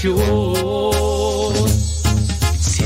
Si 0.00 0.06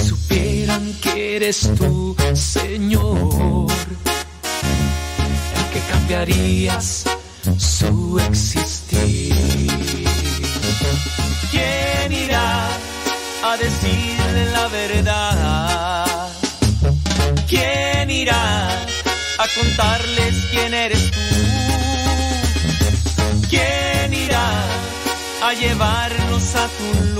supieran 0.00 0.94
que 1.02 1.36
eres 1.36 1.70
tú, 1.76 2.16
Señor, 2.32 3.70
el 5.56 5.64
que 5.74 5.80
cambiarías 5.90 7.01
a 26.54 27.11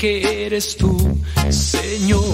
que 0.00 0.46
eres 0.46 0.76
tú, 0.78 0.96
Señor, 1.50 2.24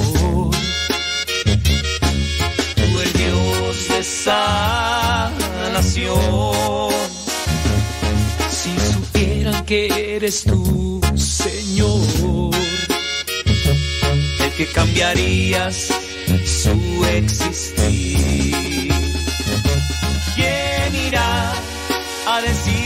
tú 2.76 3.00
el 3.00 3.12
Dios 3.12 3.88
de 3.88 4.04
sanación. 4.04 5.32
Si 8.48 8.70
supieran 8.92 9.64
que 9.64 10.14
eres 10.14 10.44
tú, 10.44 11.00
Señor, 11.16 12.54
el 14.44 14.52
que 14.56 14.66
cambiarías 14.72 15.88
su 16.44 17.04
existir. 17.04 18.92
¿Quién 20.36 20.94
irá 20.94 21.52
a 22.28 22.40
decirle 22.42 22.85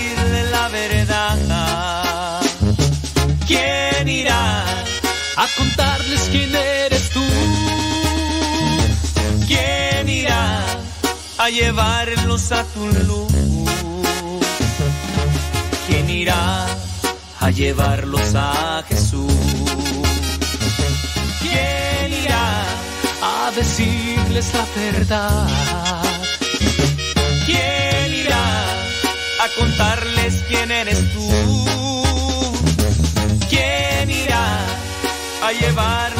quién 6.30 6.54
eres 6.54 7.10
tú? 7.10 7.24
¿Quién 9.46 10.08
irá 10.08 10.64
a 11.38 11.48
llevarlos 11.48 12.52
a 12.52 12.64
tu 12.64 12.86
luz? 13.08 13.32
¿Quién 15.86 16.08
irá 16.08 16.66
a 17.40 17.50
llevarlos 17.50 18.34
a 18.34 18.84
Jesús? 18.88 19.32
¿Quién 21.42 22.12
irá 22.24 22.64
a 23.22 23.50
decirles 23.56 24.52
la 24.54 24.66
verdad? 24.80 25.48
¿Quién 27.46 28.14
irá 28.14 28.44
a 29.44 29.48
contarles 29.58 30.34
quién 30.48 30.70
eres 30.70 31.00
tú? 31.12 31.28
¿Quién 33.48 34.10
irá 34.10 34.60
a 35.42 35.52
llevarnos 35.52 36.19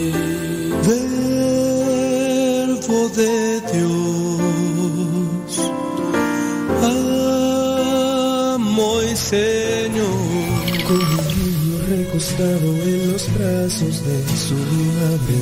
Verbo 2.91 3.07
de 3.09 3.61
Dios, 3.71 3.91
amo 8.53 9.01
y 9.01 9.15
Señor, 9.15 10.05
con 10.87 10.97
un 10.99 11.25
niño 11.39 11.77
recostado 11.87 12.67
en 12.83 13.11
los 13.13 13.23
brazos 13.33 13.95
de 14.05 14.17
su 14.35 14.55
madre. 14.99 15.39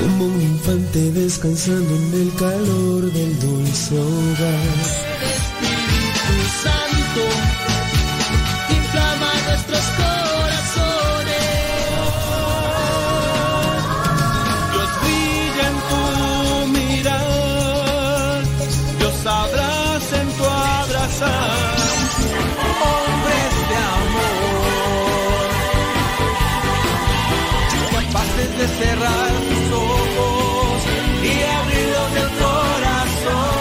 Como 0.00 0.26
un 0.26 0.40
infante 0.40 1.00
descansando 1.10 1.92
en 1.96 2.14
el 2.22 2.30
calor 2.34 3.12
del 3.12 3.38
dulce 3.40 3.98
hogar. 3.98 5.10
Cerrar 28.80 29.30
tus 29.48 29.72
ojos 29.76 30.82
y 31.22 31.28
del 32.14 32.30
corazón. 32.38 33.60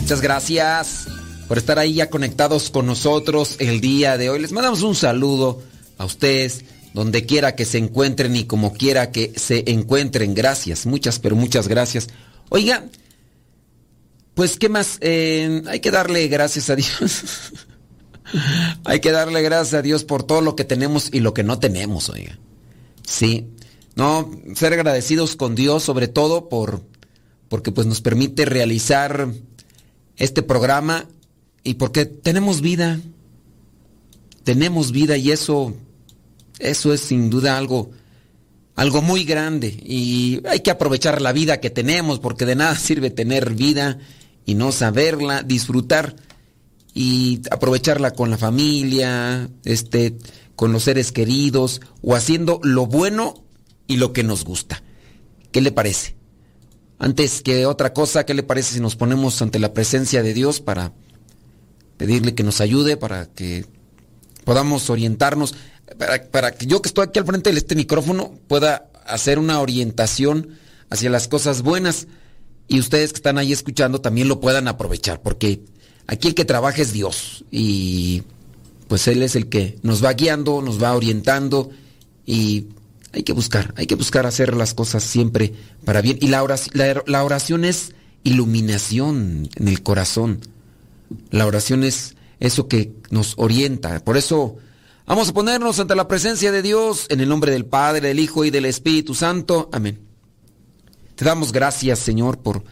Muchas 0.00 0.20
gracias 0.20 1.08
por 1.48 1.58
estar 1.58 1.78
ahí 1.78 1.94
ya 1.94 2.10
conectados 2.10 2.70
con 2.70 2.86
nosotros 2.86 3.56
el 3.58 3.80
día 3.80 4.16
de 4.16 4.30
hoy. 4.30 4.40
Les 4.40 4.52
mandamos 4.52 4.82
un 4.82 4.94
saludo 4.94 5.60
a 5.98 6.04
ustedes, 6.04 6.64
donde 6.94 7.26
quiera 7.26 7.56
que 7.56 7.64
se 7.64 7.78
encuentren 7.78 8.36
y 8.36 8.44
como 8.44 8.72
quiera 8.72 9.10
que 9.10 9.32
se 9.36 9.64
encuentren. 9.70 10.34
Gracias, 10.34 10.86
muchas, 10.86 11.18
pero 11.18 11.34
muchas 11.34 11.66
gracias. 11.66 12.08
Oiga, 12.48 12.84
pues 14.34 14.58
qué 14.58 14.68
más, 14.68 14.98
Eh, 15.00 15.62
hay 15.66 15.80
que 15.80 15.90
darle 15.90 16.28
gracias 16.28 16.70
a 16.70 16.76
Dios. 16.76 17.22
hay 18.84 19.00
que 19.00 19.10
darle 19.10 19.42
gracias 19.42 19.74
a 19.74 19.82
Dios 19.82 20.04
por 20.04 20.22
todo 20.22 20.40
lo 20.40 20.56
que 20.56 20.64
tenemos 20.64 21.08
y 21.12 21.20
lo 21.20 21.34
que 21.34 21.42
no 21.42 21.58
tenemos, 21.58 22.08
oiga. 22.08 22.38
Sí, 23.06 23.48
no, 23.94 24.30
ser 24.54 24.72
agradecidos 24.72 25.36
con 25.36 25.54
Dios 25.54 25.82
sobre 25.82 26.08
todo 26.08 26.48
por, 26.48 26.82
porque 27.48 27.72
pues 27.72 27.86
nos 27.86 28.00
permite 28.00 28.44
realizar 28.44 29.28
este 30.16 30.42
programa 30.42 31.06
y 31.62 31.74
porque 31.74 32.04
tenemos 32.04 32.60
vida. 32.60 33.00
Tenemos 34.44 34.92
vida 34.92 35.16
y 35.16 35.32
eso 35.32 35.74
eso 36.58 36.92
es 36.92 37.00
sin 37.00 37.30
duda 37.30 37.58
algo 37.58 37.90
algo 38.76 39.02
muy 39.02 39.24
grande 39.24 39.68
y 39.68 40.42
hay 40.46 40.60
que 40.60 40.70
aprovechar 40.70 41.20
la 41.22 41.32
vida 41.32 41.60
que 41.60 41.70
tenemos 41.70 42.20
porque 42.20 42.44
de 42.44 42.54
nada 42.54 42.76
sirve 42.78 43.10
tener 43.10 43.54
vida 43.54 43.98
y 44.44 44.54
no 44.54 44.70
saberla, 44.70 45.42
disfrutar 45.42 46.14
y 46.94 47.40
aprovecharla 47.50 48.12
con 48.12 48.30
la 48.30 48.38
familia, 48.38 49.50
este 49.64 50.16
con 50.54 50.72
los 50.72 50.84
seres 50.84 51.12
queridos 51.12 51.80
o 52.00 52.14
haciendo 52.14 52.60
lo 52.62 52.86
bueno 52.86 53.44
y 53.86 53.96
lo 53.96 54.12
que 54.12 54.22
nos 54.22 54.44
gusta. 54.44 54.82
¿Qué 55.52 55.60
le 55.60 55.72
parece? 55.72 56.16
Antes 56.98 57.42
que 57.42 57.66
otra 57.66 57.92
cosa, 57.92 58.24
¿qué 58.24 58.32
le 58.32 58.42
parece 58.42 58.74
si 58.74 58.80
nos 58.80 58.96
ponemos 58.96 59.42
ante 59.42 59.58
la 59.58 59.74
presencia 59.74 60.22
de 60.22 60.32
Dios 60.32 60.60
para 60.60 60.94
pedirle 61.98 62.34
que 62.34 62.42
nos 62.42 62.60
ayude, 62.60 62.96
para 62.96 63.26
que 63.26 63.66
podamos 64.44 64.88
orientarnos, 64.88 65.54
para, 66.30 66.52
que 66.52 66.66
yo 66.66 66.82
que 66.82 66.88
estoy 66.88 67.04
aquí 67.04 67.18
al 67.18 67.26
frente 67.26 67.52
de 67.52 67.58
este 67.58 67.74
micrófono 67.74 68.32
pueda 68.48 68.90
hacer 69.06 69.38
una 69.38 69.60
orientación 69.60 70.50
hacia 70.90 71.10
las 71.10 71.28
cosas 71.28 71.62
buenas 71.62 72.06
y 72.68 72.80
ustedes 72.80 73.12
que 73.12 73.16
están 73.16 73.38
ahí 73.38 73.52
escuchando 73.52 74.00
también 74.00 74.28
lo 74.28 74.40
puedan 74.40 74.68
aprovechar, 74.68 75.22
porque 75.22 75.60
aquí 76.06 76.28
el 76.28 76.34
que 76.34 76.44
trabaja 76.44 76.82
es 76.82 76.92
Dios 76.92 77.44
y 77.50 78.24
pues 78.88 79.08
Él 79.08 79.22
es 79.22 79.36
el 79.36 79.48
que 79.48 79.78
nos 79.82 80.04
va 80.04 80.12
guiando, 80.12 80.62
nos 80.62 80.82
va 80.82 80.94
orientando 80.94 81.70
y 82.24 82.66
hay 83.12 83.22
que 83.22 83.32
buscar, 83.32 83.72
hay 83.76 83.86
que 83.86 83.94
buscar 83.94 84.26
hacer 84.26 84.54
las 84.54 84.74
cosas 84.74 85.02
siempre 85.02 85.54
para 85.84 86.02
bien. 86.02 86.18
Y 86.20 86.28
la 86.28 86.42
oración, 86.42 87.02
la, 87.06 87.24
oración 87.24 87.64
es 87.64 87.94
iluminación 88.24 89.48
en 89.54 89.68
el 89.68 89.82
corazón. 89.82 90.40
La 91.30 91.46
oración 91.46 91.82
es 91.82 92.14
eso 92.40 92.68
que 92.68 92.92
nos 93.10 93.34
orienta. 93.38 94.04
Por 94.04 94.16
eso 94.16 94.56
vamos 95.06 95.28
a 95.28 95.32
ponernos 95.32 95.78
ante 95.78 95.94
la 95.94 96.08
presencia 96.08 96.52
de 96.52 96.62
Dios 96.62 97.06
en 97.08 97.20
el 97.20 97.28
nombre 97.28 97.52
del 97.52 97.64
Padre, 97.64 98.08
del 98.08 98.20
Hijo 98.20 98.44
y 98.44 98.50
del 98.50 98.64
Espíritu 98.64 99.14
Santo. 99.14 99.68
Amén. 99.72 100.00
Te 101.14 101.24
damos 101.24 101.52
gracias, 101.52 101.98
Señor, 101.98 102.38
por 102.40 102.64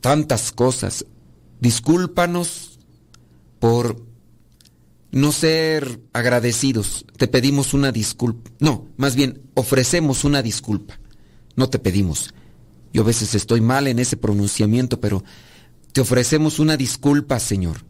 tantas 0.00 0.50
cosas. 0.50 1.04
Discúlpanos 1.60 2.78
por 3.60 4.02
no 5.12 5.30
ser 5.30 6.00
agradecidos. 6.12 7.04
Te 7.16 7.28
pedimos 7.28 7.74
una 7.74 7.92
disculpa. 7.92 8.50
No, 8.58 8.88
más 8.96 9.14
bien, 9.14 9.42
ofrecemos 9.54 10.24
una 10.24 10.42
disculpa. 10.42 10.98
No 11.54 11.68
te 11.68 11.78
pedimos. 11.78 12.34
Yo 12.92 13.02
a 13.02 13.06
veces 13.06 13.34
estoy 13.34 13.60
mal 13.60 13.86
en 13.86 13.98
ese 13.98 14.16
pronunciamiento, 14.16 15.00
pero 15.00 15.22
te 15.92 16.00
ofrecemos 16.00 16.58
una 16.58 16.76
disculpa, 16.76 17.38
Señor. 17.38 17.84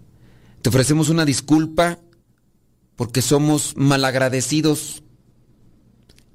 Te 0.60 0.68
ofrecemos 0.68 1.08
una 1.08 1.24
disculpa 1.24 1.98
porque 3.02 3.20
somos 3.20 3.74
malagradecidos. 3.76 5.02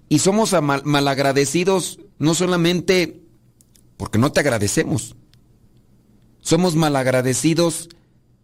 Y 0.09 0.19
somos 0.19 0.53
malagradecidos 0.83 1.97
no 2.19 2.33
solamente 2.33 3.23
porque 3.95 4.17
no 4.17 4.33
te 4.33 4.41
agradecemos. 4.41 5.15
Somos 6.41 6.75
malagradecidos 6.75 7.87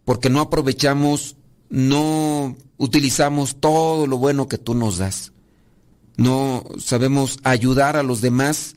porque 0.06 0.30
no 0.30 0.40
aprovechamos 0.40 1.36
no 1.68 2.56
utilizamos 2.78 3.60
todo 3.60 4.06
lo 4.06 4.16
bueno 4.16 4.48
que 4.48 4.56
tú 4.56 4.72
nos 4.74 4.96
das. 4.96 5.32
No 6.16 6.64
sabemos 6.78 7.38
ayudar 7.42 7.98
a 7.98 8.02
los 8.02 8.22
demás 8.22 8.76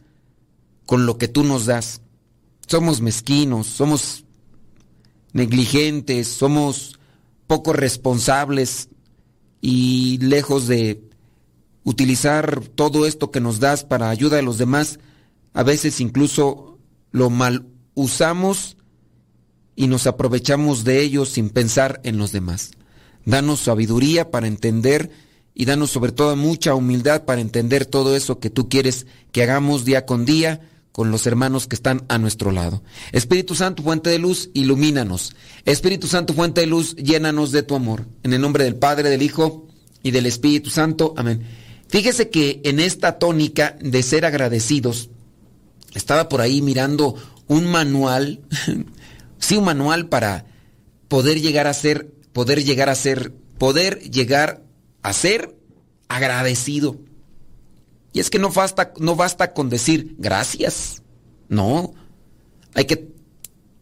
con 0.86 1.06
lo 1.06 1.18
que 1.18 1.30
tú 1.30 1.46
nos 1.46 1.66
das. 1.66 2.02
Somos 2.68 3.00
mezquinos, 3.00 3.68
somos 3.68 4.26
negligentes, 5.32 6.28
somos 6.28 7.00
poco 7.48 7.72
responsables 7.72 8.90
y 9.62 10.18
lejos 10.20 10.68
de 10.68 11.04
utilizar 11.84 12.62
todo 12.76 13.06
esto 13.06 13.32
que 13.32 13.40
nos 13.40 13.60
das 13.60 13.84
para 13.84 14.10
ayuda 14.10 14.40
a 14.40 14.42
los 14.42 14.58
demás, 14.58 15.00
a 15.54 15.64
veces 15.64 16.02
incluso 16.02 16.78
lo 17.12 17.30
mal 17.30 17.66
usamos 17.94 18.78
y 19.76 19.88
nos 19.88 20.08
aprovechamos 20.08 20.84
de 20.84 21.02
ellos 21.02 21.30
sin 21.30 21.50
pensar 21.50 22.02
en 22.04 22.18
los 22.18 22.32
demás. 22.32 22.72
Danos 23.26 23.62
sabiduría 23.62 24.32
para 24.32 24.48
entender 24.48 25.12
y 25.54 25.66
danos 25.66 25.90
sobre 25.90 26.12
todo 26.12 26.36
mucha 26.36 26.76
humildad 26.76 27.26
para 27.26 27.42
entender 27.42 27.86
todo 27.86 28.16
eso 28.16 28.40
que 28.40 28.50
tú 28.50 28.70
quieres 28.70 29.08
que 29.32 29.44
hagamos 29.44 29.86
día 29.86 30.06
con 30.06 30.26
día 30.26 30.62
con 30.98 31.12
los 31.12 31.28
hermanos 31.28 31.68
que 31.68 31.76
están 31.76 32.04
a 32.10 32.18
nuestro 32.18 32.52
lado. 32.52 32.82
Espíritu 33.12 33.54
Santo, 33.54 33.84
fuente 33.84 34.10
de 34.10 34.18
luz, 34.18 34.50
ilumínanos. 34.56 35.36
Espíritu 35.64 36.08
Santo, 36.08 36.34
fuente 36.34 36.62
de 36.62 36.66
luz, 36.66 36.96
llénanos 36.96 37.52
de 37.52 37.62
tu 37.62 37.76
amor. 37.76 38.08
En 38.24 38.34
el 38.34 38.42
nombre 38.42 38.64
del 38.64 38.78
Padre, 38.78 39.12
del 39.12 39.22
Hijo 39.22 39.68
y 40.02 40.10
del 40.10 40.26
Espíritu 40.26 40.72
Santo. 40.72 41.14
Amén. 41.16 41.44
Fíjese 41.88 42.32
que 42.32 42.62
en 42.64 42.80
esta 42.80 43.20
tónica 43.20 43.78
de 43.80 44.02
ser 44.02 44.26
agradecidos, 44.26 45.12
estaba 45.94 46.30
por 46.30 46.42
ahí 46.42 46.64
mirando 46.64 47.14
un 47.46 47.68
manual, 47.68 48.42
sí, 49.38 49.56
un 49.58 49.66
manual 49.66 50.08
para 50.08 50.46
poder 51.08 51.40
llegar 51.40 51.68
a 51.68 51.76
ser 51.76 52.12
poder 52.34 52.64
llegar 52.64 52.90
a 52.90 52.96
ser, 52.96 53.34
poder 53.60 54.00
llegar 54.12 54.64
a 55.04 55.14
ser 55.14 55.56
agradecido. 56.08 56.98
Y 58.14 58.20
es 58.20 58.30
que 58.30 58.40
no 58.40 58.50
basta, 58.50 58.94
no 59.00 59.16
basta 59.16 59.54
con 59.54 59.70
decir 59.70 60.16
gracias. 60.18 61.02
No. 61.50 61.94
Hay 62.74 62.86
que 62.86 63.14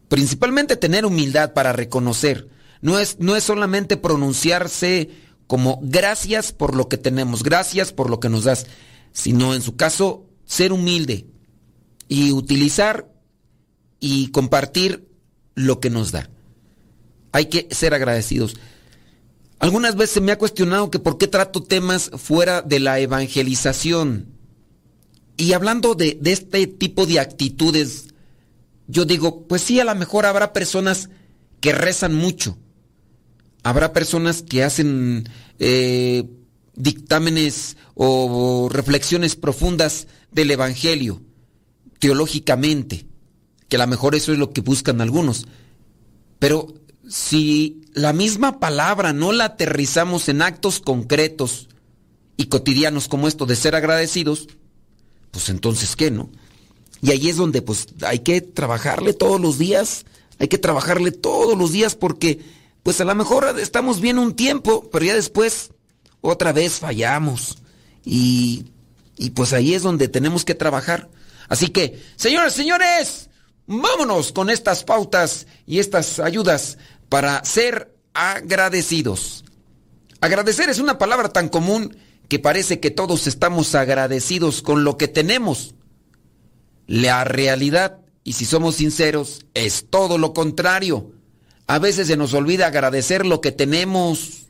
principalmente 0.08 0.75
tener 0.75 1.05
humildad 1.05 1.53
para 1.53 1.74
reconocer. 1.74 2.50
No 2.82 3.00
es, 3.00 3.20
no 3.20 3.36
es 3.36 3.44
solamente 3.44 3.98
pronunciarse 3.98 5.10
como 5.48 5.79
gracias 5.82 6.51
por 6.51 6.75
lo 6.75 6.88
que 6.89 6.98
tenemos, 6.98 7.44
gracias 7.44 7.91
por 7.91 8.10
lo 8.10 8.20
que 8.20 8.29
nos 8.29 8.44
das, 8.46 8.67
sino 9.12 9.53
en 9.53 9.62
su 9.62 9.75
caso 9.75 10.25
ser 10.46 10.72
humilde 10.74 11.27
y 12.08 12.32
utilizar 12.32 13.12
y 14.00 14.27
compartir 14.32 15.08
lo 15.55 15.79
que 15.79 15.89
nos 15.89 16.12
da. 16.12 16.29
Hay 17.32 17.46
que 17.46 17.67
ser 17.72 17.94
agradecidos. 17.94 18.55
Algunas 19.65 19.95
veces 19.95 20.22
me 20.22 20.31
ha 20.31 20.38
cuestionado 20.38 20.91
que 20.91 21.00
por 21.00 21.17
qué 21.17 21.27
trato 21.27 21.63
temas 21.63 22.12
fuera 22.17 22.62
de 22.62 22.79
la 22.79 23.00
evangelización. 23.00 24.27
Y 25.38 25.53
hablando 25.53 25.95
de, 25.95 26.19
este 26.24 26.67
tipo 26.67 27.07
de 27.07 27.19
actitudes, 27.19 28.10
yo 28.86 29.05
digo, 29.05 29.48
pues 29.48 29.63
sí, 29.63 29.79
a 29.79 29.84
lo 29.84 29.95
mejor 29.95 30.27
habrá 30.27 30.53
personas 30.53 31.10
que 31.62 31.72
rezan 31.72 32.13
mucho. 32.13 32.60
Habrá 33.63 33.91
personas 33.91 34.43
que 34.43 34.63
hacen 34.63 35.27
eh, 35.57 36.29
dictámenes 36.75 37.75
o 37.95 38.69
reflexiones 38.72 39.36
profundas 39.36 40.05
del 40.31 40.51
Evangelio, 40.51 41.24
teológicamente, 41.98 43.07
que 43.67 43.77
a 43.77 43.79
lo 43.79 43.88
mejor 43.88 44.13
eso 44.13 44.31
es 44.31 44.38
lo 44.38 44.51
que 44.51 44.62
buscan 44.62 45.01
algunos. 45.01 45.48
Pero 46.38 46.67
si 47.09 47.81
la 47.93 48.13
misma 48.13 48.59
palabra 48.59 49.13
no 49.13 49.31
la 49.31 49.45
aterrizamos 49.45 50.29
en 50.29 50.41
actos 50.41 50.79
concretos 50.79 51.69
y 52.38 52.45
cotidianos 52.47 53.07
como 53.07 53.27
esto 53.27 53.45
de 53.45 53.55
ser 53.55 53.75
agradecidos, 53.75 54.47
pues 55.31 55.50
entonces 55.50 55.95
qué, 55.95 56.12
¿no? 56.12 56.29
Y 57.01 57.12
ahí 57.12 57.29
es 57.29 57.38
donde 57.38 57.62
pues 57.62 57.88
hay 58.01 58.19
que 58.19 58.41
trabajarle 58.41 59.13
todos 59.13 59.39
los 59.39 59.57
días, 59.57 60.05
hay 60.39 60.47
que 60.47 60.57
trabajarle 60.57 61.12
todos 61.12 61.57
los 61.57 61.71
días 61.71 61.95
porque 61.95 62.39
pues 62.83 63.00
a 63.01 63.05
lo 63.05 63.15
mejor 63.15 63.59
estamos 63.59 64.00
bien 64.01 64.19
un 64.19 64.35
tiempo, 64.35 64.89
pero 64.91 65.05
ya 65.05 65.15
después 65.15 65.71
otra 66.21 66.53
vez 66.53 66.79
fallamos 66.79 67.57
y, 68.03 68.65
y 69.17 69.31
pues 69.31 69.53
ahí 69.53 69.74
es 69.74 69.83
donde 69.83 70.07
tenemos 70.07 70.45
que 70.45 70.55
trabajar. 70.55 71.09
Así 71.47 71.67
que, 71.67 72.01
señores, 72.15 72.53
señores, 72.53 73.29
vámonos 73.67 74.31
con 74.31 74.50
estas 74.50 74.83
pautas 74.83 75.47
y 75.65 75.79
estas 75.79 76.19
ayudas 76.19 76.77
para 77.09 77.43
ser 77.43 77.93
agradecidos. 78.13 79.43
Agradecer 80.21 80.69
es 80.69 80.79
una 80.79 80.97
palabra 80.97 81.29
tan 81.29 81.50
común 81.50 81.95
que 82.27 82.39
parece 82.39 82.79
que 82.79 82.91
todos 82.91 83.27
estamos 83.27 83.75
agradecidos 83.75 84.62
con 84.62 84.83
lo 84.83 84.97
que 84.97 85.07
tenemos. 85.07 85.75
La 86.88 87.24
realidad, 87.24 88.00
y 88.24 88.33
si 88.33 88.45
somos 88.45 88.75
sinceros, 88.75 89.45
es 89.53 89.85
todo 89.89 90.17
lo 90.17 90.33
contrario. 90.33 91.12
A 91.67 91.79
veces 91.79 92.07
se 92.07 92.17
nos 92.17 92.33
olvida 92.33 92.67
agradecer 92.67 93.25
lo 93.25 93.41
que 93.41 93.51
tenemos 93.51 94.47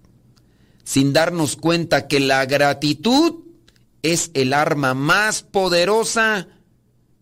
sin 0.84 1.14
darnos 1.14 1.56
cuenta 1.56 2.08
que 2.08 2.20
la 2.20 2.46
gratitud 2.46 3.46
es 4.04 4.32
el 4.34 4.54
arma 4.54 4.94
más 4.94 5.42
poderosa 5.42 6.48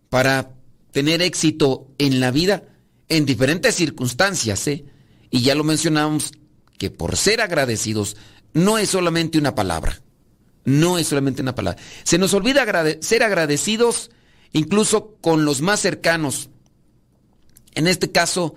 para 0.10 0.52
tener 0.92 1.22
éxito 1.22 1.88
en 1.98 2.20
la 2.20 2.30
vida 2.30 2.64
en 3.08 3.26
diferentes 3.26 3.76
circunstancias. 3.76 4.68
¿eh? 4.68 4.86
Y 5.34 5.42
ya 5.42 5.56
lo 5.56 5.64
mencionamos 5.64 6.32
que 6.78 6.92
por 6.92 7.18
ser 7.18 7.42
agradecidos 7.42 8.18
no 8.54 8.78
es 8.78 8.92
solamente 8.92 9.40
una 9.40 9.56
palabra. 9.56 10.00
No 10.64 11.00
es 11.00 11.08
solamente 11.08 11.42
una 11.42 11.56
palabra. 11.56 11.82
Se 12.04 12.20
nos 12.20 12.36
olvida 12.36 12.64
ser 13.02 13.24
agradecidos 13.24 14.12
incluso 14.52 15.16
con 15.22 15.44
los 15.44 15.62
más 15.62 15.80
cercanos. 15.80 16.52
En 17.74 17.88
este 17.88 18.12
caso, 18.12 18.54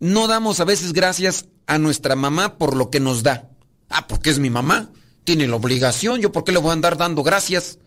no 0.00 0.28
damos 0.28 0.60
a 0.60 0.64
veces 0.64 0.94
gracias 0.94 1.44
a 1.66 1.76
nuestra 1.76 2.16
mamá 2.16 2.56
por 2.56 2.74
lo 2.74 2.88
que 2.88 2.98
nos 2.98 3.22
da. 3.22 3.50
Ah, 3.90 4.06
porque 4.06 4.30
es 4.30 4.38
mi 4.38 4.48
mamá. 4.48 4.88
Tiene 5.24 5.46
la 5.46 5.56
obligación. 5.56 6.22
¿Yo 6.22 6.32
por 6.32 6.44
qué 6.44 6.52
le 6.52 6.58
voy 6.58 6.70
a 6.70 6.72
andar 6.72 6.96
dando 6.96 7.22
gracias? 7.22 7.78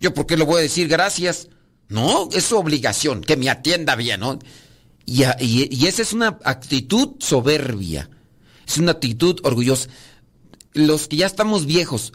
¿Yo 0.00 0.14
por 0.14 0.24
qué 0.24 0.38
le 0.38 0.44
voy 0.44 0.60
a 0.60 0.62
decir 0.62 0.88
gracias? 0.88 1.50
No, 1.90 2.30
es 2.32 2.44
su 2.44 2.56
obligación, 2.56 3.20
que 3.20 3.36
me 3.36 3.50
atienda 3.50 3.94
bien, 3.94 4.20
¿no? 4.20 4.38
Y, 5.10 5.86
esa 5.86 6.02
es 6.02 6.12
una 6.12 6.38
actitud 6.44 7.16
soberbia. 7.18 8.08
Es 8.64 8.78
una 8.78 8.92
actitud 8.92 9.40
orgullosa. 9.42 9.88
Los 10.72 11.08
que 11.08 11.16
ya 11.16 11.26
estamos 11.26 11.66
viejos, 11.66 12.12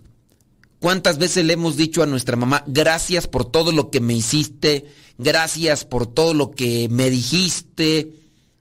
¿Cuántas 0.79 1.17
veces 1.17 1.45
le 1.45 1.53
hemos 1.53 1.77
dicho 1.77 2.03
a 2.03 2.05
nuestra 2.05 2.35
mamá, 2.35 2.63
gracias 2.67 3.27
por 3.27 3.49
todo 3.49 3.71
lo 3.71 3.89
que 3.89 4.01
me 4.01 4.13
hiciste, 4.13 4.85
gracias 5.17 5.83
por 5.83 6.05
todo 6.05 6.35
lo 6.35 6.51
que 6.51 6.89
me 6.89 7.09
dijiste, 7.09 8.11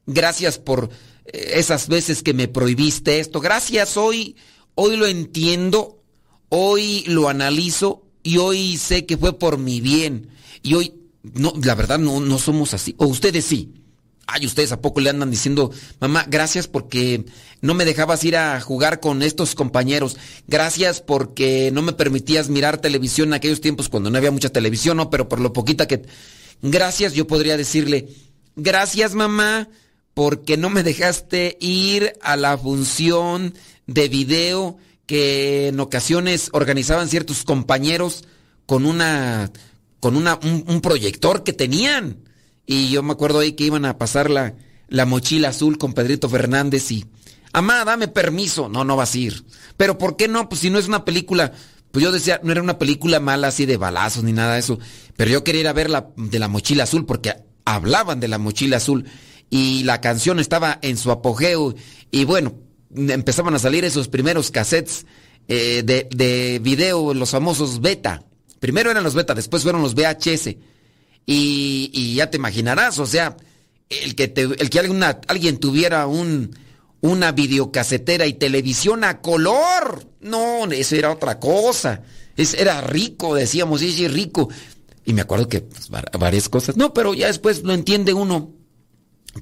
gracias 0.06 0.58
por 0.58 0.88
eh, 1.26 1.50
esas 1.56 1.88
veces 1.88 2.22
que 2.22 2.32
me 2.32 2.48
prohibiste 2.48 3.18
esto, 3.18 3.40
gracias, 3.40 3.98
hoy, 3.98 4.36
hoy 4.74 4.96
lo 4.96 5.06
entiendo, 5.06 6.02
hoy 6.48 7.04
lo 7.08 7.28
analizo 7.28 8.06
y 8.22 8.38
hoy 8.38 8.78
sé 8.78 9.04
que 9.04 9.18
fue 9.18 9.38
por 9.38 9.58
mi 9.58 9.82
bien. 9.82 10.30
Y 10.62 10.74
hoy, 10.74 10.94
no, 11.22 11.52
la 11.62 11.74
verdad 11.74 11.98
no, 11.98 12.20
no 12.20 12.38
somos 12.38 12.72
así, 12.72 12.94
o 12.96 13.06
ustedes 13.06 13.44
sí. 13.44 13.83
Ay, 14.26 14.46
ustedes 14.46 14.72
a 14.72 14.80
poco 14.80 15.00
le 15.00 15.10
andan 15.10 15.30
diciendo, 15.30 15.70
mamá, 16.00 16.24
gracias 16.28 16.66
porque 16.66 17.24
no 17.60 17.74
me 17.74 17.84
dejabas 17.84 18.24
ir 18.24 18.36
a 18.36 18.60
jugar 18.60 19.00
con 19.00 19.22
estos 19.22 19.54
compañeros. 19.54 20.16
Gracias 20.46 21.00
porque 21.00 21.70
no 21.72 21.82
me 21.82 21.92
permitías 21.92 22.48
mirar 22.48 22.80
televisión 22.80 23.28
en 23.28 23.34
aquellos 23.34 23.60
tiempos 23.60 23.88
cuando 23.88 24.10
no 24.10 24.16
había 24.16 24.30
mucha 24.30 24.48
televisión, 24.48 24.96
¿no? 24.96 25.10
Pero 25.10 25.28
por 25.28 25.40
lo 25.40 25.52
poquita 25.52 25.86
que... 25.86 26.02
Gracias, 26.62 27.12
yo 27.12 27.26
podría 27.26 27.56
decirle, 27.56 28.08
gracias 28.56 29.14
mamá 29.14 29.68
porque 30.14 30.56
no 30.56 30.70
me 30.70 30.82
dejaste 30.82 31.58
ir 31.60 32.14
a 32.22 32.36
la 32.36 32.56
función 32.56 33.54
de 33.86 34.08
video 34.08 34.78
que 35.06 35.68
en 35.68 35.80
ocasiones 35.80 36.48
organizaban 36.52 37.08
ciertos 37.08 37.44
compañeros 37.44 38.24
con 38.64 38.86
una 38.86 39.50
con 40.00 40.16
una, 40.16 40.38
un 40.42 40.80
proyector 40.82 41.44
que 41.44 41.54
tenían. 41.54 42.23
Y 42.66 42.90
yo 42.90 43.02
me 43.02 43.12
acuerdo 43.12 43.40
ahí 43.40 43.52
que 43.52 43.64
iban 43.64 43.84
a 43.84 43.98
pasar 43.98 44.30
la, 44.30 44.54
la 44.88 45.06
mochila 45.06 45.48
azul 45.48 45.78
con 45.78 45.92
Pedrito 45.92 46.28
Fernández 46.28 46.90
y... 46.90 47.04
Amá, 47.52 47.84
dame 47.84 48.08
permiso. 48.08 48.68
No, 48.68 48.84
no 48.84 48.96
vas 48.96 49.14
a 49.14 49.18
ir. 49.18 49.44
Pero 49.76 49.96
¿por 49.96 50.16
qué 50.16 50.26
no? 50.26 50.48
Pues 50.48 50.60
si 50.60 50.70
no 50.70 50.78
es 50.78 50.88
una 50.88 51.04
película... 51.04 51.52
Pues 51.92 52.02
yo 52.02 52.10
decía, 52.10 52.40
no 52.42 52.50
era 52.50 52.60
una 52.60 52.78
película 52.78 53.20
mala 53.20 53.48
así 53.48 53.66
de 53.66 53.76
balazos 53.76 54.24
ni 54.24 54.32
nada 54.32 54.54
de 54.54 54.60
eso. 54.60 54.80
Pero 55.16 55.30
yo 55.30 55.44
quería 55.44 55.60
ir 55.60 55.68
a 55.68 55.72
ver 55.72 55.88
la 55.90 56.08
de 56.16 56.40
la 56.40 56.48
mochila 56.48 56.82
azul 56.82 57.06
porque 57.06 57.34
hablaban 57.64 58.18
de 58.18 58.26
la 58.26 58.38
mochila 58.38 58.78
azul. 58.78 59.04
Y 59.48 59.84
la 59.84 60.00
canción 60.00 60.40
estaba 60.40 60.80
en 60.82 60.96
su 60.96 61.12
apogeo. 61.12 61.76
Y 62.10 62.24
bueno, 62.24 62.54
empezaban 62.96 63.54
a 63.54 63.60
salir 63.60 63.84
esos 63.84 64.08
primeros 64.08 64.50
cassettes 64.50 65.06
eh, 65.46 65.82
de, 65.84 66.08
de 66.10 66.58
video, 66.60 67.14
los 67.14 67.30
famosos 67.30 67.80
beta. 67.80 68.24
Primero 68.58 68.90
eran 68.90 69.04
los 69.04 69.14
beta, 69.14 69.34
después 69.34 69.62
fueron 69.62 69.82
los 69.82 69.94
VHS. 69.94 70.56
Y, 71.26 72.14
ya 72.14 72.30
te 72.30 72.36
imaginarás, 72.36 72.98
o 72.98 73.06
sea, 73.06 73.36
el 73.88 74.14
que, 74.14 74.32
el 74.36 74.70
que 74.70 74.78
alguna, 74.78 75.20
alguien 75.26 75.58
tuviera 75.58 76.06
un, 76.06 76.56
una 77.00 77.32
videocasetera 77.32 78.26
y 78.26 78.34
televisión 78.34 79.04
a 79.04 79.20
color. 79.20 80.06
No, 80.20 80.64
eso 80.64 80.96
era 80.96 81.12
otra 81.12 81.38
cosa. 81.38 82.02
Es, 82.36 82.54
era 82.54 82.80
rico, 82.80 83.34
decíamos, 83.34 83.80
sí, 83.80 83.92
sí, 83.92 84.08
rico. 84.08 84.48
Y 85.04 85.12
me 85.12 85.22
acuerdo 85.22 85.48
que 85.48 85.60
pues, 85.60 85.90
varias 85.90 86.48
cosas. 86.48 86.76
No, 86.76 86.94
pero 86.94 87.14
ya 87.14 87.26
después 87.26 87.62
lo 87.62 87.74
entiende 87.74 88.14
uno. 88.14 88.52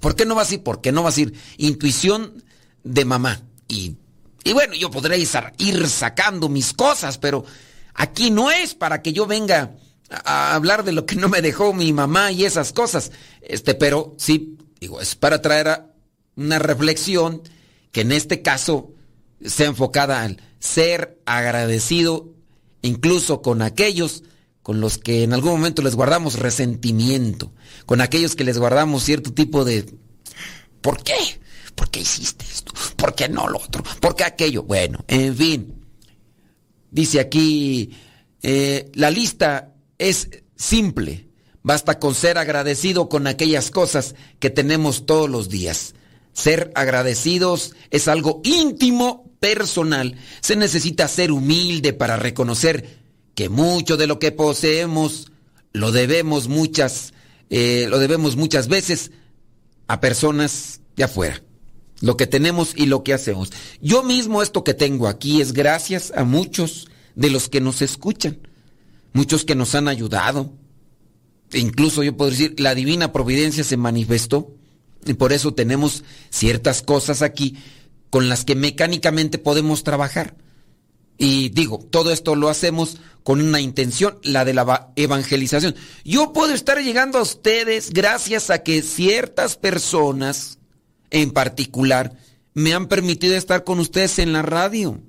¿Por 0.00 0.16
qué 0.16 0.24
no 0.24 0.34
vas 0.34 0.50
a 0.50 0.54
ir? 0.54 0.62
¿Por 0.62 0.80
qué 0.80 0.92
no 0.92 1.02
vas 1.02 1.16
a 1.16 1.20
ir? 1.20 1.34
Intuición 1.56 2.42
de 2.82 3.04
mamá. 3.04 3.42
Y, 3.68 3.96
y 4.44 4.52
bueno, 4.52 4.74
yo 4.74 4.90
podría 4.90 5.16
ir 5.16 5.88
sacando 5.88 6.48
mis 6.48 6.72
cosas, 6.72 7.18
pero 7.18 7.44
aquí 7.94 8.30
no 8.30 8.50
es 8.50 8.74
para 8.74 9.02
que 9.02 9.12
yo 9.12 9.26
venga 9.26 9.76
a 10.10 10.54
hablar 10.54 10.84
de 10.84 10.92
lo 10.92 11.06
que 11.06 11.16
no 11.16 11.28
me 11.28 11.42
dejó 11.42 11.72
mi 11.72 11.92
mamá 11.92 12.32
y 12.32 12.44
esas 12.44 12.72
cosas. 12.72 13.12
Este, 13.40 13.74
pero 13.74 14.14
sí, 14.18 14.58
digo, 14.80 15.00
es 15.00 15.14
para 15.14 15.40
traer 15.42 15.84
una 16.36 16.58
reflexión 16.58 17.42
que 17.92 18.02
en 18.02 18.12
este 18.12 18.42
caso 18.42 18.92
sea 19.44 19.66
enfocada 19.66 20.22
al 20.22 20.40
ser 20.58 21.20
agradecido 21.26 22.32
incluso 22.82 23.42
con 23.42 23.62
aquellos 23.62 24.24
con 24.62 24.80
los 24.80 24.98
que 24.98 25.24
en 25.24 25.32
algún 25.32 25.52
momento 25.52 25.82
les 25.82 25.96
guardamos 25.96 26.38
resentimiento, 26.38 27.52
con 27.84 28.00
aquellos 28.00 28.36
que 28.36 28.44
les 28.44 28.58
guardamos 28.58 29.02
cierto 29.02 29.32
tipo 29.32 29.64
de 29.64 29.92
¿por 30.80 31.02
qué? 31.02 31.16
¿Por 31.74 31.90
qué 31.90 32.00
hiciste 32.00 32.44
esto? 32.44 32.72
¿Por 32.96 33.14
qué 33.14 33.28
no 33.28 33.48
lo 33.48 33.58
otro? 33.58 33.82
¿Por 34.00 34.14
qué 34.14 34.24
aquello? 34.24 34.62
Bueno, 34.62 35.04
en 35.08 35.36
fin. 35.36 35.84
Dice 36.90 37.18
aquí, 37.18 37.90
eh, 38.42 38.90
la 38.94 39.10
lista 39.10 39.71
es 40.02 40.28
simple. 40.56 41.28
Basta 41.62 42.00
con 42.00 42.16
ser 42.16 42.36
agradecido 42.36 43.08
con 43.08 43.28
aquellas 43.28 43.70
cosas 43.70 44.16
que 44.40 44.50
tenemos 44.50 45.06
todos 45.06 45.30
los 45.30 45.48
días. 45.48 45.94
Ser 46.32 46.72
agradecidos 46.74 47.74
es 47.90 48.08
algo 48.08 48.40
íntimo, 48.42 49.30
personal. 49.38 50.16
Se 50.40 50.56
necesita 50.56 51.06
ser 51.06 51.30
humilde 51.30 51.92
para 51.92 52.16
reconocer 52.16 52.98
que 53.34 53.48
mucho 53.48 53.96
de 53.96 54.08
lo 54.08 54.18
que 54.18 54.32
poseemos 54.32 55.30
lo 55.72 55.92
debemos 55.92 56.48
muchas, 56.48 57.14
eh, 57.48 57.86
lo 57.88 57.98
debemos 57.98 58.36
muchas 58.36 58.68
veces 58.68 59.12
a 59.86 60.00
personas 60.00 60.80
de 60.96 61.04
afuera. 61.04 61.42
Lo 62.00 62.16
que 62.16 62.26
tenemos 62.26 62.72
y 62.74 62.86
lo 62.86 63.04
que 63.04 63.14
hacemos. 63.14 63.52
Yo 63.80 64.02
mismo 64.02 64.42
esto 64.42 64.64
que 64.64 64.74
tengo 64.74 65.06
aquí 65.06 65.40
es 65.40 65.52
gracias 65.52 66.12
a 66.16 66.24
muchos 66.24 66.88
de 67.14 67.30
los 67.30 67.48
que 67.48 67.60
nos 67.60 67.82
escuchan 67.82 68.38
muchos 69.12 69.44
que 69.44 69.54
nos 69.54 69.74
han 69.74 69.88
ayudado. 69.88 70.52
E 71.52 71.58
incluso 71.58 72.02
yo 72.02 72.16
puedo 72.16 72.30
decir, 72.30 72.58
la 72.58 72.74
divina 72.74 73.12
providencia 73.12 73.64
se 73.64 73.76
manifestó 73.76 74.54
y 75.04 75.14
por 75.14 75.32
eso 75.32 75.54
tenemos 75.54 76.04
ciertas 76.30 76.82
cosas 76.82 77.22
aquí 77.22 77.56
con 78.10 78.28
las 78.28 78.44
que 78.44 78.54
mecánicamente 78.54 79.38
podemos 79.38 79.84
trabajar. 79.84 80.36
Y 81.18 81.50
digo, 81.50 81.78
todo 81.90 82.10
esto 82.10 82.34
lo 82.34 82.48
hacemos 82.48 82.98
con 83.22 83.40
una 83.40 83.60
intención, 83.60 84.18
la 84.22 84.44
de 84.44 84.54
la 84.54 84.92
evangelización. 84.96 85.74
Yo 86.04 86.32
puedo 86.32 86.52
estar 86.52 86.82
llegando 86.82 87.18
a 87.18 87.22
ustedes 87.22 87.90
gracias 87.92 88.50
a 88.50 88.62
que 88.62 88.82
ciertas 88.82 89.56
personas 89.56 90.58
en 91.10 91.30
particular 91.30 92.16
me 92.54 92.74
han 92.74 92.88
permitido 92.88 93.36
estar 93.36 93.64
con 93.64 93.78
ustedes 93.78 94.18
en 94.18 94.32
la 94.32 94.42
radio. 94.42 95.00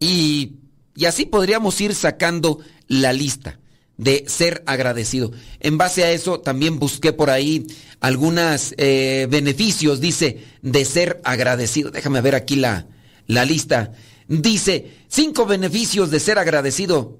Y, 0.00 0.56
y 0.96 1.04
así 1.04 1.26
podríamos 1.26 1.80
ir 1.80 1.94
sacando 1.94 2.58
la 2.88 3.12
lista 3.12 3.58
de 3.96 4.24
ser 4.26 4.62
agradecido. 4.66 5.32
En 5.60 5.78
base 5.78 6.04
a 6.04 6.12
eso 6.12 6.40
también 6.40 6.78
busqué 6.78 7.12
por 7.12 7.30
ahí 7.30 7.66
algunos 8.00 8.74
eh, 8.76 9.26
beneficios, 9.30 10.00
dice, 10.00 10.44
de 10.62 10.84
ser 10.84 11.20
agradecido. 11.24 11.90
Déjame 11.90 12.20
ver 12.20 12.34
aquí 12.34 12.56
la, 12.56 12.86
la 13.26 13.44
lista. 13.44 13.92
Dice, 14.26 14.92
cinco 15.08 15.46
beneficios 15.46 16.10
de 16.10 16.20
ser 16.20 16.38
agradecido 16.38 17.18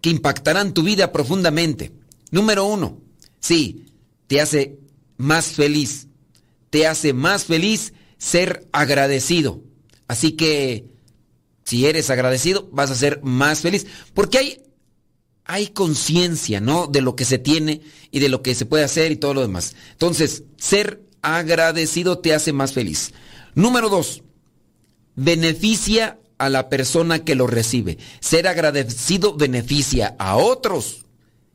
que 0.00 0.10
impactarán 0.10 0.74
tu 0.74 0.82
vida 0.82 1.12
profundamente. 1.12 1.92
Número 2.30 2.64
uno, 2.64 3.00
sí, 3.38 3.86
te 4.26 4.40
hace 4.40 4.78
más 5.16 5.46
feliz. 5.46 6.08
Te 6.70 6.86
hace 6.86 7.12
más 7.12 7.44
feliz 7.44 7.92
ser 8.18 8.66
agradecido. 8.72 9.62
Así 10.08 10.32
que, 10.32 10.86
si 11.64 11.86
eres 11.86 12.10
agradecido, 12.10 12.68
vas 12.72 12.90
a 12.90 12.96
ser 12.96 13.20
más 13.22 13.60
feliz. 13.60 13.86
Porque 14.14 14.38
hay 14.38 14.65
hay 15.46 15.68
conciencia, 15.68 16.60
¿no? 16.60 16.86
De 16.86 17.00
lo 17.00 17.16
que 17.16 17.24
se 17.24 17.38
tiene 17.38 17.80
y 18.10 18.18
de 18.18 18.28
lo 18.28 18.42
que 18.42 18.54
se 18.54 18.66
puede 18.66 18.84
hacer 18.84 19.12
y 19.12 19.16
todo 19.16 19.34
lo 19.34 19.40
demás. 19.42 19.74
Entonces, 19.92 20.44
ser 20.56 21.02
agradecido 21.22 22.18
te 22.18 22.34
hace 22.34 22.52
más 22.52 22.72
feliz. 22.72 23.12
Número 23.54 23.88
dos, 23.88 24.22
beneficia 25.14 26.18
a 26.38 26.48
la 26.48 26.68
persona 26.68 27.24
que 27.24 27.34
lo 27.34 27.46
recibe. 27.46 27.98
Ser 28.20 28.48
agradecido 28.48 29.36
beneficia 29.36 30.16
a 30.18 30.36
otros. 30.36 31.06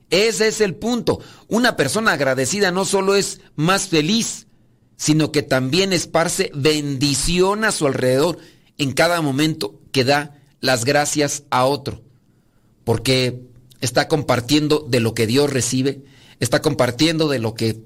Ese 0.09 0.47
es 0.47 0.61
el 0.61 0.75
punto. 0.75 1.19
Una 1.47 1.75
persona 1.75 2.13
agradecida 2.13 2.71
no 2.71 2.85
solo 2.85 3.15
es 3.15 3.41
más 3.55 3.87
feliz, 3.87 4.47
sino 4.97 5.31
que 5.31 5.41
también 5.41 5.93
esparce 5.93 6.51
bendición 6.53 7.63
a 7.63 7.71
su 7.71 7.87
alrededor 7.87 8.37
en 8.77 8.93
cada 8.93 9.21
momento 9.21 9.79
que 9.91 10.03
da 10.03 10.39
las 10.59 10.85
gracias 10.85 11.43
a 11.49 11.65
otro. 11.65 12.03
Porque 12.83 13.50
está 13.81 14.07
compartiendo 14.07 14.85
de 14.87 14.99
lo 14.99 15.13
que 15.13 15.27
Dios 15.27 15.51
recibe, 15.51 16.03
está 16.39 16.61
compartiendo 16.61 17.27
de 17.27 17.39
lo 17.39 17.53
que 17.55 17.81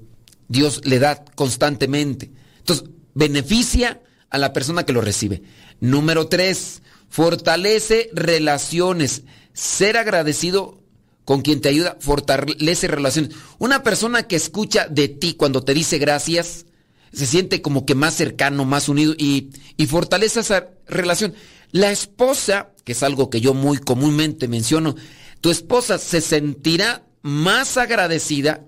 Dios 0.48 0.82
le 0.84 0.98
da 0.98 1.24
constantemente. 1.34 2.30
Entonces, 2.58 2.88
beneficia 3.14 4.02
a 4.30 4.38
la 4.38 4.52
persona 4.52 4.84
que 4.84 4.92
lo 4.92 5.00
recibe. 5.00 5.42
Número 5.80 6.28
tres, 6.28 6.82
fortalece 7.08 8.10
relaciones. 8.12 9.22
Ser 9.52 9.96
agradecido 9.96 10.82
con 11.24 11.42
quien 11.42 11.60
te 11.60 11.68
ayuda 11.68 11.96
fortalece 11.98 12.86
relaciones. 12.86 13.32
Una 13.58 13.82
persona 13.82 14.24
que 14.24 14.36
escucha 14.36 14.86
de 14.88 15.08
ti 15.08 15.34
cuando 15.34 15.64
te 15.64 15.74
dice 15.74 15.98
gracias, 15.98 16.66
se 17.12 17.26
siente 17.26 17.62
como 17.62 17.86
que 17.86 17.94
más 17.94 18.14
cercano, 18.14 18.64
más 18.64 18.88
unido 18.88 19.14
y, 19.18 19.50
y 19.76 19.86
fortalece 19.86 20.40
esa 20.40 20.68
relación. 20.86 21.34
La 21.72 21.90
esposa, 21.90 22.70
que 22.84 22.92
es 22.92 23.02
algo 23.02 23.28
que 23.28 23.40
yo 23.40 23.54
muy 23.54 23.78
comúnmente 23.78 24.46
menciono, 24.46 24.94
tu 25.40 25.50
esposa 25.50 25.98
se 25.98 26.20
sentirá 26.20 27.06
más 27.22 27.76
agradecida, 27.76 28.64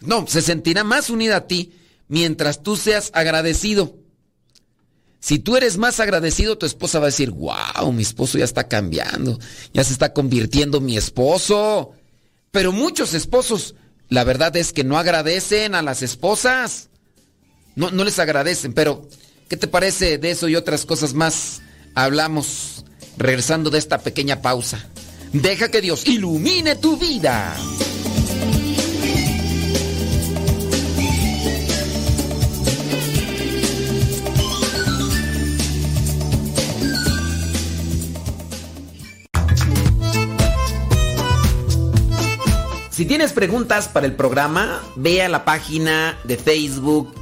no, 0.00 0.26
se 0.26 0.42
sentirá 0.42 0.84
más 0.84 1.10
unida 1.10 1.36
a 1.36 1.46
ti 1.46 1.72
mientras 2.08 2.62
tú 2.62 2.76
seas 2.76 3.10
agradecido. 3.14 3.96
Si 5.20 5.38
tú 5.38 5.56
eres 5.56 5.78
más 5.78 6.00
agradecido, 6.00 6.58
tu 6.58 6.66
esposa 6.66 6.98
va 6.98 7.06
a 7.06 7.10
decir, 7.10 7.30
wow, 7.30 7.92
mi 7.92 8.02
esposo 8.02 8.38
ya 8.38 8.44
está 8.44 8.66
cambiando, 8.66 9.38
ya 9.72 9.84
se 9.84 9.92
está 9.92 10.12
convirtiendo 10.12 10.80
mi 10.80 10.96
esposo. 10.96 11.92
Pero 12.50 12.72
muchos 12.72 13.14
esposos, 13.14 13.76
la 14.08 14.24
verdad 14.24 14.56
es 14.56 14.72
que 14.72 14.82
no 14.82 14.98
agradecen 14.98 15.76
a 15.76 15.82
las 15.82 16.02
esposas. 16.02 16.90
No, 17.76 17.92
no 17.92 18.02
les 18.02 18.18
agradecen, 18.18 18.74
pero 18.74 19.08
¿qué 19.48 19.56
te 19.56 19.68
parece 19.68 20.18
de 20.18 20.32
eso 20.32 20.48
y 20.48 20.56
otras 20.56 20.84
cosas 20.84 21.14
más? 21.14 21.62
Hablamos 21.94 22.84
regresando 23.16 23.70
de 23.70 23.78
esta 23.78 23.98
pequeña 23.98 24.42
pausa. 24.42 24.88
Deja 25.32 25.70
que 25.70 25.80
Dios 25.80 26.06
ilumine 26.06 26.76
tu 26.76 26.98
vida. 26.98 27.56
Si 42.90 43.06
tienes 43.06 43.32
preguntas 43.32 43.88
para 43.88 44.06
el 44.06 44.14
programa, 44.14 44.82
ve 44.96 45.22
a 45.22 45.28
la 45.30 45.46
página 45.46 46.18
de 46.24 46.36
Facebook 46.36 47.21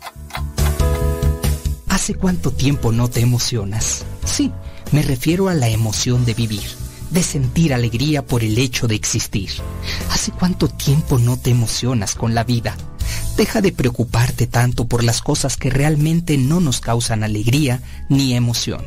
¿Hace 2.01 2.15
cuánto 2.15 2.49
tiempo 2.49 2.91
no 2.91 3.09
te 3.09 3.19
emocionas? 3.19 4.05
Sí, 4.25 4.51
me 4.91 5.03
refiero 5.03 5.49
a 5.49 5.53
la 5.53 5.69
emoción 5.69 6.25
de 6.25 6.33
vivir, 6.33 6.63
de 7.11 7.21
sentir 7.21 7.75
alegría 7.75 8.25
por 8.25 8.43
el 8.43 8.57
hecho 8.57 8.87
de 8.87 8.95
existir. 8.95 9.51
¿Hace 10.09 10.31
cuánto 10.31 10.67
tiempo 10.67 11.19
no 11.19 11.37
te 11.37 11.51
emocionas 11.51 12.15
con 12.15 12.33
la 12.33 12.43
vida? 12.43 12.75
Deja 13.37 13.61
de 13.61 13.71
preocuparte 13.71 14.47
tanto 14.47 14.87
por 14.87 15.03
las 15.03 15.21
cosas 15.21 15.57
que 15.57 15.69
realmente 15.69 16.39
no 16.39 16.59
nos 16.59 16.81
causan 16.81 17.23
alegría 17.23 17.83
ni 18.09 18.33
emoción. 18.33 18.83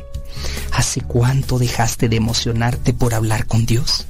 ¿Hace 0.73 0.99
cuánto 0.99 1.57
dejaste 1.57 2.09
de 2.09 2.17
emocionarte 2.17 2.91
por 2.91 3.13
hablar 3.13 3.47
con 3.47 3.65
Dios? 3.65 4.07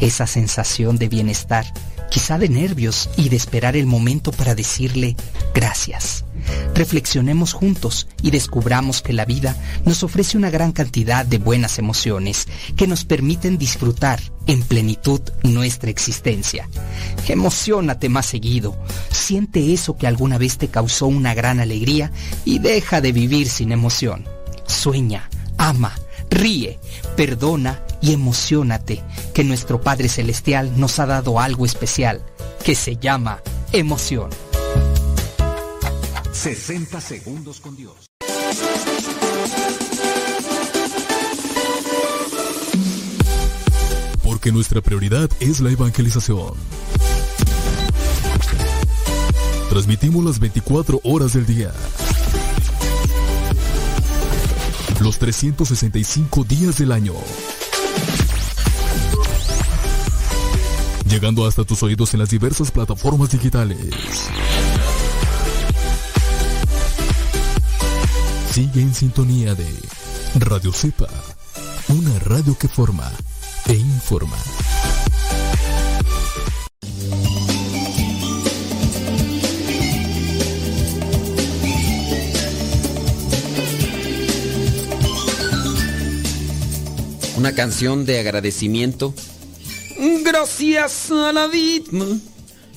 Esa 0.00 0.26
sensación 0.26 0.98
de 0.98 1.06
bienestar 1.06 1.72
quizá 2.10 2.38
de 2.38 2.48
nervios 2.48 3.10
y 3.16 3.28
de 3.28 3.36
esperar 3.36 3.76
el 3.76 3.86
momento 3.86 4.32
para 4.32 4.54
decirle 4.54 5.16
gracias. 5.52 6.24
Reflexionemos 6.74 7.52
juntos 7.52 8.08
y 8.22 8.30
descubramos 8.30 9.00
que 9.02 9.12
la 9.12 9.24
vida 9.24 9.56
nos 9.84 10.02
ofrece 10.02 10.36
una 10.36 10.50
gran 10.50 10.72
cantidad 10.72 11.24
de 11.24 11.38
buenas 11.38 11.78
emociones 11.78 12.48
que 12.76 12.86
nos 12.86 13.04
permiten 13.04 13.58
disfrutar 13.58 14.20
en 14.46 14.62
plenitud 14.62 15.20
nuestra 15.42 15.90
existencia. 15.90 16.68
Emocionate 17.28 18.08
más 18.08 18.26
seguido, 18.26 18.76
siente 19.10 19.72
eso 19.72 19.96
que 19.96 20.06
alguna 20.06 20.38
vez 20.38 20.58
te 20.58 20.68
causó 20.68 21.06
una 21.06 21.34
gran 21.34 21.60
alegría 21.60 22.12
y 22.44 22.58
deja 22.58 23.00
de 23.00 23.12
vivir 23.12 23.48
sin 23.48 23.72
emoción. 23.72 24.24
Sueña, 24.66 25.30
ama, 25.58 25.94
ríe, 26.30 26.78
perdona 27.16 27.82
y 28.00 28.12
emocionate 28.12 29.02
que 29.32 29.44
nuestro 29.44 29.80
Padre 29.80 30.08
Celestial 30.08 30.78
nos 30.78 30.98
ha 30.98 31.06
dado 31.06 31.40
algo 31.40 31.64
especial 31.64 32.20
que 32.64 32.74
se 32.74 32.96
llama 32.96 33.40
emoción. 33.72 34.30
60 36.34 37.00
segundos 37.00 37.60
con 37.60 37.76
Dios. 37.76 38.10
Porque 44.22 44.52
nuestra 44.52 44.82
prioridad 44.82 45.30
es 45.40 45.60
la 45.60 45.70
evangelización. 45.70 46.52
Transmitimos 49.70 50.24
las 50.24 50.38
24 50.38 51.00
horas 51.02 51.32
del 51.32 51.46
día 51.46 51.72
los 55.04 55.18
365 55.18 56.44
días 56.44 56.78
del 56.78 56.90
año. 56.90 57.12
Llegando 61.06 61.46
hasta 61.46 61.64
tus 61.64 61.82
oídos 61.82 62.14
en 62.14 62.20
las 62.20 62.30
diversas 62.30 62.70
plataformas 62.70 63.30
digitales. 63.30 63.78
Sigue 68.54 68.82
en 68.82 68.94
sintonía 68.94 69.56
de 69.56 69.66
Radio 70.36 70.72
Cepa, 70.72 71.08
una 71.88 72.16
radio 72.20 72.56
que 72.56 72.68
forma 72.68 73.10
e 73.66 73.74
informa. 73.74 74.36
una 87.36 87.52
canción 87.56 88.06
de 88.06 88.20
agradecimiento. 88.20 89.14
Gracias 90.22 91.10
a 91.10 91.32
la 91.32 91.48
vida 91.48 92.06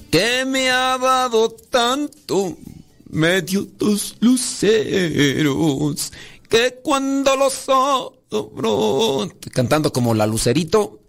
que 0.10 0.44
me 0.44 0.72
ha 0.72 0.98
dado 0.98 1.52
tanto, 1.52 2.58
me 3.10 3.42
dio 3.42 3.68
tus 3.68 4.16
luceros, 4.20 6.12
que 6.50 6.80
cuando 6.84 7.36
los 7.36 7.54
sobro... 7.54 9.30
Cantando 9.54 9.92
como 9.92 10.14
la 10.14 10.28
lucerito, 10.28 11.00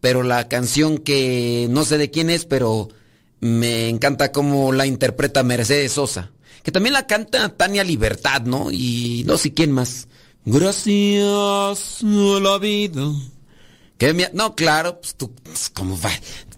pero 0.00 0.22
la 0.22 0.48
canción 0.48 0.98
que 0.98 1.66
no 1.70 1.84
sé 1.84 1.98
de 1.98 2.10
quién 2.10 2.30
es, 2.30 2.44
pero 2.44 2.88
me 3.40 3.88
encanta 3.88 4.32
cómo 4.32 4.72
la 4.72 4.86
interpreta 4.86 5.42
Mercedes 5.42 5.92
Sosa. 5.92 6.32
Que 6.62 6.72
también 6.72 6.94
la 6.94 7.06
canta 7.06 7.48
Tania 7.50 7.84
Libertad, 7.84 8.42
¿no? 8.42 8.70
Y 8.72 9.24
no 9.26 9.38
sé 9.38 9.54
quién 9.54 9.72
más. 9.72 10.08
Gracias 10.44 12.02
a 12.02 12.40
la 12.40 12.58
vida. 12.58 13.12
Que 13.98 14.30
No, 14.32 14.54
claro, 14.54 15.00
pues 15.00 15.14
tú, 15.14 15.32
pues, 15.32 15.70
¿cómo, 15.70 15.98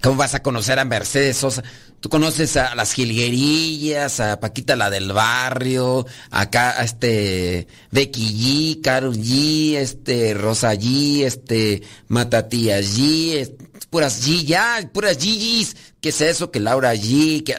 ¿cómo 0.03 0.17
vas 0.17 0.35
a 0.35 0.43
conocer 0.43 0.79
a 0.79 0.85
Mercedes 0.85 1.37
Sosa? 1.37 1.63
Tú 2.01 2.09
conoces 2.09 2.57
a 2.57 2.77
las 2.77 2.93
Gilguerillas, 2.93 4.21
a 4.21 4.39
Paquita 4.39 4.77
la 4.77 4.89
del 4.89 5.13
barrio, 5.13 6.07
acá 6.31 6.81
a 6.81 6.85
este 6.85 7.67
Becky 7.91 8.77
G, 8.77 8.83
Carol 8.83 9.17
G, 9.17 9.75
este 9.75 10.33
Rosa 10.35 10.75
G, 10.75 11.25
este 11.25 11.83
Matatía 12.07 12.81
G, 12.81 13.53
puras 13.91 14.25
G, 14.25 14.45
ya, 14.45 14.89
puras 14.93 15.19
G's. 15.19 15.75
¿Qué 16.01 16.11
es 16.11 16.21
eso? 16.21 16.53
Que 16.53 16.61
Laura 16.61 16.95
G, 16.95 17.43
que... 17.43 17.57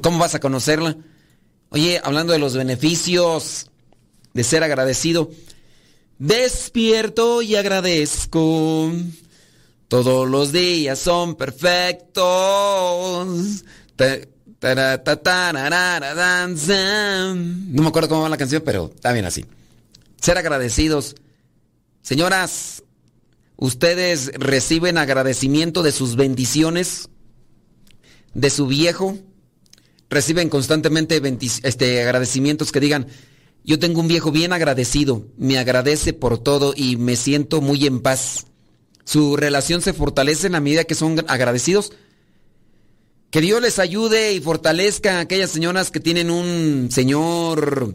¿Cómo 0.00 0.18
vas 0.18 0.34
a 0.34 0.40
conocerla? 0.40 0.96
Oye, 1.70 2.00
hablando 2.02 2.32
de 2.32 2.40
los 2.40 2.56
beneficios 2.56 3.70
de 4.34 4.42
ser 4.42 4.64
agradecido, 4.64 5.30
despierto 6.18 7.42
y 7.42 7.54
agradezco. 7.54 8.90
Todos 9.88 10.28
los 10.28 10.52
días 10.52 10.98
son 10.98 11.34
perfectos. 11.34 12.24
No 17.74 17.82
me 17.82 17.88
acuerdo 17.88 18.10
cómo 18.10 18.22
va 18.22 18.28
la 18.28 18.36
canción, 18.36 18.62
pero 18.64 18.92
está 18.94 19.12
bien 19.12 19.24
así. 19.24 19.46
Ser 20.20 20.36
agradecidos. 20.36 21.14
Señoras, 22.02 22.82
¿ustedes 23.56 24.30
reciben 24.34 24.98
agradecimiento 24.98 25.82
de 25.82 25.92
sus 25.92 26.16
bendiciones? 26.16 27.08
¿De 28.34 28.50
su 28.50 28.66
viejo? 28.66 29.16
¿Reciben 30.10 30.50
constantemente 30.50 31.22
este, 31.62 32.02
agradecimientos 32.02 32.72
que 32.72 32.80
digan, 32.80 33.06
yo 33.64 33.78
tengo 33.78 34.00
un 34.00 34.08
viejo 34.08 34.32
bien 34.32 34.52
agradecido, 34.52 35.26
me 35.36 35.58
agradece 35.58 36.12
por 36.12 36.38
todo 36.38 36.74
y 36.76 36.96
me 36.96 37.16
siento 37.16 37.60
muy 37.60 37.86
en 37.86 38.00
paz? 38.00 38.47
¿Su 39.08 39.38
relación 39.38 39.80
se 39.80 39.94
fortalece 39.94 40.48
en 40.48 40.52
la 40.52 40.60
medida 40.60 40.84
que 40.84 40.94
son 40.94 41.24
agradecidos? 41.28 41.92
Que 43.30 43.40
Dios 43.40 43.62
les 43.62 43.78
ayude 43.78 44.34
y 44.34 44.40
fortalezca 44.40 45.16
a 45.16 45.20
aquellas 45.20 45.50
señoras 45.50 45.90
que 45.90 45.98
tienen 45.98 46.30
un 46.30 46.90
señor, 46.92 47.94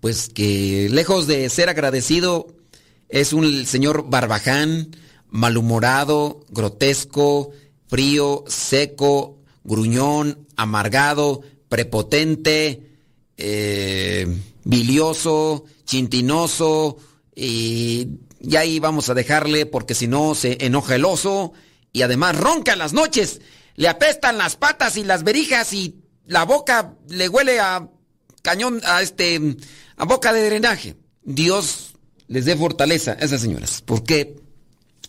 pues 0.00 0.30
que 0.30 0.88
lejos 0.90 1.26
de 1.26 1.50
ser 1.50 1.68
agradecido, 1.68 2.46
es 3.10 3.34
un 3.34 3.66
señor 3.66 4.08
barbaján, 4.08 4.96
malhumorado, 5.28 6.40
grotesco, 6.48 7.50
frío, 7.88 8.44
seco, 8.46 9.36
gruñón, 9.62 10.46
amargado, 10.56 11.42
prepotente, 11.68 12.80
eh, 13.36 14.26
bilioso, 14.64 15.66
chintinoso, 15.84 16.96
y, 17.36 18.08
y 18.48 18.56
ahí 18.56 18.78
vamos 18.80 19.08
a 19.08 19.14
dejarle 19.14 19.66
porque 19.66 19.94
si 19.94 20.06
no 20.06 20.34
se 20.34 20.58
enoja 20.60 20.94
el 20.94 21.04
oso 21.04 21.52
y 21.92 22.02
además 22.02 22.36
ronca 22.36 22.72
en 22.72 22.78
las 22.78 22.92
noches 22.92 23.40
le 23.76 23.88
apestan 23.88 24.38
las 24.38 24.56
patas 24.56 24.96
y 24.96 25.04
las 25.04 25.24
verijas 25.24 25.72
y 25.72 25.96
la 26.26 26.44
boca 26.44 26.94
le 27.08 27.28
huele 27.28 27.60
a 27.60 27.88
cañón, 28.42 28.80
a 28.84 29.02
este, 29.02 29.56
a 29.96 30.04
boca 30.04 30.32
de 30.32 30.44
drenaje. 30.46 30.96
Dios 31.22 31.94
les 32.28 32.44
dé 32.44 32.56
fortaleza 32.56 33.12
a 33.12 33.24
esas 33.24 33.40
señoras. 33.40 33.82
Porque 33.84 34.36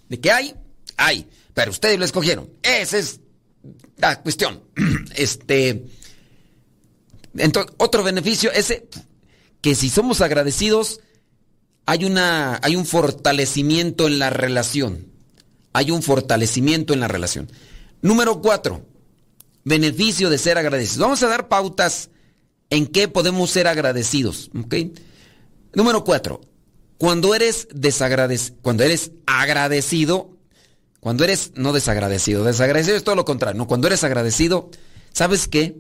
de 0.10 0.19
qué 0.19 0.32
hay, 0.32 0.56
hay. 0.98 1.28
Pero 1.54 1.71
ustedes 1.71 2.00
lo 2.00 2.06
escogieron. 2.06 2.50
Esa 2.63 2.98
es 2.98 3.19
la 3.98 4.21
cuestión. 4.21 4.63
Este. 5.15 5.86
Entonces, 7.38 7.74
otro 7.78 8.04
beneficio 8.04 8.52
es 8.52 8.82
que 9.62 9.76
si 9.76 9.89
somos 9.89 10.21
agradecidos, 10.21 11.02
hay 11.86 12.06
una. 12.06 12.60
hay 12.62 12.76
un 12.76 12.86
fortalecimiento 12.86 14.08
en 14.08 14.19
la 14.19 14.30
relación. 14.30 15.08
Hay 15.74 15.91
un 15.91 16.02
fortalecimiento 16.02 16.93
en 16.93 17.02
la 17.02 17.08
relación. 17.08 17.52
Número 18.02 18.41
cuatro, 18.41 18.86
beneficio 19.63 20.30
de 20.30 20.38
ser 20.38 20.58
agradecidos. 20.58 21.00
Vamos 21.00 21.24
a 21.24 21.28
dar 21.28 21.48
pautas 21.48 22.10
en 22.69 22.88
qué 22.88 23.08
podemos 23.08 23.52
ser 23.52 23.67
agradecidos. 23.67 24.50
Número 25.74 26.04
cuatro, 26.04 26.41
cuando 26.98 27.36
eres 27.36 27.67
desagradecido, 27.74 28.58
cuando 28.62 28.84
eres 28.84 29.12
agradecido, 29.26 30.38
cuando 31.00 31.24
eres 31.24 31.52
no 31.56 31.74
desagradecido, 31.74 32.43
desagradecido 32.43 32.95
es 32.95 33.04
todo 33.04 33.15
lo 33.15 33.26
contrario, 33.26 33.58
no, 33.58 33.67
cuando 33.67 33.88
eres 33.88 34.04
agradecido, 34.04 34.69
¿sabes 35.12 35.48
qué? 35.48 35.76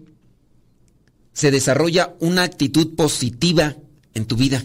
Se 1.33 1.51
desarrolla 1.51 2.15
una 2.19 2.43
actitud 2.43 2.95
positiva 2.95 3.75
en 4.13 4.25
tu 4.25 4.35
vida. 4.35 4.63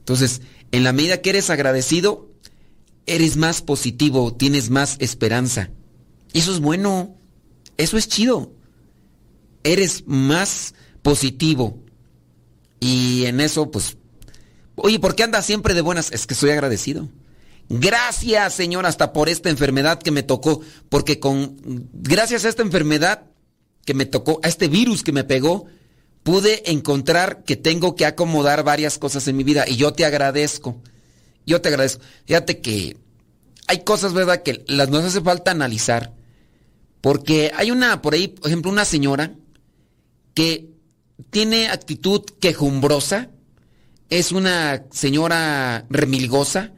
Entonces, 0.00 0.42
en 0.72 0.84
la 0.84 0.92
medida 0.92 1.20
que 1.20 1.30
eres 1.30 1.50
agradecido, 1.50 2.30
eres 3.06 3.36
más 3.36 3.62
positivo, 3.62 4.34
tienes 4.34 4.70
más 4.70 4.96
esperanza. 4.98 5.70
Eso 6.32 6.52
es 6.52 6.60
bueno. 6.60 7.16
Eso 7.76 7.96
es 7.96 8.08
chido. 8.08 8.52
Eres 9.62 10.04
más 10.06 10.74
positivo. 11.02 11.82
Y 12.78 13.26
en 13.26 13.40
eso, 13.40 13.70
pues, 13.70 13.96
oye, 14.74 14.98
¿por 14.98 15.14
qué 15.14 15.22
andas 15.22 15.46
siempre 15.46 15.74
de 15.74 15.80
buenas? 15.80 16.12
Es 16.12 16.26
que 16.26 16.34
estoy 16.34 16.50
agradecido. 16.50 17.08
Gracias, 17.68 18.54
Señor, 18.54 18.84
hasta 18.84 19.12
por 19.12 19.28
esta 19.28 19.48
enfermedad 19.48 20.00
que 20.00 20.10
me 20.10 20.24
tocó, 20.24 20.60
porque 20.88 21.20
con 21.20 21.56
gracias 21.92 22.44
a 22.44 22.48
esta 22.48 22.62
enfermedad 22.62 23.26
que 23.84 23.94
me 23.94 24.06
tocó, 24.06 24.40
a 24.42 24.48
este 24.48 24.66
virus 24.66 25.04
que 25.04 25.12
me 25.12 25.22
pegó, 25.22 25.66
pude 26.30 26.70
encontrar 26.70 27.42
que 27.42 27.56
tengo 27.56 27.96
que 27.96 28.06
acomodar 28.06 28.62
varias 28.62 28.98
cosas 28.98 29.26
en 29.26 29.36
mi 29.36 29.42
vida 29.42 29.64
y 29.66 29.74
yo 29.74 29.92
te 29.94 30.04
agradezco. 30.04 30.80
Yo 31.44 31.60
te 31.60 31.70
agradezco. 31.70 32.04
Fíjate 32.24 32.60
que 32.60 32.98
hay 33.66 33.82
cosas, 33.82 34.12
¿verdad?, 34.12 34.44
que 34.44 34.64
las 34.68 34.90
nos 34.90 35.04
hace 35.04 35.20
falta 35.22 35.50
analizar. 35.50 36.14
Porque 37.00 37.50
hay 37.56 37.72
una, 37.72 38.00
por 38.00 38.14
ahí, 38.14 38.28
por 38.28 38.46
ejemplo, 38.46 38.70
una 38.70 38.84
señora 38.84 39.34
que 40.32 40.70
tiene 41.30 41.68
actitud 41.68 42.22
quejumbrosa, 42.40 43.30
es 44.08 44.30
una 44.30 44.84
señora 44.92 45.84
remilgosa, 45.90 46.74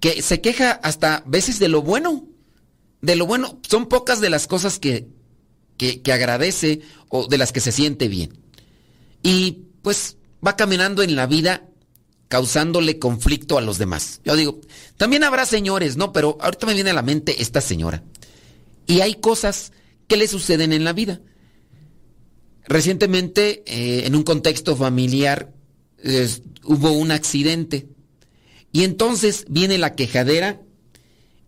que 0.00 0.22
se 0.22 0.40
queja 0.40 0.70
hasta 0.82 1.22
veces 1.26 1.58
de 1.58 1.68
lo 1.68 1.82
bueno. 1.82 2.26
De 3.02 3.16
lo 3.16 3.26
bueno, 3.26 3.60
son 3.68 3.86
pocas 3.86 4.22
de 4.22 4.30
las 4.30 4.46
cosas 4.46 4.78
que, 4.78 5.08
que, 5.76 6.00
que 6.00 6.12
agradece 6.14 6.80
o 7.10 7.26
de 7.26 7.36
las 7.36 7.52
que 7.52 7.60
se 7.60 7.70
siente 7.70 8.08
bien. 8.08 8.43
Y 9.24 9.62
pues 9.82 10.18
va 10.46 10.54
caminando 10.54 11.02
en 11.02 11.16
la 11.16 11.26
vida 11.26 11.66
causándole 12.28 12.98
conflicto 12.98 13.58
a 13.58 13.62
los 13.62 13.78
demás. 13.78 14.20
Yo 14.24 14.36
digo, 14.36 14.60
también 14.96 15.24
habrá 15.24 15.46
señores, 15.46 15.96
¿no? 15.96 16.12
Pero 16.12 16.36
ahorita 16.40 16.66
me 16.66 16.74
viene 16.74 16.90
a 16.90 16.94
la 16.94 17.02
mente 17.02 17.40
esta 17.40 17.60
señora. 17.60 18.04
Y 18.86 19.00
hay 19.00 19.14
cosas 19.14 19.72
que 20.06 20.16
le 20.16 20.28
suceden 20.28 20.72
en 20.72 20.84
la 20.84 20.92
vida. 20.92 21.20
Recientemente, 22.66 23.62
eh, 23.66 24.06
en 24.06 24.14
un 24.14 24.22
contexto 24.22 24.76
familiar, 24.76 25.52
hubo 26.64 26.92
un 26.92 27.10
accidente. 27.10 27.88
Y 28.72 28.84
entonces 28.84 29.46
viene 29.48 29.78
la 29.78 29.94
quejadera, 29.94 30.60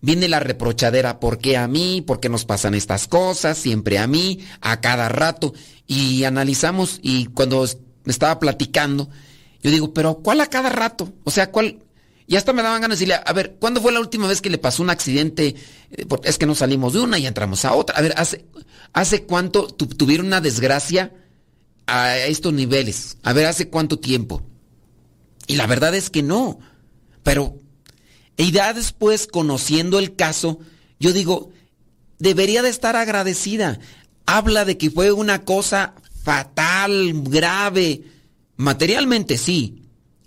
viene 0.06 0.28
la 0.28 0.38
reprochadera, 0.38 1.18
¿por 1.18 1.38
qué 1.38 1.56
a 1.56 1.66
mí? 1.66 2.00
¿Por 2.00 2.20
qué 2.20 2.28
nos 2.28 2.44
pasan 2.44 2.74
estas 2.74 3.08
cosas? 3.08 3.58
Siempre 3.58 3.98
a 3.98 4.06
mí, 4.06 4.38
a 4.60 4.80
cada 4.80 5.08
rato. 5.08 5.52
Y 5.88 6.22
analizamos 6.22 7.00
y 7.02 7.26
cuando 7.26 7.66
me 8.04 8.12
estaba 8.12 8.38
platicando, 8.38 9.10
yo 9.64 9.70
digo, 9.72 9.92
pero 9.92 10.18
¿cuál 10.18 10.40
a 10.42 10.46
cada 10.46 10.68
rato? 10.68 11.12
O 11.24 11.32
sea, 11.32 11.50
¿cuál? 11.50 11.80
Y 12.28 12.36
hasta 12.36 12.52
me 12.52 12.62
daban 12.62 12.82
ganas 12.82 13.00
de 13.00 13.06
decirle, 13.06 13.20
a 13.26 13.32
ver, 13.32 13.56
¿cuándo 13.58 13.82
fue 13.82 13.90
la 13.90 13.98
última 13.98 14.28
vez 14.28 14.40
que 14.40 14.48
le 14.48 14.58
pasó 14.58 14.84
un 14.84 14.90
accidente? 14.90 15.56
Eh, 15.90 16.06
es 16.22 16.38
que 16.38 16.46
no 16.46 16.54
salimos 16.54 16.92
de 16.92 17.00
una 17.00 17.18
y 17.18 17.26
entramos 17.26 17.64
a 17.64 17.74
otra. 17.74 17.98
A 17.98 18.00
ver, 18.00 18.14
¿hace, 18.16 18.44
hace 18.92 19.24
cuánto 19.24 19.66
tuvieron 19.66 20.26
una 20.26 20.40
desgracia 20.40 21.14
a 21.88 22.16
estos 22.18 22.52
niveles? 22.52 23.18
A 23.24 23.32
ver, 23.32 23.46
¿hace 23.46 23.70
cuánto 23.70 23.98
tiempo? 23.98 24.40
Y 25.48 25.56
la 25.56 25.66
verdad 25.66 25.96
es 25.96 26.10
que 26.10 26.22
no. 26.22 26.60
Pero, 27.24 27.60
y 28.36 28.50
ya 28.50 28.72
después, 28.72 29.26
conociendo 29.26 29.98
el 29.98 30.14
caso, 30.14 30.58
yo 31.00 31.12
digo, 31.12 31.50
debería 32.18 32.62
de 32.62 32.68
estar 32.68 32.96
agradecida. 32.96 33.78
Habla 34.26 34.64
de 34.64 34.76
que 34.76 34.90
fue 34.90 35.12
una 35.12 35.44
cosa 35.44 35.94
fatal, 36.22 37.12
grave. 37.24 38.02
Materialmente 38.56 39.38
sí. 39.38 39.82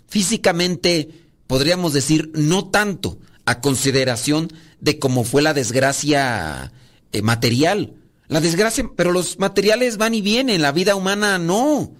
Físicamente 0.08 1.08
podríamos 1.46 1.92
decir, 1.92 2.30
no 2.34 2.68
tanto 2.68 3.18
a 3.44 3.60
consideración 3.60 4.52
de 4.80 4.98
cómo 4.98 5.24
fue 5.24 5.42
la 5.42 5.54
desgracia 5.54 6.72
eh, 7.12 7.22
material. 7.22 7.94
La 8.28 8.40
desgracia, 8.40 8.88
pero 8.96 9.12
los 9.12 9.38
materiales 9.38 9.96
van 9.96 10.14
y 10.14 10.20
vienen, 10.20 10.62
la 10.62 10.72
vida 10.72 10.94
humana 10.94 11.38
no. 11.38 11.92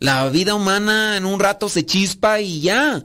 La 0.00 0.28
vida 0.30 0.54
humana 0.54 1.16
en 1.16 1.26
un 1.26 1.40
rato 1.40 1.68
se 1.68 1.84
chispa 1.84 2.40
y 2.40 2.60
ya. 2.60 3.04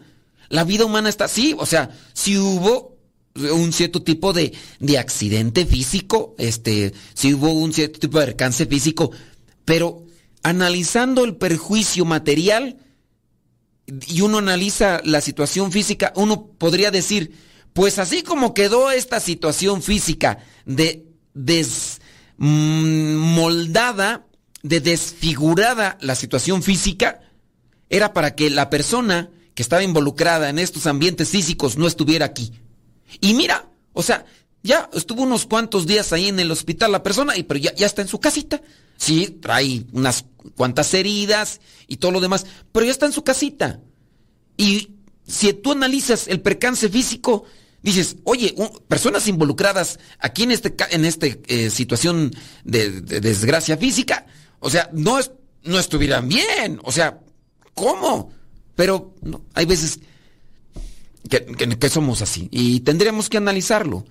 La 0.50 0.64
vida 0.64 0.86
humana 0.86 1.10
está 1.10 1.26
así, 1.26 1.56
o 1.58 1.66
sea, 1.66 1.90
si 2.14 2.38
hubo 2.38 2.98
un 3.36 3.74
cierto 3.74 4.04
tipo 4.04 4.34
de, 4.34 4.54
de 4.80 4.98
accidente 4.98 5.66
físico, 5.66 6.36
este, 6.38 6.94
si 7.14 7.34
hubo 7.34 7.52
un 7.52 7.74
cierto 7.74 8.00
tipo 8.00 8.20
de 8.20 8.26
alcance 8.26 8.66
físico, 8.66 9.12
pero 9.66 10.06
analizando 10.44 11.24
el 11.24 11.36
perjuicio 11.36 12.06
material, 12.06 12.78
y 14.08 14.22
uno 14.22 14.38
analiza 14.38 15.02
la 15.04 15.20
situación 15.22 15.72
física, 15.72 16.14
uno 16.16 16.48
podría 16.58 16.92
decir, 16.92 17.34
pues 17.74 18.00
así 18.00 18.24
como 18.24 18.54
quedó 18.54 18.92
esta 18.92 19.20
situación 19.20 19.82
física 19.82 20.38
de 20.66 21.06
desmoldada, 21.34 24.26
de 24.62 24.80
desfigurada 24.80 25.98
la 26.02 26.16
situación 26.16 26.64
física, 26.64 27.20
era 27.90 28.14
para 28.14 28.36
que 28.36 28.50
la 28.50 28.70
persona 28.70 29.30
que 29.56 29.64
estaba 29.64 29.84
involucrada 29.84 30.50
en 30.50 30.60
estos 30.60 30.88
ambientes 30.88 31.30
físicos 31.30 31.78
no 31.78 31.88
estuviera 31.88 32.26
aquí. 32.26 32.52
Y 33.22 33.34
mira, 33.34 33.70
o 33.94 34.02
sea, 34.02 34.26
Ya 34.66 34.90
estuvo 34.94 35.24
unos 35.24 35.46
cuantos 35.46 35.86
días 35.86 36.14
ahí 36.14 36.30
en 36.30 36.40
el 36.40 36.50
hospital 36.50 36.94
la 36.94 37.04
persona, 37.04 37.36
y, 37.36 37.44
pero 37.44 37.60
ya, 37.60 37.76
ya 37.76 37.86
está 37.86 38.02
en 38.02 38.08
su 38.08 38.20
casita. 38.20 38.62
Sí, 38.96 39.28
trae 39.42 39.84
unas 39.92 40.24
cuantas 40.56 40.94
heridas 40.94 41.60
y 41.86 41.98
todo 41.98 42.12
lo 42.12 42.22
demás, 42.22 42.46
pero 42.72 42.86
ya 42.86 42.92
está 42.94 43.06
en 43.06 43.12
su 43.12 43.24
casita. 43.26 43.82
Y 44.56 44.92
si 45.28 45.52
tú 45.52 45.74
analizas 45.74 46.30
el 46.30 46.40
percance 46.40 46.88
físico, 46.88 47.44
dices, 47.82 48.16
oye, 48.24 48.56
personas 48.88 49.28
involucradas 49.28 50.00
aquí 50.20 50.44
en 50.44 50.52
este 50.52 50.74
en 50.92 51.04
esta 51.04 51.28
eh, 51.28 51.70
situación 51.70 52.32
de, 52.64 53.02
desgracia 53.02 53.76
física, 53.76 54.26
o 54.60 54.70
sea, 54.70 54.90
no, 54.94 55.20
no 55.64 55.78
estuvieran 55.78 56.30
bien, 56.30 56.80
o 56.84 56.92
sea, 56.94 57.20
¿cómo? 57.74 58.32
Pero 58.76 59.14
hay 59.54 59.66
veces 59.66 60.00
que, 61.30 61.90
somos 61.90 62.22
así 62.22 62.48
y 62.52 62.82
tendríamos 62.82 63.30
que 63.30 63.38
analizarlo. 63.38 64.06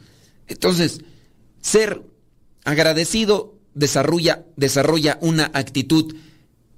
Entonces, 0.48 1.00
ser 1.60 2.02
agradecido 2.64 3.54
desarrolla, 3.74 4.44
desarrolla 4.56 5.18
una 5.20 5.50
actitud 5.54 6.14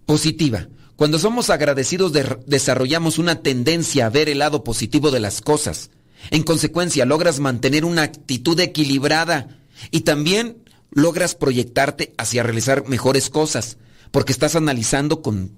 positiva. 0.06 0.68
Cuando 0.96 1.18
somos 1.18 1.50
agradecidos 1.50 2.12
desarrollamos 2.46 3.18
una 3.18 3.42
tendencia 3.42 4.06
a 4.06 4.10
ver 4.10 4.28
el 4.28 4.38
lado 4.38 4.62
positivo 4.62 5.10
de 5.10 5.20
las 5.20 5.40
cosas. 5.40 5.90
En 6.30 6.42
consecuencia, 6.42 7.04
logras 7.04 7.40
mantener 7.40 7.84
una 7.84 8.02
actitud 8.02 8.58
equilibrada 8.60 9.58
y 9.90 10.02
también 10.02 10.58
logras 10.90 11.34
proyectarte 11.34 12.14
hacia 12.16 12.44
realizar 12.44 12.88
mejores 12.88 13.28
cosas, 13.28 13.76
porque 14.10 14.32
estás 14.32 14.54
analizando 14.54 15.20
con, 15.20 15.50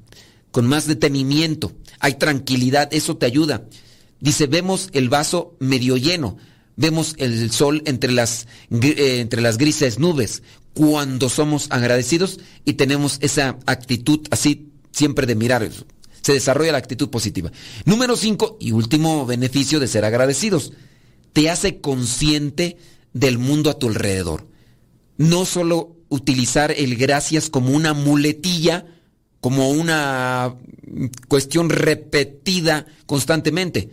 con 0.50 0.66
más 0.66 0.87
detenimiento. 0.87 1.72
Hay 2.00 2.14
tranquilidad, 2.14 2.88
eso 2.92 3.16
te 3.16 3.26
ayuda. 3.26 3.66
Dice, 4.20 4.46
vemos 4.46 4.88
el 4.92 5.09
vaso 5.09 5.56
medio 5.61 5.96
lleno, 5.96 6.37
vemos 6.76 7.14
el 7.18 7.50
sol 7.50 7.82
entre 7.87 8.12
las, 8.12 8.46
eh, 8.70 9.18
entre 9.20 9.40
las 9.40 9.59
grises 9.59 9.98
nubes, 9.98 10.42
cuando 10.74 11.28
somos 11.28 11.68
agradecidos 11.70 12.38
y 12.64 12.74
tenemos 12.74 13.18
esa 13.22 13.59
actitud 13.66 14.20
así 14.30 14.68
siempre 14.92 15.26
de 15.26 15.35
mirar. 15.35 15.68
Se 16.22 16.32
desarrolla 16.32 16.72
la 16.72 16.78
actitud 16.78 17.09
positiva. 17.09 17.52
Número 17.85 18.16
cinco 18.16 18.56
y 18.61 18.72
último 18.72 19.26
beneficio 19.26 19.80
de 19.80 19.88
ser 19.88 20.04
agradecidos. 20.04 20.72
Te 21.32 21.50
hace 21.50 21.80
consciente 21.80 22.78
del 23.12 23.38
mundo 23.38 23.70
a 23.70 23.78
tu 23.78 23.88
alrededor. 23.88 24.48
No 25.16 25.44
solo 25.44 25.96
utilizar 26.09 26.72
el 26.72 26.96
gracias 26.96 27.48
como 27.48 27.70
una 27.70 27.94
muletilla, 27.94 28.87
como 29.46 29.70
una 29.70 30.56
cuestión 31.28 31.70
repetida 31.70 32.85
constantemente 33.06 33.92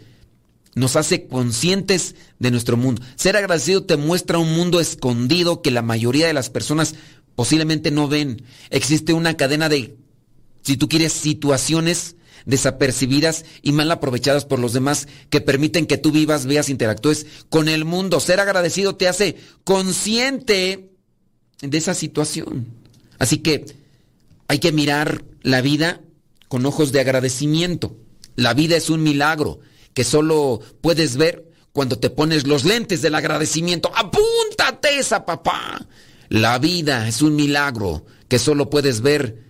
nos 0.74 0.96
hace 0.96 1.28
conscientes 1.28 2.16
de 2.40 2.50
nuestro 2.50 2.76
mundo. 2.76 3.04
Ser 3.18 3.38
agradecido 3.38 3.84
te 3.84 3.96
muestra 3.96 4.40
un 4.40 4.52
mundo 4.56 4.80
escondido 4.80 5.62
que 5.62 5.70
la 5.70 5.84
mayoría 5.84 6.26
de 6.26 6.34
las 6.34 6.50
personas 6.50 6.96
posiblemente 7.36 7.92
no 7.92 8.08
ven. 8.08 8.42
Existe 8.72 9.14
una 9.14 9.38
cadena 9.38 9.70
de, 9.70 9.96
si 10.64 10.76
tú 10.76 10.90
quieres, 10.90 11.14
situaciones 11.14 12.16
desapercibidas 12.48 13.46
y 13.62 13.74
mal 13.74 13.92
aprovechadas 13.92 14.46
por 14.46 14.58
los 14.58 14.74
demás 14.74 15.08
que 15.30 15.40
permiten 15.40 15.86
que 15.86 16.00
tú 16.00 16.12
vivas, 16.12 16.48
veas, 16.48 16.70
interactúes 16.70 17.28
con 17.52 17.70
el 17.70 17.86
mundo. 17.86 18.20
Ser 18.20 18.40
agradecido 18.40 18.96
te 18.96 19.08
hace 19.08 19.38
consciente 19.66 20.90
de 21.62 21.78
esa 21.78 21.94
situación. 21.94 22.70
Así 23.20 23.38
que 23.38 23.83
hay 24.54 24.60
que 24.60 24.72
mirar 24.72 25.26
la 25.42 25.62
vida 25.62 26.02
con 26.48 26.64
ojos 26.68 26.92
de 26.92 27.00
agradecimiento. 27.00 27.98
La 28.36 28.54
vida 28.54 28.78
es 28.78 28.92
un 28.92 29.02
milagro 29.02 29.62
que 29.96 30.04
solo 30.04 30.62
puedes 30.80 31.18
ver 31.18 31.50
cuando 31.72 31.98
te 31.98 32.12
pones 32.12 32.46
los 32.46 32.64
lentes 32.64 33.02
del 33.02 33.16
agradecimiento. 33.16 33.92
Apúntate 33.96 35.00
esa, 35.00 35.26
papá. 35.26 35.88
La 36.30 36.60
vida 36.60 37.08
es 37.08 37.24
un 37.24 37.36
milagro 37.36 38.06
que 38.28 38.38
solo 38.38 38.70
puedes 38.70 39.02
ver 39.02 39.44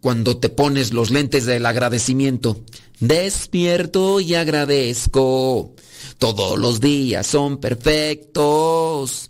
cuando 0.00 0.36
te 0.38 0.48
pones 0.48 0.92
los 0.92 1.12
lentes 1.12 1.46
del 1.46 1.64
agradecimiento. 1.64 2.64
Despierto 2.98 4.18
y 4.18 4.34
agradezco. 4.34 5.76
Todos 6.18 6.58
los 6.58 6.80
días 6.80 7.28
son 7.28 7.58
perfectos. 7.58 9.28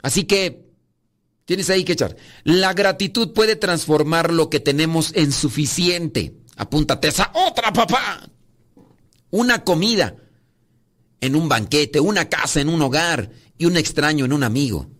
Así 0.00 0.24
que 0.24 0.69
tienes 1.50 1.68
ahí 1.68 1.82
que 1.82 1.94
echar. 1.94 2.16
La 2.44 2.74
gratitud 2.74 3.32
puede 3.32 3.56
transformar 3.56 4.32
lo 4.32 4.48
que 4.48 4.60
tenemos 4.60 5.10
en 5.16 5.32
suficiente. 5.32 6.32
Apúntate 6.54 7.08
esa 7.08 7.32
otra, 7.34 7.72
papá. 7.72 8.30
Una 9.30 9.64
comida 9.64 10.14
en 11.20 11.34
un 11.34 11.48
banquete, 11.48 11.98
una 11.98 12.28
casa 12.28 12.60
en 12.60 12.68
un 12.68 12.80
hogar 12.80 13.32
y 13.58 13.64
un 13.64 13.76
extraño 13.76 14.26
en 14.26 14.32
un 14.32 14.44
amigo. 14.44 14.90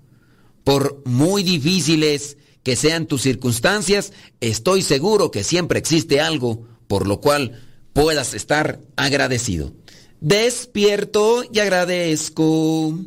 Por 0.64 1.04
muy 1.06 1.44
difíciles 1.44 2.36
que 2.64 2.74
sean 2.74 3.06
tus 3.06 3.22
circunstancias, 3.22 4.12
estoy 4.40 4.82
seguro 4.82 5.30
que 5.30 5.44
siempre 5.44 5.78
existe 5.78 6.20
algo 6.20 6.66
por 6.88 7.06
lo 7.06 7.20
cual 7.20 7.62
puedas 7.92 8.34
estar 8.34 8.80
agradecido. 8.96 9.72
Despierto 10.20 11.44
y 11.52 11.60
agradezco. 11.60 12.98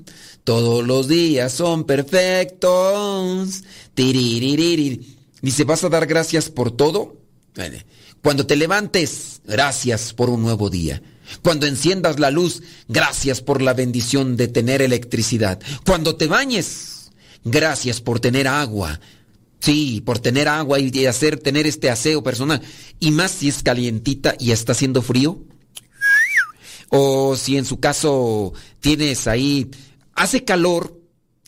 Todos 0.43 0.85
los 0.85 1.07
días 1.07 1.53
son 1.53 1.85
perfectos. 1.85 3.63
Dice, 3.95 5.63
¿vas 5.63 5.83
a 5.83 5.89
dar 5.89 6.05
gracias 6.05 6.49
por 6.49 6.71
todo? 6.71 7.15
Cuando 8.21 8.45
te 8.45 8.55
levantes, 8.55 9.41
gracias 9.45 10.13
por 10.13 10.29
un 10.29 10.41
nuevo 10.41 10.69
día. 10.69 11.01
Cuando 11.41 11.65
enciendas 11.65 12.19
la 12.19 12.31
luz, 12.31 12.61
gracias 12.87 13.41
por 13.41 13.61
la 13.61 13.73
bendición 13.73 14.35
de 14.35 14.47
tener 14.47 14.81
electricidad. 14.81 15.59
Cuando 15.85 16.15
te 16.15 16.27
bañes, 16.27 17.11
gracias 17.43 18.01
por 18.01 18.19
tener 18.19 18.47
agua. 18.47 18.99
Sí, 19.59 20.01
por 20.05 20.19
tener 20.19 20.49
agua 20.49 20.79
y 20.79 21.05
hacer 21.05 21.39
tener 21.39 21.65
este 21.67 21.89
aseo 21.89 22.21
personal. 22.21 22.61
Y 22.99 23.11
más 23.11 23.31
si 23.31 23.47
es 23.47 23.63
calientita 23.63 24.35
y 24.37 24.51
está 24.51 24.73
haciendo 24.73 25.01
frío. 25.01 25.39
O 26.89 27.35
si 27.37 27.57
en 27.57 27.65
su 27.65 27.79
caso 27.79 28.53
tienes 28.81 29.25
ahí, 29.27 29.71
hace 30.15 30.43
calor, 30.43 30.99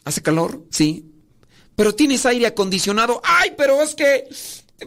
hace 0.04 0.21
calor, 0.21 0.65
sí. 0.69 1.12
Pero 1.75 1.93
tienes 1.93 2.25
aire 2.25 2.47
acondicionado. 2.47 3.21
Ay, 3.23 3.54
pero 3.58 3.82
es 3.82 3.95
que 3.95 4.28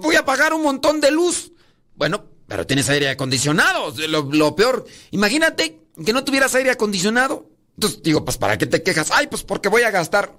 voy 0.00 0.16
a 0.16 0.24
pagar 0.24 0.54
un 0.54 0.62
montón 0.62 1.00
de 1.00 1.10
luz. 1.10 1.52
Bueno, 1.94 2.24
pero 2.46 2.66
tienes 2.66 2.88
aire 2.88 3.10
acondicionado. 3.10 3.94
Lo, 4.08 4.56
peor, 4.56 4.86
imagínate 5.10 5.82
que 6.04 6.12
no 6.12 6.24
tuvieras 6.24 6.54
aire 6.54 6.70
acondicionado. 6.70 7.50
Entonces 7.74 8.02
digo, 8.02 8.24
pues 8.24 8.38
¿para 8.38 8.56
qué 8.58 8.66
te 8.66 8.82
quejas? 8.82 9.10
Ay, 9.12 9.26
pues 9.26 9.42
porque 9.42 9.68
voy 9.68 9.82
a 9.82 9.90
gastar. 9.90 10.36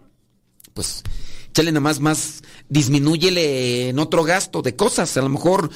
Pues 0.74 1.04
échale 1.50 1.72
nada 1.72 1.82
más, 1.82 2.00
más, 2.00 2.42
disminúyele 2.68 3.90
en 3.90 4.00
otro 4.00 4.24
gasto 4.24 4.62
de 4.62 4.76
cosas. 4.76 5.16
A 5.18 5.22
lo 5.22 5.30
mejor 5.30 5.70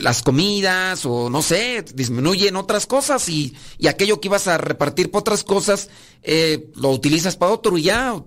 las 0.00 0.22
comidas 0.22 1.06
o 1.06 1.30
no 1.30 1.42
sé, 1.42 1.84
disminuye 1.94 2.48
en 2.48 2.56
otras 2.56 2.86
cosas 2.86 3.28
y, 3.28 3.56
y 3.78 3.86
aquello 3.86 4.20
que 4.20 4.28
ibas 4.28 4.46
a 4.48 4.58
repartir 4.58 5.10
para 5.10 5.20
otras 5.20 5.44
cosas, 5.44 5.88
eh, 6.22 6.70
lo 6.74 6.90
utilizas 6.90 7.36
para 7.36 7.52
otro 7.52 7.78
y 7.78 7.82
ya. 7.82 8.22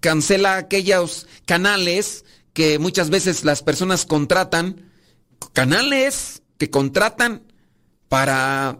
Cancela 0.00 0.56
aquellos 0.56 1.26
canales 1.44 2.24
que 2.52 2.78
muchas 2.78 3.10
veces 3.10 3.44
las 3.44 3.62
personas 3.62 4.06
contratan 4.06 4.90
canales 5.52 6.42
que 6.58 6.70
contratan 6.70 7.42
para, 8.08 8.78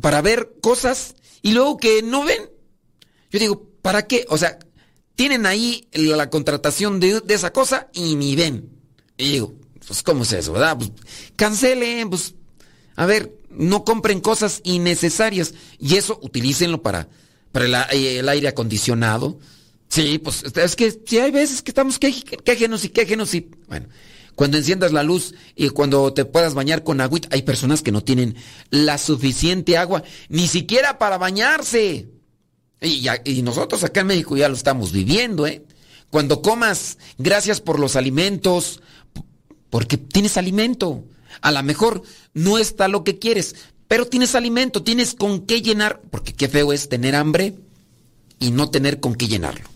para 0.00 0.22
ver 0.22 0.54
cosas 0.60 1.14
y 1.42 1.52
luego 1.52 1.76
que 1.76 2.02
no 2.02 2.24
ven. 2.24 2.50
Yo 3.30 3.38
digo, 3.38 3.68
¿para 3.82 4.06
qué? 4.06 4.24
O 4.28 4.38
sea, 4.38 4.58
tienen 5.14 5.46
ahí 5.46 5.88
la 5.92 6.30
contratación 6.30 7.00
de, 7.00 7.22
esa 7.28 7.52
cosa 7.52 7.88
y 7.92 8.16
ni 8.16 8.34
ven. 8.34 8.70
Y 9.16 9.32
digo, 9.32 9.54
pues 9.86 10.02
¿cómo 10.02 10.22
es 10.22 10.32
eso, 10.32 10.52
verdad? 10.52 10.76
Pues 10.76 10.92
cancelen, 11.36 12.10
pues, 12.10 12.34
a 12.96 13.06
ver, 13.06 13.32
no 13.50 13.84
compren 13.84 14.20
cosas 14.20 14.60
innecesarias 14.64 15.54
y 15.78 15.96
eso 15.96 16.18
utilícenlo 16.22 16.82
para, 16.82 17.08
para 17.52 17.84
el, 17.84 18.28
aire 18.28 18.48
acondicionado. 18.48 19.38
Sí, 19.88 20.18
pues 20.18 20.42
es 20.42 20.76
que 20.76 20.98
si 21.04 21.18
hay 21.18 21.30
veces 21.30 21.62
que 21.62 21.70
estamos 21.70 21.98
quejenos 21.98 22.84
y 22.84 22.88
quejenos 22.88 23.34
y 23.34 23.48
bueno, 23.68 23.86
cuando 24.34 24.56
enciendas 24.56 24.92
la 24.92 25.02
luz 25.02 25.34
y 25.54 25.68
cuando 25.68 26.12
te 26.12 26.24
puedas 26.24 26.54
bañar 26.54 26.82
con 26.82 27.00
agüita, 27.00 27.28
hay 27.30 27.42
personas 27.42 27.82
que 27.82 27.92
no 27.92 28.02
tienen 28.02 28.36
la 28.70 28.98
suficiente 28.98 29.76
agua, 29.78 30.02
ni 30.28 30.48
siquiera 30.48 30.98
para 30.98 31.18
bañarse. 31.18 32.08
Y, 32.80 33.06
y 33.24 33.42
nosotros 33.42 33.84
acá 33.84 34.00
en 34.00 34.08
México 34.08 34.36
ya 34.36 34.48
lo 34.48 34.56
estamos 34.56 34.92
viviendo, 34.92 35.46
¿eh? 35.46 35.64
Cuando 36.10 36.42
comas, 36.42 36.98
gracias 37.18 37.60
por 37.60 37.80
los 37.80 37.96
alimentos, 37.96 38.80
porque 39.74 39.98
tienes 39.98 40.36
alimento. 40.36 41.02
A 41.40 41.50
lo 41.50 41.60
mejor 41.64 42.04
no 42.32 42.58
está 42.58 42.86
lo 42.86 43.02
que 43.02 43.18
quieres, 43.18 43.56
pero 43.88 44.06
tienes 44.06 44.36
alimento, 44.36 44.84
tienes 44.84 45.14
con 45.14 45.46
qué 45.46 45.62
llenar, 45.62 46.00
porque 46.12 46.32
qué 46.32 46.48
feo 46.48 46.72
es 46.72 46.88
tener 46.88 47.16
hambre 47.16 47.56
y 48.38 48.52
no 48.52 48.70
tener 48.70 49.00
con 49.00 49.16
qué 49.16 49.26
llenarlo. 49.26 49.68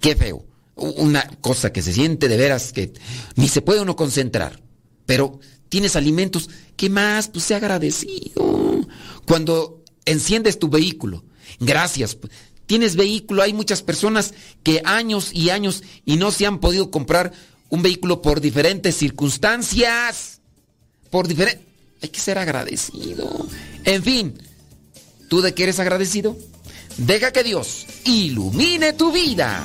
Qué 0.00 0.16
feo 0.16 0.46
una 0.74 1.28
cosa 1.42 1.70
que 1.70 1.82
se 1.82 1.92
siente 1.92 2.28
de 2.28 2.38
veras 2.38 2.72
que 2.72 2.94
ni 3.34 3.48
se 3.48 3.60
puede 3.60 3.82
uno 3.82 3.94
concentrar. 3.94 4.62
Pero 5.04 5.38
tienes 5.68 5.96
alimentos, 5.96 6.48
¿qué 6.74 6.88
más? 6.88 7.28
Pues 7.28 7.44
sea 7.44 7.58
agradecido. 7.58 8.86
Cuando 9.26 9.84
enciendes 10.06 10.58
tu 10.58 10.70
vehículo. 10.70 11.24
Gracias. 11.60 12.16
Tienes 12.64 12.96
vehículo, 12.96 13.42
hay 13.42 13.52
muchas 13.52 13.82
personas 13.82 14.32
que 14.62 14.80
años 14.86 15.28
y 15.34 15.50
años 15.50 15.82
y 16.06 16.16
no 16.16 16.30
se 16.30 16.46
han 16.46 16.58
podido 16.58 16.90
comprar 16.90 17.32
un 17.68 17.82
vehículo 17.82 18.22
por 18.22 18.40
diferentes 18.40 18.96
circunstancias. 18.96 20.40
Por 21.10 21.28
diferentes... 21.28 21.64
Hay 22.02 22.10
que 22.10 22.20
ser 22.20 22.38
agradecido. 22.38 23.46
En 23.84 24.02
fin, 24.02 24.38
¿tú 25.28 25.40
de 25.40 25.54
qué 25.54 25.64
eres 25.64 25.80
agradecido? 25.80 26.36
Deja 26.98 27.32
que 27.32 27.42
Dios 27.42 27.86
ilumine 28.04 28.92
tu 28.92 29.12
vida. 29.12 29.64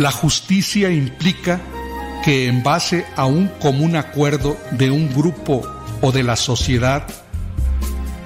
La 0.00 0.10
justicia 0.10 0.90
implica 0.90 1.60
que 2.24 2.48
en 2.48 2.62
base 2.62 3.04
a 3.16 3.26
un 3.26 3.48
común 3.60 3.96
acuerdo 3.96 4.56
de 4.70 4.90
un 4.90 5.12
grupo 5.12 5.60
o 6.00 6.10
de 6.10 6.22
la 6.22 6.36
sociedad, 6.36 7.06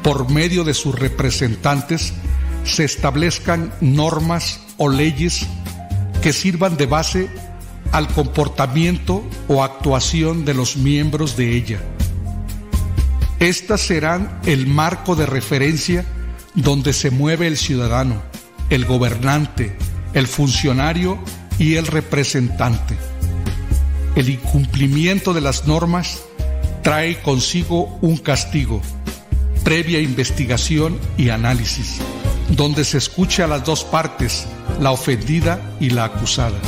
por 0.04 0.30
medio 0.30 0.62
de 0.62 0.72
sus 0.72 0.96
representantes, 0.96 2.14
se 2.62 2.84
establezcan 2.84 3.74
normas 3.80 4.60
o 4.76 4.88
leyes 4.88 5.48
que 6.22 6.32
sirvan 6.32 6.76
de 6.76 6.86
base 6.86 7.28
al 7.90 8.06
comportamiento 8.06 9.24
o 9.48 9.64
actuación 9.64 10.44
de 10.44 10.54
los 10.54 10.76
miembros 10.76 11.36
de 11.36 11.56
ella. 11.56 11.80
Estas 13.40 13.80
serán 13.80 14.38
el 14.46 14.68
marco 14.68 15.16
de 15.16 15.26
referencia 15.26 16.04
donde 16.54 16.92
se 16.92 17.10
mueve 17.10 17.48
el 17.48 17.56
ciudadano, 17.56 18.22
el 18.70 18.84
gobernante, 18.84 19.76
el 20.12 20.28
funcionario 20.28 21.18
y 21.58 21.76
el 21.76 21.86
representante. 21.86 22.96
El 24.16 24.28
incumplimiento 24.28 25.32
de 25.32 25.40
las 25.40 25.66
normas 25.66 26.22
trae 26.82 27.20
consigo 27.20 27.98
un 28.00 28.16
castigo, 28.16 28.80
previa 29.64 30.00
investigación 30.00 30.98
y 31.16 31.30
análisis, 31.30 31.98
donde 32.50 32.84
se 32.84 32.98
escucha 32.98 33.44
a 33.44 33.48
las 33.48 33.64
dos 33.64 33.84
partes, 33.84 34.46
la 34.80 34.92
ofendida 34.92 35.60
y 35.80 35.90
la 35.90 36.04
acusada. 36.04 36.58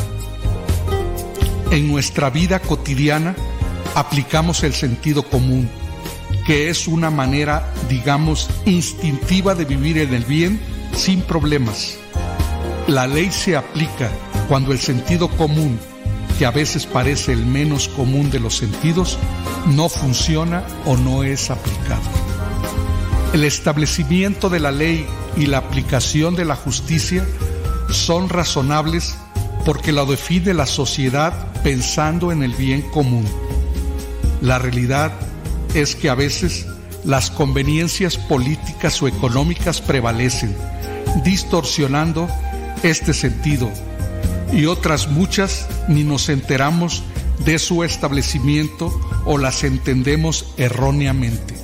En 1.70 1.90
nuestra 1.90 2.30
vida 2.30 2.60
cotidiana 2.60 3.36
aplicamos 3.94 4.62
el 4.64 4.72
sentido 4.72 5.22
común, 5.22 5.68
que 6.46 6.70
es 6.70 6.86
una 6.86 7.10
manera, 7.10 7.72
digamos, 7.88 8.48
instintiva 8.64 9.54
de 9.54 9.64
vivir 9.64 9.98
en 9.98 10.14
el 10.14 10.24
bien 10.24 10.60
sin 10.94 11.20
problemas. 11.22 11.98
La 12.86 13.06
ley 13.06 13.30
se 13.32 13.56
aplica 13.56 14.10
cuando 14.48 14.72
el 14.72 14.78
sentido 14.78 15.28
común, 15.28 15.78
que 16.38 16.46
a 16.46 16.50
veces 16.50 16.86
parece 16.86 17.32
el 17.32 17.44
menos 17.46 17.88
común 17.88 18.30
de 18.30 18.40
los 18.40 18.56
sentidos, 18.56 19.18
no 19.66 19.88
funciona 19.88 20.64
o 20.84 20.96
no 20.96 21.24
es 21.24 21.50
aplicado. 21.50 22.02
El 23.32 23.44
establecimiento 23.44 24.48
de 24.48 24.60
la 24.60 24.70
ley 24.70 25.06
y 25.36 25.46
la 25.46 25.58
aplicación 25.58 26.36
de 26.36 26.44
la 26.44 26.56
justicia 26.56 27.26
son 27.90 28.28
razonables 28.28 29.16
porque 29.64 29.92
la 29.92 30.04
define 30.04 30.54
la 30.54 30.66
sociedad 30.66 31.52
pensando 31.62 32.30
en 32.30 32.42
el 32.42 32.54
bien 32.54 32.82
común. 32.82 33.26
La 34.40 34.58
realidad 34.58 35.12
es 35.74 35.96
que 35.96 36.08
a 36.08 36.14
veces 36.14 36.66
las 37.04 37.30
conveniencias 37.30 38.16
políticas 38.16 39.02
o 39.02 39.08
económicas 39.08 39.80
prevalecen, 39.80 40.56
distorsionando 41.24 42.28
este 42.82 43.12
sentido 43.12 43.70
y 44.52 44.66
otras 44.66 45.08
muchas 45.08 45.66
ni 45.88 46.04
nos 46.04 46.28
enteramos 46.28 47.02
de 47.44 47.58
su 47.58 47.84
establecimiento 47.84 48.98
o 49.24 49.38
las 49.38 49.64
entendemos 49.64 50.46
erróneamente. 50.56 51.54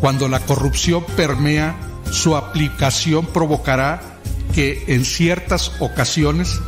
Cuando 0.00 0.28
la 0.28 0.40
corrupción 0.40 1.04
permea, 1.16 1.76
su 2.10 2.36
aplicación 2.36 3.26
provocará 3.26 4.18
que 4.54 4.84
en 4.86 5.04
ciertas 5.04 5.72
ocasiones 5.80 6.60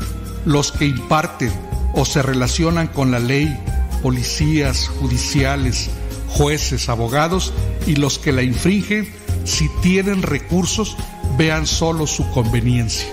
los 0.44 0.72
que 0.72 0.86
imparten 0.86 1.52
o 1.94 2.04
se 2.04 2.22
relacionan 2.22 2.88
con 2.88 3.10
la 3.10 3.18
ley, 3.18 3.56
policías, 4.02 4.88
judiciales, 4.88 5.90
jueces, 6.28 6.88
abogados 6.88 7.52
y 7.86 7.96
los 7.96 8.18
que 8.18 8.32
la 8.32 8.42
infringen, 8.42 9.08
si 9.44 9.68
tienen 9.82 10.22
recursos, 10.22 10.96
vean 11.38 11.66
solo 11.66 12.06
su 12.06 12.28
conveniencia. 12.30 13.06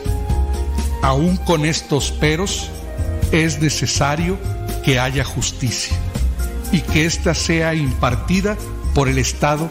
Aún 1.04 1.36
con 1.36 1.66
estos 1.66 2.12
peros, 2.12 2.70
es 3.34 3.62
necesario 3.62 4.38
que 4.86 5.00
haya 5.00 5.26
justicia 5.26 5.98
y 6.72 6.80
que 6.80 7.06
ésta 7.06 7.36
sea 7.36 7.76
impartida 7.76 8.58
por 8.94 9.10
el 9.10 9.18
Estado 9.18 9.70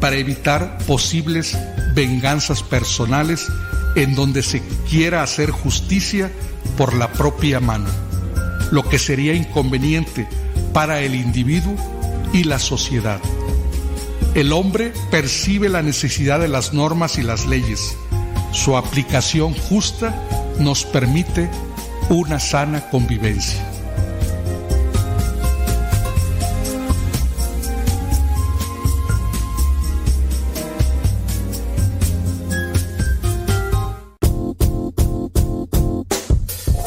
para 0.00 0.16
evitar 0.16 0.78
posibles 0.86 1.58
venganzas 1.94 2.62
personales 2.62 3.46
en 3.94 4.14
donde 4.14 4.42
se 4.42 4.62
quiera 4.88 5.22
hacer 5.22 5.50
justicia 5.50 6.30
por 6.78 6.94
la 6.94 7.12
propia 7.12 7.60
mano, 7.60 7.90
lo 8.70 8.88
que 8.88 8.98
sería 8.98 9.34
inconveniente 9.34 10.26
para 10.72 11.02
el 11.02 11.14
individuo 11.14 11.76
y 12.32 12.44
la 12.44 12.58
sociedad. 12.58 13.20
El 14.34 14.50
hombre 14.52 14.94
percibe 15.10 15.68
la 15.68 15.82
necesidad 15.82 16.40
de 16.40 16.48
las 16.48 16.72
normas 16.72 17.18
y 17.18 17.22
las 17.22 17.46
leyes. 17.46 17.96
Su 18.52 18.78
aplicación 18.78 19.54
justa 19.54 20.14
nos 20.60 20.84
permite 20.84 21.48
una 22.10 22.38
sana 22.38 22.80
convivencia. 22.90 23.60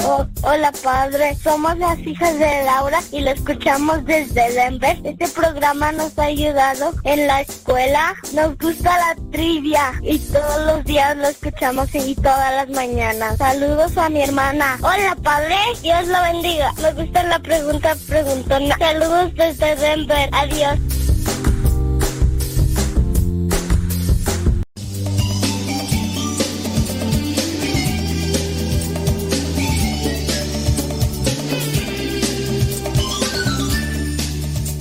Oh, 0.05 0.28
hola 0.43 0.71
padre, 0.84 1.36
somos 1.41 1.78
las 1.78 1.97
hijas 1.99 2.38
de 2.38 2.63
Laura 2.65 2.99
y 3.11 3.21
lo 3.21 3.32
escuchamos 3.32 4.05
desde 4.05 4.53
Denver. 4.53 4.99
Este 5.03 5.28
programa 5.30 5.91
nos 5.91 6.19
ha 6.19 6.26
ayudado 6.26 6.93
en 7.03 7.26
la 7.26 7.41
escuela. 7.74 8.15
Nos 8.34 8.57
gusta 8.57 8.97
la 8.97 9.15
trivia 9.32 9.93
y 10.03 10.19
todos 10.19 10.65
los 10.65 10.84
días 10.86 11.17
lo 11.17 11.28
escuchamos 11.28 11.89
y 11.93 12.15
todas 12.15 12.53
las 12.53 12.69
mañanas. 12.69 13.38
Saludos 13.38 13.97
a 13.97 14.09
mi 14.09 14.21
hermana. 14.21 14.78
Hola 14.82 15.17
padre, 15.21 15.55
Dios 15.82 16.07
lo 16.07 16.21
bendiga. 16.21 16.71
Me 16.82 16.93
gusta 16.93 17.24
la 17.24 17.39
pregunta 17.39 17.95
preguntona. 18.07 18.78
Saludos 18.78 19.34
desde 19.36 19.76
Denver. 19.76 20.30
Adiós. 20.34 20.80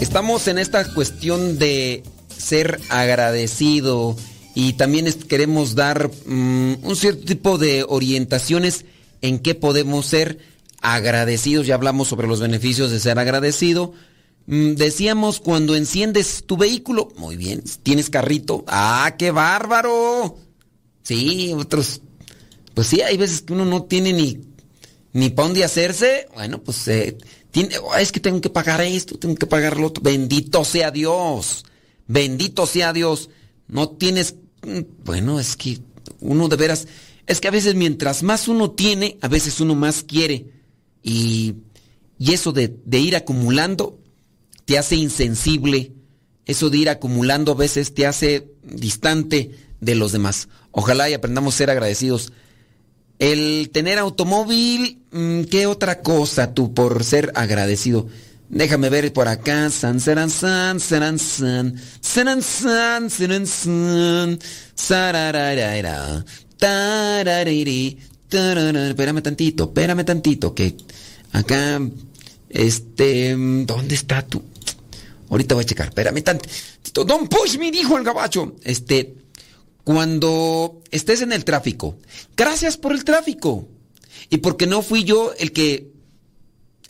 Estamos 0.00 0.46
en 0.46 0.58
esta 0.58 0.84
cuestión 0.92 1.58
de 1.58 2.02
ser 2.42 2.80
agradecido 2.88 4.16
y 4.54 4.74
también 4.74 5.10
queremos 5.28 5.74
dar 5.74 6.10
mm, 6.26 6.74
un 6.82 6.96
cierto 6.96 7.24
tipo 7.24 7.58
de 7.58 7.84
orientaciones 7.88 8.84
en 9.22 9.38
qué 9.38 9.54
podemos 9.54 10.06
ser 10.06 10.38
agradecidos. 10.80 11.66
Ya 11.66 11.76
hablamos 11.76 12.08
sobre 12.08 12.26
los 12.26 12.40
beneficios 12.40 12.90
de 12.90 13.00
ser 13.00 13.18
agradecido. 13.18 13.94
Mm, 14.46 14.74
decíamos 14.74 15.40
cuando 15.40 15.74
enciendes 15.74 16.44
tu 16.44 16.56
vehículo, 16.56 17.08
muy 17.16 17.36
bien, 17.36 17.62
tienes 17.82 18.10
carrito, 18.10 18.64
ah, 18.66 19.14
qué 19.18 19.30
bárbaro. 19.30 20.36
Sí, 21.02 21.52
otros, 21.56 22.02
pues 22.74 22.88
sí, 22.88 23.00
hay 23.00 23.16
veces 23.16 23.42
que 23.42 23.52
uno 23.52 23.64
no 23.64 23.84
tiene 23.84 24.12
ni, 24.12 24.40
ni 25.12 25.30
para 25.30 25.48
dónde 25.48 25.64
hacerse. 25.64 26.28
Bueno, 26.34 26.60
pues 26.62 26.86
eh, 26.88 27.16
es 27.98 28.12
que 28.12 28.20
tengo 28.20 28.40
que 28.40 28.50
pagar 28.50 28.80
esto, 28.82 29.18
tengo 29.18 29.36
que 29.36 29.46
pagar 29.46 29.78
lo 29.78 29.86
otro. 29.86 30.02
Bendito 30.02 30.64
sea 30.64 30.90
Dios. 30.90 31.64
Bendito 32.06 32.66
sea 32.66 32.92
Dios. 32.92 33.30
No 33.68 33.90
tienes... 33.90 34.36
Mm, 34.62 34.80
bueno, 35.04 35.40
es 35.40 35.56
que 35.56 35.80
uno 36.20 36.48
de 36.48 36.56
veras... 36.56 36.86
Es 37.26 37.40
que 37.40 37.48
a 37.48 37.52
veces 37.52 37.74
mientras 37.74 38.22
más 38.22 38.48
uno 38.48 38.72
tiene, 38.72 39.18
a 39.20 39.28
veces 39.28 39.60
uno 39.60 39.74
más 39.74 40.02
quiere. 40.02 40.46
Y, 41.02 41.54
y 42.18 42.32
eso 42.32 42.52
de, 42.52 42.76
de 42.84 42.98
ir 42.98 43.16
acumulando 43.16 43.98
te 44.64 44.78
hace 44.78 44.96
insensible. 44.96 45.92
Eso 46.46 46.70
de 46.70 46.78
ir 46.78 46.88
acumulando 46.88 47.52
a 47.52 47.56
veces 47.56 47.94
te 47.94 48.06
hace 48.06 48.52
distante 48.62 49.52
de 49.80 49.94
los 49.94 50.12
demás. 50.12 50.48
Ojalá 50.70 51.08
y 51.08 51.14
aprendamos 51.14 51.54
a 51.54 51.58
ser 51.58 51.70
agradecidos. 51.70 52.32
El 53.18 53.70
tener 53.72 53.98
automóvil, 53.98 55.02
mm, 55.12 55.42
¿qué 55.44 55.66
otra 55.66 56.00
cosa 56.00 56.54
tú 56.54 56.74
por 56.74 57.04
ser 57.04 57.30
agradecido? 57.34 58.08
Déjame 58.52 58.90
ver 58.90 59.10
por 59.14 59.28
acá. 59.28 59.70
San, 59.70 59.98
serán, 59.98 60.28
san, 60.28 60.78
serán, 60.78 61.18
san. 61.18 61.74
Serán, 62.02 62.42
san, 62.42 63.08
serán, 63.08 63.46
san. 63.46 64.38
Sarararara. 64.74 66.22
Espérame 68.28 69.22
tantito, 69.22 69.64
espérame 69.64 70.04
tantito, 70.04 70.54
que 70.54 70.76
acá, 71.32 71.80
este, 72.50 73.34
¿dónde 73.34 73.94
está 73.94 74.22
tú? 74.22 74.42
Ahorita 75.30 75.54
voy 75.54 75.64
a 75.64 75.66
checar, 75.66 75.88
espérame 75.88 76.22
tantito. 76.22 77.04
Don 77.04 77.28
Push 77.28 77.56
me 77.58 77.70
dijo 77.70 77.96
el 77.96 78.04
gabacho. 78.04 78.56
Este, 78.64 79.14
cuando 79.82 80.82
estés 80.90 81.22
en 81.22 81.32
el 81.32 81.44
tráfico, 81.46 81.96
gracias 82.36 82.76
por 82.76 82.92
el 82.92 83.02
tráfico. 83.02 83.66
Y 84.28 84.38
porque 84.38 84.66
no 84.66 84.82
fui 84.82 85.04
yo 85.04 85.32
el 85.38 85.52
que 85.52 85.91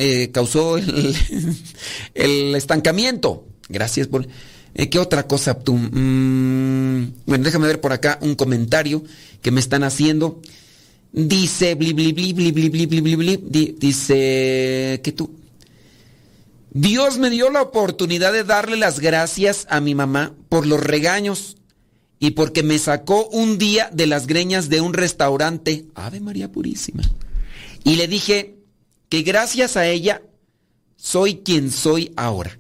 eh, 0.05 0.33
causó 0.33 0.79
el, 2.15 2.55
estancamiento. 2.57 3.47
Gracias 3.69 4.09
por... 4.09 4.27
Eh, 4.75 4.89
¿Qué 4.89 4.99
otra 4.99 5.29
cosa? 5.29 5.61
Tú? 5.61 5.77
Mm, 5.77 7.13
bueno, 7.25 7.45
déjame 7.45 7.69
ver 7.69 7.81
por 7.81 7.93
acá 7.93 8.19
un 8.21 8.35
comentario 8.35 9.05
que 9.43 9.53
me 9.53 9.61
están 9.61 9.85
haciendo. 9.85 10.43
Dice, 11.13 11.77
bli, 11.77 11.93
bli, 11.93 12.13
bli, 12.13 12.33
di, 12.33 13.77
dice 13.79 15.01
que 15.05 15.13
tú. 15.15 15.37
Dios 16.73 17.19
me 17.19 17.31
dio 17.31 17.51
la 17.51 17.63
oportunidad 17.63 18.33
de 18.33 18.43
darle 18.43 18.79
las 18.79 18.99
gracias 18.99 19.69
a 19.71 19.81
mi 19.81 19.95
mamá 19.95 20.35
por 20.49 20.67
los 20.67 20.81
regaños 20.81 21.59
y 22.19 22.33
porque 22.33 22.65
me 22.65 22.79
sacó 22.81 23.29
un 23.29 23.57
día 23.57 23.89
de 23.93 24.09
las 24.09 24.27
greñas 24.27 24.69
de 24.69 24.81
un 24.81 24.95
restaurante. 24.95 25.85
Ave 25.95 26.19
María 26.19 26.51
Purísima. 26.51 27.05
Y 27.85 27.97
le 27.97 28.09
dije, 28.09 28.62
que 29.13 29.21
gracias 29.21 29.77
a 29.77 29.87
ella 29.87 30.23
soy 30.97 31.43
quien 31.45 31.71
soy 31.71 32.15
ahora. 32.17 32.59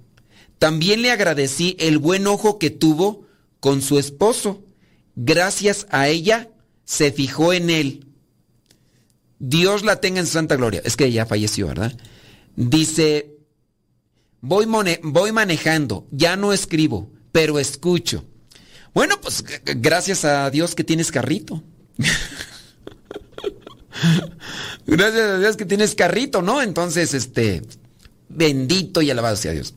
También 0.58 1.00
le 1.00 1.10
agradecí 1.10 1.76
el 1.78 1.96
buen 1.96 2.26
ojo 2.26 2.58
que 2.58 2.68
tuvo 2.68 3.26
con 3.58 3.80
su 3.80 3.98
esposo. 3.98 4.62
Gracias 5.16 5.86
a 5.88 6.08
ella 6.08 6.50
se 6.84 7.10
fijó 7.10 7.54
en 7.54 7.70
él. 7.70 8.06
Dios 9.38 9.82
la 9.82 10.02
tenga 10.02 10.20
en 10.20 10.26
santa 10.26 10.56
gloria. 10.56 10.82
Es 10.84 10.94
que 10.94 11.06
ella 11.06 11.24
falleció, 11.24 11.68
¿verdad? 11.68 11.96
Dice, 12.54 13.34
voy, 14.42 14.66
voy 15.04 15.32
manejando, 15.32 16.06
ya 16.10 16.36
no 16.36 16.52
escribo, 16.52 17.10
pero 17.32 17.58
escucho. 17.58 18.26
Bueno, 18.92 19.18
pues 19.22 19.42
gracias 19.64 20.26
a 20.26 20.50
Dios 20.50 20.74
que 20.74 20.84
tienes 20.84 21.10
carrito. 21.12 21.62
gracias 24.86 25.22
a 25.22 25.38
Dios 25.38 25.56
que 25.56 25.66
tienes 25.66 25.94
carrito, 25.94 26.42
¿no? 26.42 26.62
Entonces, 26.62 27.14
este, 27.14 27.62
bendito 28.28 29.02
y 29.02 29.10
alabado 29.10 29.36
sea 29.36 29.52
Dios. 29.52 29.74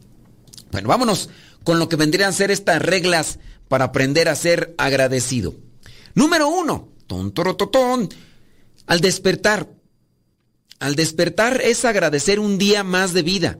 Bueno, 0.71 0.89
vámonos 0.89 1.29
con 1.63 1.79
lo 1.79 1.89
que 1.89 1.95
vendrían 1.95 2.29
a 2.29 2.33
ser 2.33 2.51
estas 2.51 2.81
reglas 2.81 3.39
para 3.67 3.85
aprender 3.85 4.29
a 4.29 4.35
ser 4.35 4.75
agradecido. 4.77 5.55
Número 6.13 6.47
uno, 6.47 6.89
ton, 7.07 8.09
al 8.87 9.01
despertar. 9.01 9.69
Al 10.79 10.95
despertar 10.95 11.61
es 11.61 11.85
agradecer 11.85 12.39
un 12.39 12.57
día 12.57 12.83
más 12.83 13.13
de 13.13 13.23
vida. 13.23 13.59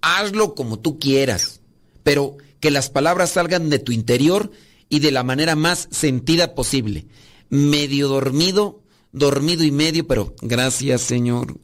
Hazlo 0.00 0.54
como 0.54 0.78
tú 0.78 0.98
quieras, 0.98 1.60
pero 2.02 2.36
que 2.60 2.70
las 2.70 2.90
palabras 2.90 3.30
salgan 3.30 3.70
de 3.70 3.78
tu 3.78 3.92
interior 3.92 4.50
y 4.88 5.00
de 5.00 5.10
la 5.10 5.24
manera 5.24 5.56
más 5.56 5.88
sentida 5.90 6.54
posible. 6.54 7.06
Medio 7.50 8.08
dormido, 8.08 8.82
dormido 9.12 9.64
y 9.64 9.70
medio, 9.70 10.06
pero 10.06 10.34
gracias 10.40 11.02
Señor, 11.02 11.58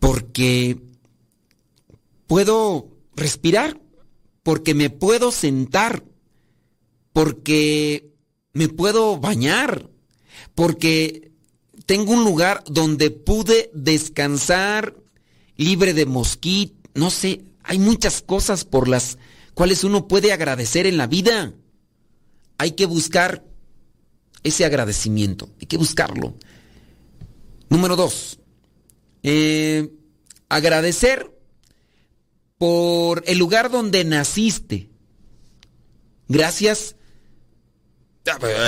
porque 0.00 0.78
puedo 2.26 2.88
respirar, 3.14 3.80
porque 4.42 4.74
me 4.74 4.90
puedo 4.90 5.30
sentar, 5.30 6.04
porque 7.12 8.10
me 8.52 8.68
puedo 8.68 9.18
bañar, 9.18 9.90
porque 10.54 11.32
tengo 11.86 12.12
un 12.12 12.24
lugar 12.24 12.64
donde 12.66 13.10
pude 13.10 13.70
descansar 13.74 14.96
libre 15.56 15.94
de 15.94 16.06
mosquitos, 16.06 16.78
no 16.94 17.10
sé, 17.10 17.44
hay 17.62 17.78
muchas 17.78 18.22
cosas 18.22 18.64
por 18.64 18.88
las 18.88 19.18
cuales 19.54 19.84
uno 19.84 20.08
puede 20.08 20.32
agradecer 20.32 20.86
en 20.86 20.96
la 20.96 21.06
vida. 21.06 21.54
Hay 22.58 22.72
que 22.72 22.86
buscar 22.86 23.44
ese 24.42 24.64
agradecimiento, 24.64 25.50
hay 25.60 25.66
que 25.66 25.76
buscarlo. 25.76 26.34
Número 27.68 27.96
dos, 27.96 28.38
eh, 29.22 29.90
agradecer 30.48 31.30
por 32.58 33.24
el 33.26 33.38
lugar 33.38 33.70
donde 33.70 34.04
naciste. 34.04 34.90
Gracias. 36.28 36.96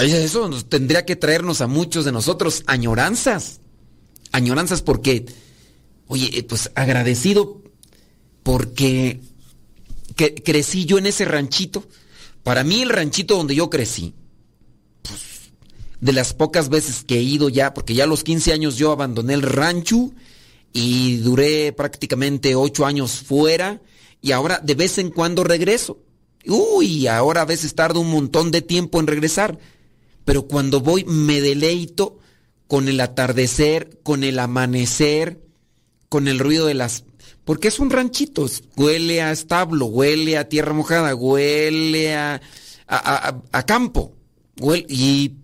Eso 0.03 0.51
tendría 0.64 1.05
que 1.05 1.16
traernos 1.16 1.61
a 1.61 1.66
muchos 1.66 2.05
de 2.05 2.12
nosotros 2.12 2.64
añoranzas. 2.66 3.61
Añoranzas 4.33 4.83
porque, 4.83 5.27
oye, 6.09 6.45
pues 6.49 6.70
agradecido 6.75 7.62
porque 8.43 9.20
crecí 10.16 10.85
yo 10.87 10.99
en 10.99 11.07
ese 11.07 11.25
ranchito 11.25 11.85
para 12.45 12.62
mí 12.62 12.83
el 12.83 12.91
ranchito 12.91 13.37
donde 13.37 13.55
yo 13.55 13.70
crecí, 13.70 14.14
de 16.05 16.12
las 16.12 16.34
pocas 16.34 16.68
veces 16.68 17.02
que 17.02 17.16
he 17.16 17.22
ido 17.22 17.48
ya, 17.48 17.72
porque 17.72 17.94
ya 17.94 18.05
a 18.05 18.07
los 18.07 18.24
15 18.24 18.52
años 18.52 18.76
yo 18.76 18.92
abandoné 18.92 19.32
el 19.32 19.40
rancho 19.40 20.11
y 20.70 21.16
duré 21.16 21.72
prácticamente 21.72 22.55
8 22.55 22.84
años 22.84 23.22
fuera 23.22 23.80
y 24.20 24.32
ahora 24.32 24.61
de 24.62 24.74
vez 24.74 24.98
en 24.98 25.09
cuando 25.09 25.44
regreso. 25.44 25.98
Uy, 26.46 27.07
ahora 27.07 27.40
a 27.40 27.46
veces 27.46 27.74
tardo 27.74 28.00
un 28.00 28.11
montón 28.11 28.50
de 28.50 28.61
tiempo 28.61 29.00
en 29.00 29.07
regresar, 29.07 29.59
pero 30.26 30.42
cuando 30.42 30.82
voy 30.82 31.07
me 31.07 31.40
deleito 31.40 32.18
con 32.68 32.88
el 32.88 33.00
atardecer, 33.00 33.98
con 34.02 34.24
el 34.24 34.38
amanecer, 34.38 35.40
con 36.11 36.28
el 36.28 36.38
ruido 36.38 36.66
de 36.66 36.74
las 36.74 37.05
porque 37.46 37.68
es 37.68 37.78
un 37.78 37.88
ranchito, 37.88 38.44
huele 38.76 39.22
a 39.22 39.32
establo, 39.32 39.86
huele 39.86 40.36
a 40.36 40.50
tierra 40.50 40.74
mojada, 40.74 41.14
huele 41.14 42.14
a, 42.14 42.40
campo. 43.66 44.12
y 44.86 45.36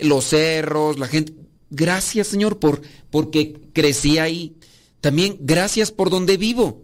los 0.00 0.26
cerros, 0.26 0.98
la 0.98 1.08
gente. 1.08 1.34
gracias 1.70 2.28
Señor 2.28 2.58
por 2.58 2.82
porque 3.10 3.60
crecí 3.72 4.18
ahí. 4.18 4.56
También 5.00 5.36
gracias 5.40 5.92
por 5.92 6.10
donde 6.10 6.36
vivo. 6.36 6.82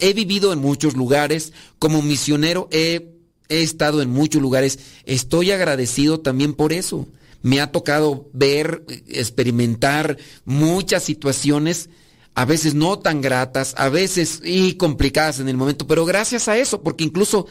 he 0.00 0.12
vivido 0.12 0.52
en 0.52 0.58
muchos 0.58 0.94
lugares, 0.96 1.52
como 1.78 2.02
misionero 2.02 2.68
he 2.70 3.12
estado 3.48 4.02
en 4.02 4.10
muchos 4.10 4.42
lugares. 4.42 4.78
Estoy 5.04 5.50
agradecido 5.50 6.20
también 6.20 6.54
por 6.54 6.72
eso. 6.72 7.06
Me 7.42 7.60
ha 7.60 7.72
tocado 7.72 8.30
ver, 8.32 8.84
experimentar 9.08 10.16
muchas 10.44 11.02
situaciones, 11.02 11.90
a 12.34 12.44
veces 12.44 12.74
no 12.74 12.98
tan 12.98 13.20
gratas, 13.20 13.74
a 13.76 13.88
veces 13.88 14.40
y 14.44 14.74
complicadas 14.74 15.40
en 15.40 15.48
el 15.48 15.56
momento, 15.56 15.86
pero 15.86 16.04
gracias 16.04 16.48
a 16.48 16.56
eso, 16.56 16.82
porque 16.82 17.04
incluso 17.04 17.46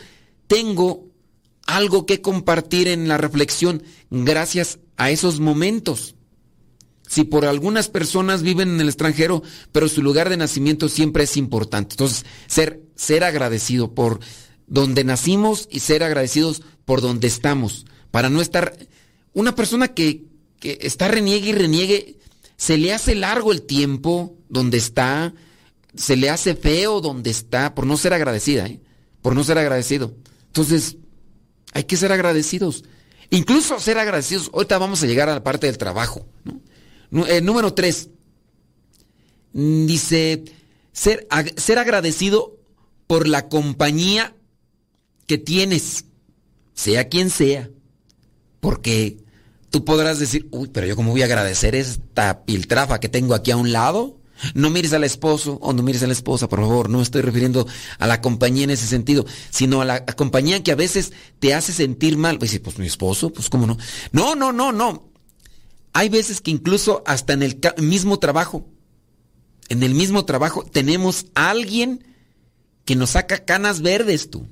tengo 0.47 1.10
algo 1.65 2.05
que 2.05 2.21
compartir 2.21 2.87
en 2.87 3.07
la 3.07 3.17
reflexión 3.17 3.83
gracias 4.09 4.79
a 4.97 5.11
esos 5.11 5.39
momentos. 5.39 6.15
Si 7.07 7.23
por 7.23 7.45
algunas 7.45 7.89
personas 7.89 8.41
viven 8.41 8.69
en 8.69 8.81
el 8.81 8.87
extranjero, 8.87 9.43
pero 9.71 9.89
su 9.89 10.01
lugar 10.01 10.29
de 10.29 10.37
nacimiento 10.37 10.87
siempre 10.87 11.25
es 11.25 11.35
importante. 11.35 11.93
Entonces, 11.93 12.25
ser, 12.47 12.81
ser 12.95 13.23
agradecido 13.23 13.93
por 13.93 14.21
donde 14.67 15.03
nacimos 15.03 15.67
y 15.69 15.81
ser 15.81 16.03
agradecidos 16.03 16.61
por 16.85 17.01
donde 17.01 17.27
estamos. 17.27 17.85
Para 18.11 18.29
no 18.29 18.41
estar... 18.41 18.77
Una 19.33 19.55
persona 19.55 19.89
que, 19.89 20.23
que 20.59 20.79
está 20.81 21.07
reniegue 21.09 21.49
y 21.49 21.53
reniegue, 21.53 22.19
se 22.55 22.77
le 22.77 22.93
hace 22.93 23.15
largo 23.15 23.51
el 23.51 23.63
tiempo 23.63 24.37
donde 24.47 24.77
está, 24.77 25.33
se 25.95 26.15
le 26.15 26.29
hace 26.29 26.55
feo 26.55 27.01
donde 27.01 27.29
está, 27.29 27.75
por 27.75 27.85
no 27.85 27.97
ser 27.97 28.13
agradecida, 28.13 28.67
¿eh? 28.67 28.79
por 29.21 29.35
no 29.35 29.43
ser 29.43 29.57
agradecido. 29.57 30.15
Entonces, 30.47 30.97
hay 31.71 31.83
que 31.83 31.97
ser 31.97 32.11
agradecidos. 32.11 32.83
Incluso 33.29 33.79
ser 33.79 33.97
agradecidos. 33.97 34.49
Ahorita 34.53 34.77
vamos 34.77 35.01
a 35.03 35.07
llegar 35.07 35.29
a 35.29 35.33
la 35.33 35.43
parte 35.43 35.67
del 35.67 35.77
trabajo. 35.77 36.25
Eh, 37.27 37.41
número 37.41 37.73
tres. 37.73 38.09
Mm, 39.53 39.85
dice, 39.85 40.43
ser, 40.91 41.27
ser 41.57 41.79
agradecido 41.79 42.57
por 43.07 43.27
la 43.27 43.49
compañía 43.49 44.35
que 45.27 45.37
tienes, 45.37 46.05
sea 46.73 47.09
quien 47.09 47.29
sea. 47.29 47.69
Porque 48.59 49.17
tú 49.69 49.85
podrás 49.85 50.19
decir, 50.19 50.47
uy, 50.51 50.69
pero 50.71 50.87
yo 50.87 50.95
cómo 50.95 51.11
voy 51.11 51.21
a 51.21 51.25
agradecer 51.25 51.75
esta 51.75 52.45
piltrafa 52.45 52.99
que 52.99 53.09
tengo 53.09 53.33
aquí 53.33 53.51
a 53.51 53.57
un 53.57 53.71
lado. 53.71 54.20
No 54.53 54.69
mires 54.69 54.93
al 54.93 55.03
esposo 55.03 55.57
o 55.61 55.73
no 55.73 55.83
mires 55.83 56.03
a 56.03 56.07
la 56.07 56.13
esposa, 56.13 56.49
por 56.49 56.59
favor. 56.59 56.89
No 56.89 57.01
estoy 57.01 57.21
refiriendo 57.21 57.67
a 57.99 58.07
la 58.07 58.21
compañía 58.21 58.63
en 58.63 58.71
ese 58.71 58.87
sentido, 58.87 59.25
sino 59.49 59.81
a 59.81 59.85
la 59.85 60.05
compañía 60.05 60.63
que 60.63 60.71
a 60.71 60.75
veces 60.75 61.13
te 61.39 61.53
hace 61.53 61.73
sentir 61.73 62.17
mal. 62.17 62.39
Pues, 62.39 62.57
pues 62.59 62.77
mi 62.79 62.87
esposo, 62.87 63.31
pues 63.31 63.49
cómo 63.49 63.67
no. 63.67 63.77
No, 64.11 64.35
no, 64.35 64.51
no, 64.51 64.71
no. 64.71 65.09
Hay 65.93 66.09
veces 66.09 66.41
que 66.41 66.51
incluso 66.51 67.03
hasta 67.05 67.33
en 67.33 67.43
el 67.43 67.59
mismo 67.77 68.19
trabajo, 68.19 68.65
en 69.69 69.83
el 69.83 69.93
mismo 69.93 70.25
trabajo, 70.25 70.63
tenemos 70.63 71.27
a 71.35 71.49
alguien 71.49 72.05
que 72.85 72.95
nos 72.95 73.11
saca 73.11 73.45
canas 73.45 73.81
verdes, 73.81 74.29
tú. 74.29 74.47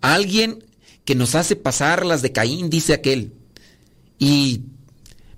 Alguien 0.00 0.64
que 1.04 1.14
nos 1.14 1.34
hace 1.34 1.56
pasar 1.56 2.04
las 2.06 2.22
de 2.22 2.32
Caín, 2.32 2.70
dice 2.70 2.92
aquel. 2.92 3.32
Y 4.18 4.62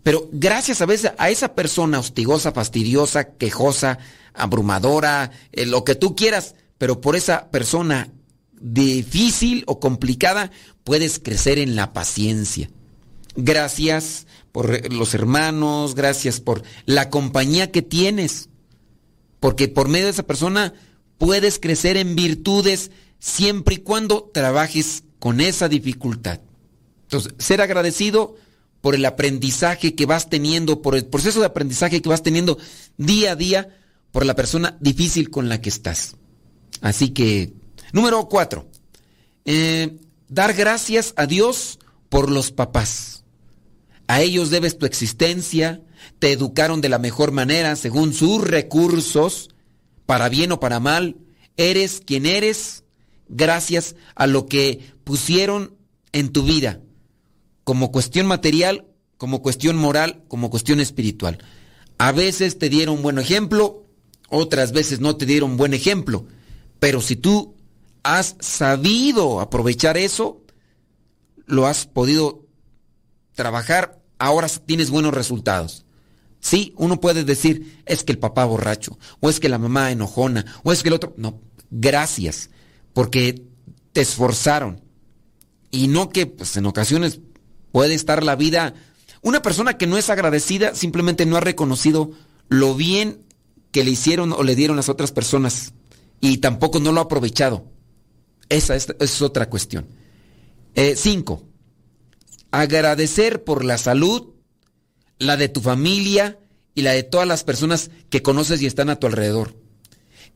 pero 0.02 0.28
gracias 0.32 0.80
a 0.80 0.86
veces 0.86 1.12
a 1.18 1.30
esa 1.30 1.54
persona 1.54 1.98
hostigosa, 1.98 2.52
fastidiosa, 2.52 3.34
quejosa, 3.36 3.98
abrumadora, 4.34 5.30
eh, 5.52 5.66
lo 5.66 5.84
que 5.84 5.94
tú 5.94 6.16
quieras, 6.16 6.54
pero 6.78 7.00
por 7.00 7.16
esa 7.16 7.50
persona 7.50 8.12
difícil 8.60 9.64
o 9.66 9.80
complicada 9.80 10.50
puedes 10.84 11.18
crecer 11.18 11.58
en 11.58 11.76
la 11.76 11.92
paciencia. 11.92 12.70
Gracias 13.36 14.26
por 14.50 14.92
los 14.92 15.14
hermanos, 15.14 15.94
gracias 15.94 16.40
por 16.40 16.62
la 16.84 17.08
compañía 17.08 17.70
que 17.70 17.82
tienes, 17.82 18.48
porque 19.40 19.68
por 19.68 19.88
medio 19.88 20.06
de 20.06 20.12
esa 20.12 20.24
persona 20.24 20.74
puedes 21.16 21.58
crecer 21.58 21.96
en 21.96 22.14
virtudes 22.16 22.90
siempre 23.18 23.76
y 23.76 23.78
cuando 23.78 24.30
trabajes 24.34 25.04
con 25.18 25.40
esa 25.40 25.68
dificultad. 25.68 26.40
Entonces, 27.04 27.34
ser 27.38 27.60
agradecido 27.60 28.36
por 28.82 28.96
el 28.96 29.06
aprendizaje 29.06 29.94
que 29.94 30.06
vas 30.06 30.28
teniendo, 30.28 30.82
por 30.82 30.96
el 30.96 31.06
proceso 31.06 31.40
de 31.40 31.46
aprendizaje 31.46 32.02
que 32.02 32.08
vas 32.08 32.22
teniendo 32.22 32.58
día 32.98 33.32
a 33.32 33.36
día 33.36 33.68
por 34.10 34.26
la 34.26 34.34
persona 34.34 34.76
difícil 34.80 35.30
con 35.30 35.48
la 35.48 35.60
que 35.62 35.70
estás. 35.70 36.16
Así 36.82 37.10
que, 37.10 37.54
número 37.92 38.28
cuatro, 38.28 38.68
eh, 39.44 39.96
dar 40.28 40.52
gracias 40.52 41.14
a 41.16 41.26
Dios 41.26 41.78
por 42.08 42.30
los 42.30 42.50
papás. 42.50 43.24
A 44.08 44.20
ellos 44.20 44.50
debes 44.50 44.76
tu 44.76 44.84
existencia, 44.84 45.80
te 46.18 46.32
educaron 46.32 46.80
de 46.80 46.88
la 46.88 46.98
mejor 46.98 47.30
manera 47.30 47.76
según 47.76 48.12
sus 48.12 48.42
recursos, 48.42 49.50
para 50.06 50.28
bien 50.28 50.50
o 50.50 50.58
para 50.58 50.80
mal, 50.80 51.16
eres 51.56 52.02
quien 52.04 52.26
eres 52.26 52.82
gracias 53.28 53.94
a 54.16 54.26
lo 54.26 54.46
que 54.46 54.92
pusieron 55.04 55.76
en 56.10 56.32
tu 56.32 56.42
vida 56.42 56.80
como 57.64 57.92
cuestión 57.92 58.26
material, 58.26 58.86
como 59.16 59.42
cuestión 59.42 59.76
moral, 59.76 60.24
como 60.28 60.50
cuestión 60.50 60.80
espiritual. 60.80 61.38
A 61.98 62.12
veces 62.12 62.58
te 62.58 62.68
dieron 62.68 63.02
buen 63.02 63.18
ejemplo, 63.18 63.86
otras 64.28 64.72
veces 64.72 65.00
no 65.00 65.16
te 65.16 65.26
dieron 65.26 65.56
buen 65.56 65.74
ejemplo, 65.74 66.26
pero 66.80 67.00
si 67.00 67.16
tú 67.16 67.54
has 68.02 68.36
sabido 68.40 69.40
aprovechar 69.40 69.96
eso, 69.96 70.42
lo 71.46 71.66
has 71.66 71.86
podido 71.86 72.46
trabajar, 73.34 74.00
ahora 74.18 74.48
tienes 74.48 74.90
buenos 74.90 75.14
resultados. 75.14 75.84
Sí, 76.40 76.74
uno 76.76 77.00
puede 77.00 77.22
decir, 77.24 77.80
es 77.86 78.02
que 78.02 78.12
el 78.12 78.18
papá 78.18 78.44
borracho, 78.44 78.98
o 79.20 79.30
es 79.30 79.38
que 79.38 79.48
la 79.48 79.58
mamá 79.58 79.92
enojona, 79.92 80.44
o 80.64 80.72
es 80.72 80.82
que 80.82 80.88
el 80.88 80.94
otro... 80.94 81.14
No, 81.16 81.40
gracias, 81.70 82.50
porque 82.92 83.44
te 83.92 84.00
esforzaron. 84.00 84.82
Y 85.70 85.86
no 85.86 86.08
que 86.08 86.26
pues, 86.26 86.56
en 86.56 86.66
ocasiones 86.66 87.20
Puede 87.72 87.94
estar 87.94 88.22
la 88.22 88.36
vida... 88.36 88.74
Una 89.24 89.40
persona 89.40 89.78
que 89.78 89.86
no 89.86 89.98
es 89.98 90.10
agradecida 90.10 90.74
simplemente 90.74 91.26
no 91.26 91.36
ha 91.36 91.40
reconocido 91.40 92.10
lo 92.48 92.74
bien 92.74 93.24
que 93.70 93.84
le 93.84 93.92
hicieron 93.92 94.32
o 94.32 94.42
le 94.42 94.56
dieron 94.56 94.76
las 94.76 94.88
otras 94.88 95.12
personas 95.12 95.74
y 96.20 96.38
tampoco 96.38 96.80
no 96.80 96.92
lo 96.92 97.00
ha 97.00 97.04
aprovechado. 97.04 97.64
Esa 98.48 98.76
es, 98.76 99.22
otra 99.22 99.48
cuestión. 99.48 99.86
Eh, 100.74 100.94
cinco, 100.96 101.44
agradecer 102.50 103.44
por 103.44 103.64
la 103.64 103.78
salud, 103.78 104.34
la 105.18 105.36
de 105.36 105.48
tu 105.48 105.60
familia 105.60 106.38
y 106.74 106.82
la 106.82 106.92
de 106.92 107.02
todas 107.02 107.26
las 107.26 107.44
personas 107.44 107.90
que 108.10 108.22
conoces 108.22 108.60
y 108.60 108.66
están 108.66 108.90
a 108.90 108.96
tu 108.96 109.06
alrededor. 109.06 109.56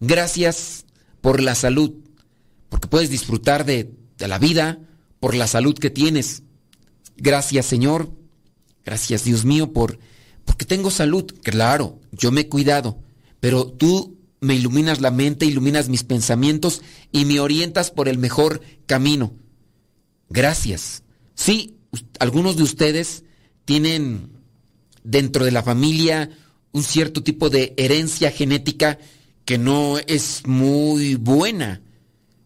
Gracias 0.00 0.86
por 1.20 1.42
la 1.42 1.54
salud, 1.54 1.92
porque 2.68 2.88
puedes 2.88 3.10
disfrutar 3.10 3.64
de, 3.64 3.92
de 4.16 4.28
la 4.28 4.38
vida, 4.38 4.78
por 5.20 5.34
la 5.34 5.46
salud 5.46 5.78
que 5.78 5.90
tienes. 5.90 6.42
Gracias 7.16 7.66
Señor, 7.66 8.10
gracias 8.84 9.24
Dios 9.24 9.44
mío 9.44 9.72
por 9.72 9.98
porque 10.44 10.64
tengo 10.64 10.90
salud. 10.90 11.24
Claro, 11.42 11.98
yo 12.12 12.30
me 12.30 12.42
he 12.42 12.48
cuidado, 12.48 12.98
pero 13.40 13.66
tú 13.66 14.16
me 14.40 14.54
iluminas 14.54 15.00
la 15.00 15.10
mente, 15.10 15.44
iluminas 15.44 15.88
mis 15.88 16.04
pensamientos 16.04 16.82
y 17.12 17.24
me 17.24 17.40
orientas 17.40 17.90
por 17.90 18.08
el 18.08 18.18
mejor 18.18 18.62
camino. 18.86 19.34
Gracias. 20.30 21.02
Sí, 21.34 21.76
algunos 22.18 22.56
de 22.56 22.62
ustedes 22.62 23.24
tienen 23.64 24.30
dentro 25.02 25.44
de 25.44 25.52
la 25.52 25.62
familia 25.62 26.30
un 26.72 26.82
cierto 26.82 27.22
tipo 27.22 27.50
de 27.50 27.74
herencia 27.76 28.30
genética 28.30 28.98
que 29.44 29.58
no 29.58 29.98
es 30.06 30.42
muy 30.46 31.14
buena. 31.14 31.80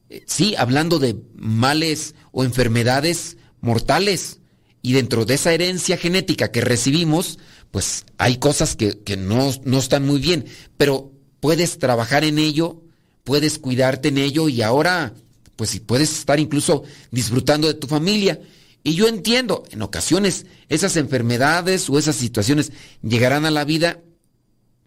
Eh, 0.08 0.24
sí, 0.26 0.54
hablando 0.56 0.98
de 0.98 1.16
males 1.34 2.14
o 2.32 2.44
enfermedades 2.44 3.36
mortales. 3.60 4.39
Y 4.82 4.94
dentro 4.94 5.24
de 5.24 5.34
esa 5.34 5.52
herencia 5.52 5.96
genética 5.96 6.50
que 6.50 6.62
recibimos, 6.62 7.38
pues 7.70 8.06
hay 8.18 8.38
cosas 8.38 8.76
que, 8.76 9.16
no, 9.16 9.52
no 9.64 9.78
están 9.78 10.06
muy 10.06 10.20
bien, 10.20 10.46
pero 10.76 11.12
puedes 11.40 11.78
trabajar 11.78 12.24
en 12.24 12.38
ello, 12.38 12.82
puedes 13.24 13.58
cuidarte 13.58 14.08
en 14.08 14.18
ello 14.18 14.48
y 14.48 14.62
ahora, 14.62 15.14
pues 15.56 15.78
puedes 15.80 16.12
estar 16.12 16.40
incluso 16.40 16.84
disfrutando 17.10 17.68
de 17.68 17.74
tu 17.74 17.86
familia. 17.86 18.40
Y 18.82 18.94
yo 18.94 19.08
entiendo, 19.08 19.64
en 19.70 19.82
ocasiones 19.82 20.46
esas 20.68 20.96
enfermedades 20.96 21.90
o 21.90 21.98
esas 21.98 22.16
situaciones 22.16 22.72
llegarán 23.02 23.44
a 23.44 23.50
la 23.50 23.64
vida 23.64 24.00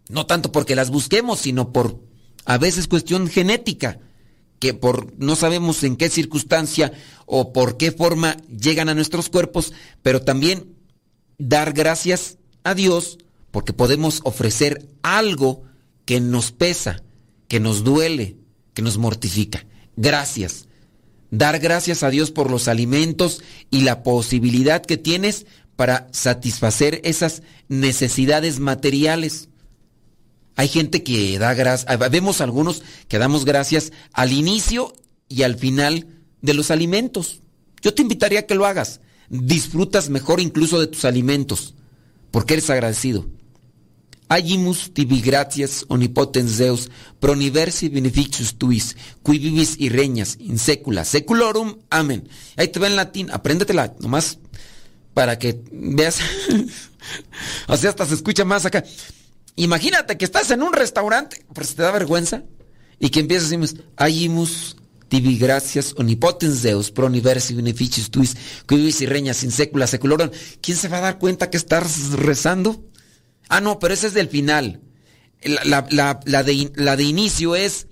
no 0.08 0.26
tanto 0.26 0.52
porque 0.52 0.76
las 0.76 0.90
busquemos, 0.90 1.40
sino 1.40 1.72
por 1.72 2.00
a 2.44 2.58
veces 2.58 2.88
cuestión 2.88 3.28
genética 3.28 3.98
que 4.58 4.74
por 4.74 5.12
no 5.18 5.36
sabemos 5.36 5.82
en 5.84 5.96
qué 5.96 6.08
circunstancia 6.08 6.92
o 7.26 7.52
por 7.52 7.76
qué 7.76 7.92
forma 7.92 8.36
llegan 8.48 8.88
a 8.88 8.94
nuestros 8.94 9.28
cuerpos, 9.28 9.72
pero 10.02 10.22
también 10.22 10.74
dar 11.38 11.72
gracias 11.72 12.38
a 12.62 12.74
Dios 12.74 13.18
porque 13.50 13.72
podemos 13.72 14.20
ofrecer 14.24 14.88
algo 15.02 15.62
que 16.04 16.20
nos 16.20 16.52
pesa, 16.52 17.02
que 17.48 17.60
nos 17.60 17.84
duele, 17.84 18.36
que 18.74 18.82
nos 18.82 18.98
mortifica. 18.98 19.64
Gracias. 19.96 20.66
Dar 21.30 21.58
gracias 21.58 22.02
a 22.02 22.10
Dios 22.10 22.30
por 22.30 22.50
los 22.50 22.68
alimentos 22.68 23.42
y 23.70 23.80
la 23.80 24.02
posibilidad 24.02 24.84
que 24.84 24.96
tienes 24.96 25.46
para 25.76 26.08
satisfacer 26.12 27.00
esas 27.04 27.42
necesidades 27.68 28.60
materiales. 28.60 29.48
Hay 30.56 30.68
gente 30.68 31.02
que 31.02 31.38
da 31.38 31.54
gracias, 31.54 31.98
vemos 32.10 32.40
algunos 32.40 32.82
que 33.08 33.18
damos 33.18 33.44
gracias 33.44 33.92
al 34.12 34.32
inicio 34.32 34.92
y 35.28 35.42
al 35.42 35.56
final 35.56 36.06
de 36.42 36.54
los 36.54 36.70
alimentos. 36.70 37.40
Yo 37.82 37.94
te 37.94 38.02
invitaría 38.02 38.40
a 38.40 38.46
que 38.46 38.54
lo 38.54 38.66
hagas. 38.66 39.00
Disfrutas 39.28 40.10
mejor 40.10 40.40
incluso 40.40 40.80
de 40.80 40.86
tus 40.86 41.04
alimentos, 41.04 41.74
porque 42.30 42.54
eres 42.54 42.70
agradecido. 42.70 43.26
Agimus 44.28 44.92
tibi 44.94 45.20
gratias 45.20 45.84
omnipotens 45.88 46.56
Deus, 46.58 46.90
proniversi 47.20 47.88
beneficius 47.88 48.56
tuis, 48.56 48.96
qui 49.22 49.38
vivis 49.38 49.76
y 49.78 49.90
reñas, 49.90 50.36
in 50.40 50.58
secula, 50.58 51.04
seculorum, 51.04 51.76
amén. 51.90 52.28
Ahí 52.56 52.68
te 52.68 52.80
va 52.80 52.86
en 52.86 52.96
latín, 52.96 53.30
apréndetela, 53.30 53.94
nomás 54.00 54.38
para 55.12 55.38
que 55.38 55.60
veas. 55.70 56.18
o 57.68 57.76
sea, 57.76 57.90
hasta 57.90 58.06
se 58.06 58.14
escucha 58.14 58.44
más 58.44 58.64
acá. 58.64 58.84
Imagínate 59.56 60.16
que 60.16 60.24
estás 60.24 60.50
en 60.50 60.62
un 60.62 60.72
restaurante, 60.72 61.44
se 61.62 61.74
te 61.74 61.82
da 61.82 61.92
vergüenza, 61.92 62.42
y 62.98 63.10
que 63.10 63.20
empiezas 63.20 63.52
a 63.52 63.56
decir, 63.56 63.84
Agimus 63.96 64.76
tibi 65.08 65.38
gratias 65.38 65.94
omnipotens 65.96 66.62
Deus, 66.62 66.90
proniversi 66.90 67.54
beneficius 67.54 68.10
tuis, 68.10 68.36
qui 68.66 68.76
vivis 68.76 69.00
y 69.00 69.06
reñas, 69.06 69.44
in 69.44 69.52
secula, 69.52 69.86
seculorum. 69.86 70.30
¿Quién 70.60 70.76
se 70.76 70.88
va 70.88 70.98
a 70.98 71.02
dar 71.02 71.18
cuenta 71.18 71.50
que 71.50 71.56
estás 71.56 72.10
rezando? 72.12 72.84
Ah, 73.48 73.60
no, 73.60 73.78
pero 73.78 73.94
ese 73.94 74.08
es 74.08 74.14
del 74.14 74.28
final. 74.28 74.80
La, 75.64 75.82
de, 76.42 77.02
inicio 77.02 77.54
es 77.54 77.86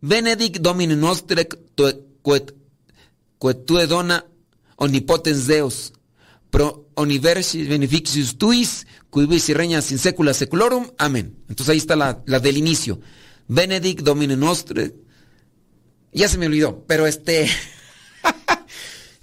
Benedict 0.00 0.58
Domine 0.58 0.96
nostre 0.96 1.48
quetue 3.38 3.86
dona 3.86 4.26
omnipotens 4.76 5.46
Deus 5.46 5.92
pro 6.56 6.88
universis 6.96 7.68
beneficius 7.68 8.38
tuis 8.38 8.86
cuibis 9.10 9.46
y 9.50 9.52
reñas 9.52 9.92
in 9.92 9.98
secula 9.98 10.32
seculorum. 10.32 10.88
Amén. 10.96 11.36
Entonces 11.50 11.68
ahí 11.68 11.76
está 11.76 11.96
la, 11.96 12.22
la 12.24 12.40
del 12.40 12.56
inicio. 12.56 12.98
Benedict 13.46 14.00
Domine 14.00 14.38
nostre. 14.38 14.94
Ya 16.12 16.28
se 16.28 16.38
me 16.38 16.46
olvidó, 16.46 16.82
pero 16.86 17.06
este... 17.06 17.46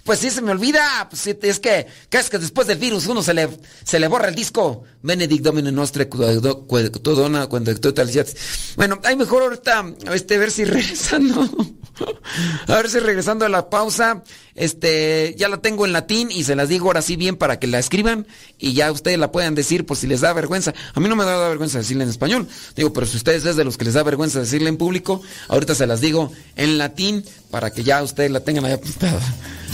Pues 0.04 0.18
sí, 0.18 0.30
se 0.30 0.42
me 0.42 0.52
olvida. 0.52 1.08
Pues 1.08 1.26
es 1.26 1.60
que, 1.60 1.86
¿qué 2.10 2.18
es 2.18 2.28
que 2.28 2.38
después 2.38 2.66
del 2.66 2.78
virus 2.78 3.06
uno 3.06 3.22
se 3.22 3.32
le, 3.32 3.48
se 3.84 3.98
le 3.98 4.06
borra 4.06 4.28
el 4.28 4.34
disco? 4.34 4.84
Benedict 5.02 5.42
Domine 5.42 5.72
Nostre 5.72 6.06
dona 6.06 7.46
cuando 7.46 7.72
Bueno, 8.76 9.00
hay 9.02 9.16
mejor 9.16 9.42
ahorita, 9.42 9.84
este, 10.12 10.38
ver 10.38 10.50
si 10.50 10.64
regresando. 10.64 11.48
A 12.66 12.74
ver 12.74 12.90
si 12.90 12.98
regresando 12.98 13.44
a 13.44 13.48
la 13.48 13.70
pausa, 13.70 14.24
este, 14.56 15.34
ya 15.38 15.48
la 15.48 15.58
tengo 15.58 15.86
en 15.86 15.92
latín 15.92 16.30
y 16.30 16.42
se 16.42 16.56
las 16.56 16.68
digo 16.68 16.86
ahora 16.86 17.02
sí 17.02 17.14
bien 17.14 17.36
para 17.36 17.60
que 17.60 17.68
la 17.68 17.78
escriban 17.78 18.26
y 18.58 18.72
ya 18.72 18.90
ustedes 18.90 19.18
la 19.18 19.30
puedan 19.30 19.54
decir 19.54 19.86
por 19.86 19.96
si 19.96 20.08
les 20.08 20.20
da 20.20 20.32
vergüenza. 20.32 20.74
A 20.94 21.00
mí 21.00 21.08
no 21.08 21.14
me 21.14 21.24
da 21.24 21.48
vergüenza 21.48 21.78
decirla 21.78 22.02
en 22.02 22.10
español. 22.10 22.48
Digo, 22.74 22.92
pero 22.92 23.06
si 23.06 23.16
ustedes 23.16 23.44
es 23.44 23.54
de 23.54 23.64
los 23.64 23.78
que 23.78 23.84
les 23.84 23.94
da 23.94 24.02
vergüenza 24.02 24.40
decirla 24.40 24.68
en 24.68 24.76
público, 24.76 25.22
ahorita 25.48 25.74
se 25.74 25.86
las 25.86 26.00
digo 26.00 26.32
en 26.56 26.78
latín 26.78 27.24
para 27.50 27.70
que 27.70 27.84
ya 27.84 28.02
ustedes 28.02 28.32
la 28.32 28.40
tengan 28.40 28.64
ahí 28.64 28.72
apuntada. 28.72 29.20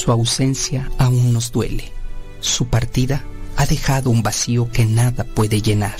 Su 0.00 0.12
ausencia 0.12 0.90
aún 0.96 1.34
nos 1.34 1.52
duele. 1.52 1.92
Su 2.40 2.68
partida 2.68 3.22
ha 3.58 3.66
dejado 3.66 4.08
un 4.08 4.22
vacío 4.22 4.70
que 4.72 4.86
nada 4.86 5.24
puede 5.24 5.60
llenar. 5.60 5.98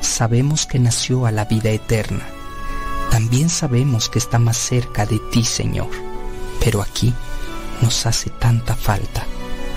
Sabemos 0.00 0.64
que 0.64 0.78
nació 0.78 1.26
a 1.26 1.30
la 1.30 1.44
vida 1.44 1.68
eterna. 1.68 2.26
También 3.10 3.50
sabemos 3.50 4.08
que 4.08 4.18
está 4.18 4.38
más 4.38 4.56
cerca 4.56 5.04
de 5.04 5.18
ti, 5.30 5.44
Señor. 5.44 5.90
Pero 6.64 6.80
aquí 6.80 7.12
nos 7.82 8.06
hace 8.06 8.30
tanta 8.30 8.74
falta. 8.74 9.26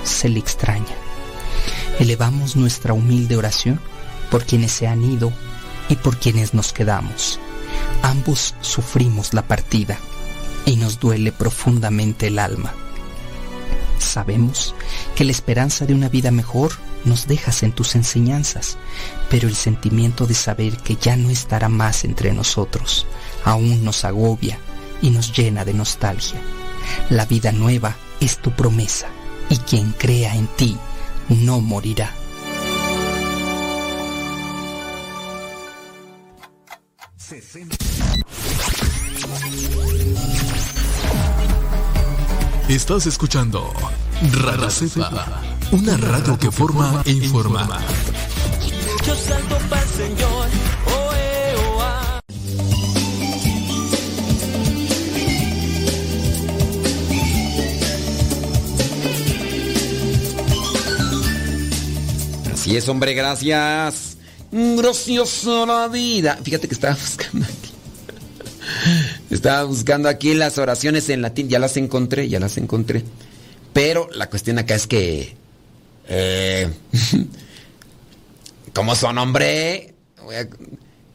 Se 0.05 0.29
le 0.29 0.39
extraña. 0.39 0.95
Elevamos 1.99 2.55
nuestra 2.55 2.93
humilde 2.93 3.35
oración 3.35 3.81
por 4.31 4.45
quienes 4.45 4.71
se 4.71 4.87
han 4.87 5.03
ido 5.03 5.33
y 5.89 5.97
por 5.97 6.15
quienes 6.15 6.53
nos 6.53 6.71
quedamos. 6.71 7.37
Ambos 8.01 8.55
sufrimos 8.61 9.33
la 9.33 9.41
partida 9.41 9.97
y 10.65 10.77
nos 10.77 11.01
duele 11.01 11.33
profundamente 11.33 12.27
el 12.27 12.39
alma. 12.39 12.73
Sabemos 13.99 14.73
que 15.15 15.23
la 15.23 15.31
esperanza 15.31 15.85
de 15.85 15.93
una 15.93 16.09
vida 16.09 16.31
mejor 16.31 16.71
nos 17.05 17.27
dejas 17.27 17.63
en 17.63 17.71
tus 17.71 17.95
enseñanzas, 17.95 18.77
pero 19.29 19.47
el 19.47 19.55
sentimiento 19.55 20.25
de 20.25 20.33
saber 20.33 20.77
que 20.77 20.95
ya 20.95 21.15
no 21.15 21.29
estará 21.29 21.69
más 21.69 22.03
entre 22.03 22.33
nosotros 22.33 23.05
aún 23.43 23.83
nos 23.83 24.05
agobia 24.05 24.59
y 25.01 25.11
nos 25.11 25.31
llena 25.35 25.65
de 25.65 25.73
nostalgia. 25.73 26.41
La 27.09 27.25
vida 27.25 27.51
nueva 27.51 27.95
es 28.19 28.37
tu 28.37 28.51
promesa 28.51 29.07
y 29.49 29.57
quien 29.57 29.91
crea 29.93 30.35
en 30.35 30.47
ti 30.47 30.77
no 31.29 31.61
morirá. 31.61 32.18
Estás 42.69 43.07
escuchando 43.07 43.73
Radio 44.43 44.69
Cepa, 44.69 45.41
una 45.71 45.97
radio 45.97 46.37
que 46.37 46.51
forma 46.51 47.01
e 47.03 47.13
informa. 47.13 47.67
Yo 49.03 49.15
salto 49.15 49.57
para 49.67 49.81
el 49.81 49.89
Señor. 49.89 50.47
Así 62.53 62.77
es, 62.77 62.87
hombre, 62.87 63.15
gracias. 63.15 64.17
Graciosa 64.51 65.65
la 65.65 65.87
vida. 65.87 66.37
Fíjate 66.43 66.67
que 66.67 66.75
estaba 66.75 66.93
buscando 67.01 67.45
aquí. 67.45 67.68
Estaba 69.29 69.63
buscando 69.63 70.09
aquí 70.09 70.33
las 70.33 70.57
oraciones 70.57 71.09
en 71.09 71.21
latín. 71.21 71.49
Ya 71.49 71.59
las 71.59 71.77
encontré, 71.77 72.27
ya 72.29 72.39
las 72.39 72.57
encontré. 72.57 73.03
Pero 73.73 74.09
la 74.13 74.29
cuestión 74.29 74.59
acá 74.59 74.75
es 74.75 74.87
que... 74.87 75.35
Eh, 76.07 76.69
¿Cómo 78.73 78.95
son, 78.95 79.17
hombre? 79.17 79.93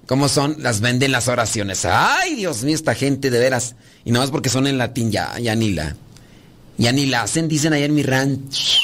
¿Cómo 0.06 0.28
son? 0.28 0.56
Las 0.60 0.80
venden 0.80 1.12
las 1.12 1.28
oraciones. 1.28 1.84
Ay, 1.84 2.34
Dios 2.36 2.62
mío, 2.62 2.74
esta 2.74 2.94
gente 2.94 3.30
de 3.30 3.38
veras. 3.38 3.74
Y 4.04 4.12
no 4.12 4.22
es 4.22 4.30
porque 4.30 4.50
son 4.50 4.66
en 4.66 4.78
latín, 4.78 5.10
ya, 5.10 5.38
ya 5.38 5.54
ni 5.54 5.72
la... 5.72 5.96
Ya 6.76 6.92
ni 6.92 7.06
la 7.06 7.22
hacen, 7.22 7.48
dicen 7.48 7.72
allá 7.72 7.84
en 7.84 7.94
mi 7.94 8.02
ranch. 8.02 8.78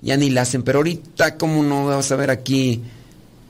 Ya 0.00 0.16
ni 0.16 0.30
la 0.30 0.42
hacen, 0.42 0.62
pero 0.62 0.80
ahorita, 0.80 1.36
¿cómo 1.36 1.62
no 1.62 1.86
vamos 1.86 2.10
a 2.10 2.16
ver 2.16 2.30
aquí? 2.30 2.82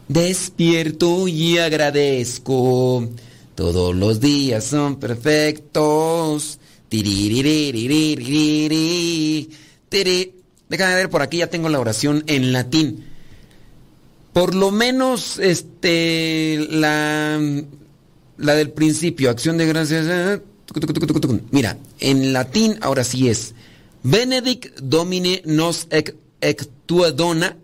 Despierto 0.06 1.28
y 1.28 1.58
agradezco. 1.58 3.08
Todos 3.58 3.92
los 3.92 4.20
días 4.20 4.62
son 4.62 5.00
perfectos. 5.00 6.60
Déjame 10.68 10.94
ver, 10.94 11.10
por 11.10 11.22
aquí 11.22 11.38
ya 11.38 11.48
tengo 11.48 11.68
la 11.68 11.80
oración 11.80 12.22
en 12.28 12.52
latín. 12.52 13.04
Por 14.32 14.54
lo 14.54 14.70
menos, 14.70 15.40
este, 15.40 16.68
la, 16.70 17.40
la 18.36 18.54
del 18.54 18.70
principio, 18.70 19.28
acción 19.28 19.58
de 19.58 19.66
gracias. 19.66 20.06
Eh, 20.08 20.40
Mira, 21.50 21.78
en 21.98 22.32
latín 22.32 22.78
ahora 22.80 23.02
sí 23.02 23.28
es. 23.28 23.56
Benedict 24.04 24.78
domine 24.78 25.42
nos 25.44 25.88
ec 25.90 26.14
tua 26.86 27.10
dona, 27.10 27.56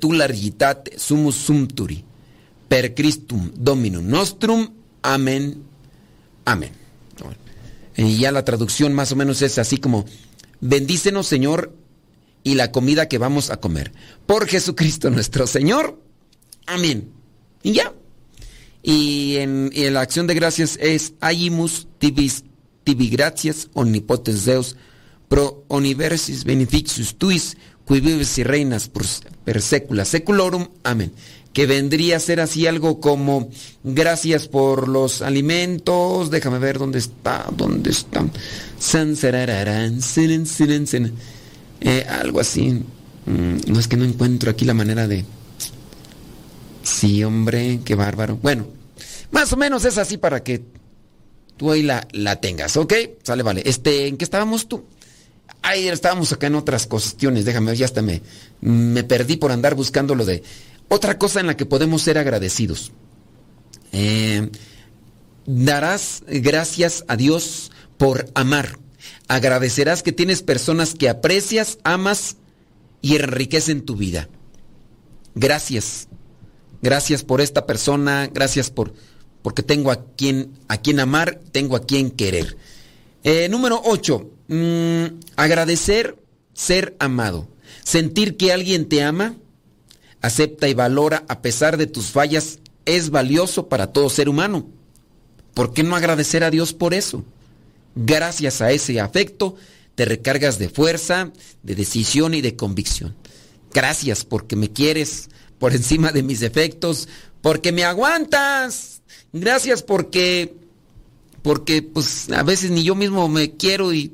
tu 0.00 0.12
largitate 0.14 0.98
sumus 0.98 1.34
sumturi. 1.34 2.02
per 2.66 2.94
Christum 2.94 3.50
Dominum 3.54 4.06
Nostrum. 4.06 4.78
Amén. 5.02 5.62
Amén. 6.44 6.72
Y 7.96 8.18
ya 8.18 8.30
la 8.30 8.44
traducción 8.44 8.94
más 8.94 9.10
o 9.12 9.16
menos 9.16 9.42
es 9.42 9.58
así 9.58 9.78
como, 9.78 10.06
bendícenos 10.60 11.26
Señor 11.26 11.74
y 12.44 12.54
la 12.54 12.70
comida 12.70 13.08
que 13.08 13.18
vamos 13.18 13.50
a 13.50 13.58
comer. 13.58 13.92
Por 14.26 14.46
Jesucristo 14.46 15.10
nuestro 15.10 15.46
Señor. 15.46 16.00
Amén. 16.66 17.10
Y 17.62 17.72
ya. 17.72 17.92
Y 18.82 19.36
en, 19.36 19.72
la 19.92 20.00
acción 20.00 20.26
de 20.26 20.34
gracias 20.34 20.78
es 20.80 21.14
Agimus 21.20 21.88
tibis 21.98 22.44
tibi 22.84 23.10
gratias 23.10 23.68
omnipotens 23.74 24.44
Deus 24.44 24.76
pro 25.28 25.64
universis 25.68 26.44
beneficius 26.44 27.16
tuis 27.18 27.56
qui 27.86 28.00
vives 28.00 28.38
y 28.38 28.44
reinas 28.44 28.90
per 29.44 29.60
secula 29.60 30.04
seculorum. 30.04 30.68
Amén. 30.84 31.12
Que 31.52 31.66
vendría 31.66 32.16
a 32.16 32.20
ser 32.20 32.40
así 32.40 32.66
algo 32.66 33.00
como 33.00 33.50
gracias 33.82 34.48
por 34.48 34.88
los 34.88 35.22
alimentos. 35.22 36.30
Déjame 36.30 36.58
ver 36.58 36.78
dónde 36.78 36.98
está, 36.98 37.46
dónde 37.56 37.90
está. 37.90 38.24
Eh, 41.80 42.06
algo 42.08 42.40
así. 42.40 42.82
Mm, 43.26 43.56
no 43.72 43.80
es 43.80 43.88
que 43.88 43.96
no 43.96 44.04
encuentro 44.04 44.50
aquí 44.50 44.64
la 44.64 44.74
manera 44.74 45.08
de. 45.08 45.24
Sí, 46.82 47.24
hombre, 47.24 47.80
qué 47.84 47.94
bárbaro. 47.94 48.38
Bueno, 48.42 48.66
más 49.30 49.52
o 49.52 49.56
menos 49.56 49.84
es 49.84 49.98
así 49.98 50.16
para 50.16 50.42
que 50.42 50.62
tú 51.56 51.70
ahí 51.70 51.82
la, 51.82 52.06
la 52.12 52.40
tengas, 52.40 52.76
¿ok? 52.76 52.94
Sale, 53.22 53.42
vale. 53.42 53.62
Este, 53.66 54.06
¿en 54.06 54.16
qué 54.16 54.24
estábamos 54.24 54.68
tú? 54.68 54.84
Ahí 55.60 55.88
estábamos 55.88 56.32
acá 56.32 56.46
en 56.46 56.54
otras 56.54 56.86
cuestiones, 56.86 57.44
déjame 57.44 57.66
ver, 57.72 57.76
ya 57.78 57.84
hasta 57.84 58.00
me, 58.00 58.22
me 58.60 59.02
perdí 59.04 59.36
por 59.36 59.52
andar 59.52 59.74
buscando 59.74 60.14
lo 60.14 60.24
de... 60.24 60.42
Otra 60.88 61.18
cosa 61.18 61.40
en 61.40 61.46
la 61.46 61.56
que 61.56 61.66
podemos 61.66 62.02
ser 62.02 62.18
agradecidos. 62.18 62.92
Eh, 63.92 64.50
darás 65.46 66.22
gracias 66.26 67.04
a 67.08 67.16
Dios 67.16 67.70
por 67.96 68.26
amar. 68.34 68.78
Agradecerás 69.28 70.02
que 70.02 70.12
tienes 70.12 70.42
personas 70.42 70.94
que 70.94 71.08
aprecias, 71.08 71.78
amas 71.84 72.36
y 73.02 73.16
enriquecen 73.16 73.82
tu 73.82 73.96
vida. 73.96 74.28
Gracias. 75.34 76.08
Gracias 76.80 77.24
por 77.24 77.40
esta 77.40 77.66
persona, 77.66 78.28
gracias 78.32 78.70
por 78.70 78.94
porque 79.42 79.62
tengo 79.62 79.90
a 79.90 80.04
quien 80.16 80.52
a 80.68 80.78
quien 80.78 81.00
amar, 81.00 81.40
tengo 81.52 81.76
a 81.76 81.84
quien 81.84 82.10
querer. 82.10 82.56
Eh, 83.24 83.48
número 83.48 83.80
8. 83.84 84.30
Mm, 84.48 85.04
agradecer 85.36 86.16
ser 86.54 86.96
amado. 86.98 87.48
Sentir 87.84 88.36
que 88.36 88.52
alguien 88.52 88.88
te 88.88 89.02
ama, 89.02 89.36
acepta 90.20 90.68
y 90.68 90.74
valora 90.74 91.24
a 91.28 91.42
pesar 91.42 91.76
de 91.76 91.86
tus 91.86 92.10
fallas 92.10 92.58
es 92.84 93.10
valioso 93.10 93.68
para 93.68 93.88
todo 93.92 94.10
ser 94.10 94.28
humano. 94.28 94.66
¿Por 95.54 95.72
qué 95.72 95.82
no 95.82 95.96
agradecer 95.96 96.44
a 96.44 96.50
Dios 96.50 96.72
por 96.72 96.94
eso? 96.94 97.24
Gracias 97.94 98.60
a 98.60 98.70
ese 98.70 99.00
afecto 99.00 99.56
te 99.98 100.04
recargas 100.04 100.60
de 100.60 100.68
fuerza, 100.68 101.32
de 101.64 101.74
decisión 101.74 102.32
y 102.32 102.40
de 102.40 102.54
convicción. 102.54 103.16
Gracias 103.74 104.24
porque 104.24 104.54
me 104.54 104.70
quieres 104.70 105.28
por 105.58 105.74
encima 105.74 106.12
de 106.12 106.22
mis 106.22 106.38
defectos, 106.38 107.08
porque 107.42 107.72
me 107.72 107.82
aguantas. 107.82 109.02
Gracias 109.32 109.82
porque 109.82 110.54
porque 111.42 111.82
pues 111.82 112.30
a 112.30 112.44
veces 112.44 112.70
ni 112.70 112.84
yo 112.84 112.94
mismo 112.94 113.28
me 113.28 113.56
quiero 113.56 113.92
y, 113.92 114.12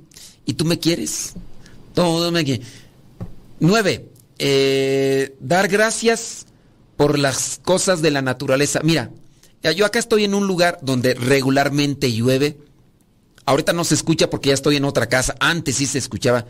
tú 0.57 0.65
me 0.65 0.79
quieres. 0.79 1.35
Todo 1.93 2.33
me 2.33 2.45
quiere. 2.45 2.63
Nueve, 3.61 4.09
eh, 4.47 5.37
dar 5.41 5.69
gracias 5.69 6.45
por 6.99 7.19
las 7.19 7.59
cosas 7.65 8.03
de 8.03 8.11
la 8.11 8.21
naturaleza. 8.21 8.81
Mira, 8.85 9.11
yo 9.75 9.87
acá 9.87 9.99
estoy 9.99 10.25
en 10.25 10.35
un 10.35 10.47
lugar 10.47 10.79
donde 10.83 11.15
regularmente 11.15 12.13
llueve. 12.13 12.59
Ahorita 13.47 13.73
no 13.73 13.85
se 13.85 13.95
escucha 13.95 14.29
porque 14.29 14.49
ya 14.51 14.55
estoy 14.55 14.77
en 14.77 14.85
otra 14.85 15.09
casa. 15.09 15.35
Antes 15.41 15.77
sí 15.77 15.87
se 15.87 15.97
escuchaba. 15.97 16.45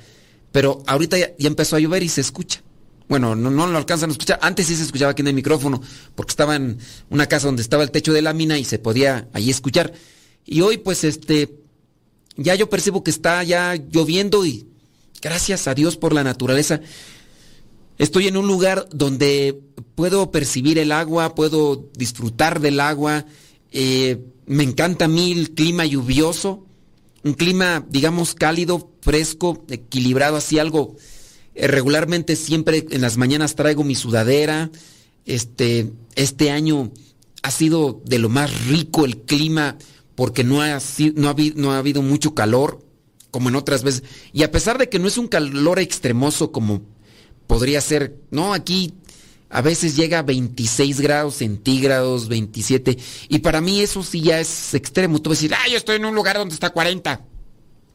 Pero 0.50 0.82
ahorita 0.88 1.18
ya, 1.18 1.30
empezó 1.38 1.76
a 1.76 1.78
llover 1.78 2.02
y 2.02 2.08
se 2.08 2.20
escucha. 2.20 2.62
Bueno, 3.08 3.36
no, 3.36 3.48
no 3.48 3.68
lo 3.68 3.78
alcanzan 3.78 4.10
a 4.10 4.12
escuchar. 4.12 4.40
Antes 4.42 4.66
sí 4.66 4.74
se 4.74 4.82
escuchaba 4.82 5.12
aquí 5.12 5.22
en 5.22 5.28
el 5.28 5.34
micrófono 5.34 5.80
porque 6.16 6.32
estaba 6.32 6.56
en 6.56 6.78
una 7.10 7.28
casa 7.28 7.46
donde 7.46 7.62
estaba 7.62 7.84
el 7.84 7.92
techo 7.92 8.12
de 8.12 8.22
lámina 8.22 8.58
y 8.58 8.64
se 8.64 8.80
podía 8.80 9.28
ahí 9.32 9.50
escuchar. 9.50 9.92
Y 10.44 10.62
hoy 10.62 10.78
pues 10.78 11.04
este, 11.04 11.60
ya 12.36 12.56
yo 12.56 12.68
percibo 12.68 13.04
que 13.04 13.12
está 13.12 13.44
ya 13.44 13.76
lloviendo 13.76 14.44
y 14.44 14.66
gracias 15.22 15.68
a 15.68 15.74
Dios 15.74 15.96
por 15.96 16.12
la 16.12 16.24
naturaleza. 16.24 16.80
Estoy 17.98 18.26
en 18.26 18.36
un 18.36 18.46
lugar 18.46 18.88
donde 18.92 19.60
puedo 19.94 20.30
percibir 20.32 20.78
el 20.78 20.90
agua, 20.90 21.34
puedo 21.34 21.90
disfrutar 21.96 22.60
del 22.60 22.80
agua. 22.80 23.24
Eh, 23.70 24.20
me 24.46 24.64
encanta 24.64 25.04
a 25.04 25.08
mí 25.08 25.32
el 25.32 25.52
clima 25.52 25.86
lluvioso, 25.86 26.66
un 27.22 27.34
clima, 27.34 27.86
digamos, 27.88 28.34
cálido, 28.34 28.90
fresco, 29.00 29.64
equilibrado, 29.68 30.36
así 30.36 30.58
algo. 30.58 30.96
Eh, 31.54 31.68
regularmente 31.68 32.34
siempre 32.34 32.84
en 32.90 33.00
las 33.00 33.16
mañanas 33.16 33.54
traigo 33.54 33.84
mi 33.84 33.94
sudadera. 33.94 34.70
Este, 35.24 35.92
este 36.16 36.50
año 36.50 36.90
ha 37.42 37.50
sido 37.50 38.02
de 38.04 38.18
lo 38.18 38.28
más 38.28 38.66
rico 38.66 39.04
el 39.04 39.18
clima 39.18 39.78
porque 40.16 40.42
no 40.44 40.62
ha, 40.62 40.78
no, 41.14 41.28
ha, 41.28 41.36
no 41.54 41.72
ha 41.72 41.78
habido 41.78 42.02
mucho 42.02 42.34
calor 42.34 42.84
como 43.30 43.48
en 43.48 43.56
otras 43.56 43.84
veces. 43.84 44.02
Y 44.32 44.42
a 44.42 44.50
pesar 44.50 44.78
de 44.78 44.88
que 44.88 44.98
no 44.98 45.06
es 45.08 45.16
un 45.16 45.28
calor 45.28 45.78
extremoso 45.78 46.52
como 46.52 46.82
podría 47.46 47.80
ser, 47.80 48.16
no, 48.30 48.54
aquí 48.54 48.94
a 49.50 49.60
veces 49.60 49.96
llega 49.96 50.20
a 50.20 50.22
26 50.22 51.00
grados 51.00 51.36
centígrados, 51.36 52.28
27, 52.28 52.98
y 53.28 53.38
para 53.38 53.60
mí 53.60 53.80
eso 53.80 54.02
sí 54.02 54.20
ya 54.20 54.40
es 54.40 54.74
extremo. 54.74 55.20
Tú 55.20 55.30
vas 55.30 55.38
a 55.38 55.42
decir, 55.42 55.56
yo 55.70 55.76
estoy 55.76 55.96
en 55.96 56.04
un 56.04 56.14
lugar 56.14 56.36
donde 56.36 56.54
está 56.54 56.70
40. 56.70 57.24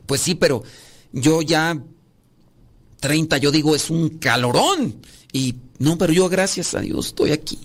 Pues 0.05 0.21
sí, 0.21 0.35
pero 0.35 0.63
yo 1.11 1.41
ya 1.41 1.77
30, 3.01 3.37
yo 3.37 3.51
digo, 3.51 3.75
es 3.75 3.89
un 3.89 4.09
calorón. 4.19 5.01
Y 5.31 5.55
no, 5.77 5.97
pero 5.97 6.13
yo 6.13 6.29
gracias 6.29 6.73
a 6.75 6.79
Dios 6.79 7.07
estoy 7.07 7.31
aquí. 7.31 7.59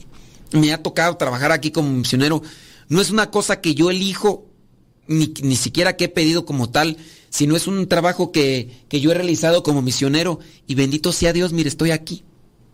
Me 0.52 0.72
ha 0.72 0.82
tocado 0.82 1.16
trabajar 1.16 1.52
aquí 1.52 1.70
como 1.70 1.90
misionero 1.90 2.42
no 2.88 3.00
es 3.00 3.10
una 3.10 3.30
cosa 3.30 3.60
que 3.60 3.74
yo 3.74 3.90
elijo, 3.90 4.46
ni, 5.06 5.32
ni 5.42 5.56
siquiera 5.56 5.96
que 5.96 6.04
he 6.04 6.08
pedido 6.08 6.44
como 6.44 6.70
tal, 6.70 6.96
sino 7.34 7.56
es 7.56 7.66
un 7.66 7.88
trabajo 7.88 8.30
que, 8.30 8.70
yo 8.92 9.10
he 9.10 9.14
realizado 9.14 9.64
como 9.64 9.82
misionero. 9.82 10.38
Y 10.68 10.76
bendito 10.76 11.10
sea 11.12 11.32
Dios, 11.32 11.52
mire, 11.52 11.68
estoy 11.68 11.90
aquí. 11.90 12.22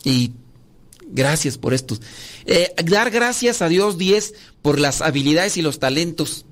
Y 0.04 0.32
gracias 1.06 1.56
por 1.56 1.72
esto. 1.72 1.96
Eh, 2.44 2.74
dar 2.84 3.10
gracias 3.10 3.62
a 3.62 3.70
Dios 3.70 3.96
10 3.96 4.34
por 4.60 4.78
las 4.78 5.00
habilidades 5.00 5.56
y 5.56 5.62
los 5.62 5.78
talentos. 5.78 6.44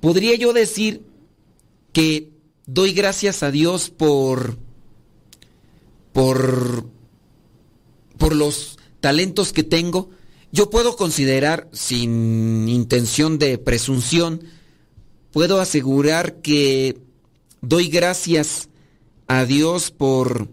Podría 0.00 0.34
yo 0.34 0.52
decir 0.52 1.00
que 1.94 2.28
doy 2.66 2.92
gracias 2.92 3.42
a 3.42 3.50
Dios 3.50 3.88
por 3.88 4.58
por 6.12 6.84
por 8.18 8.36
los 8.36 8.76
talentos 9.00 9.54
que 9.54 9.62
tengo, 9.62 10.10
yo 10.52 10.68
puedo 10.68 10.96
considerar, 10.96 11.66
sin 11.72 12.68
intención 12.68 13.38
de 13.38 13.56
presunción, 13.56 14.42
puedo 15.32 15.60
asegurar 15.60 16.36
que 16.36 16.98
doy 17.60 17.88
gracias 17.88 18.68
a 19.26 19.44
Dios 19.44 19.90
por, 19.90 20.48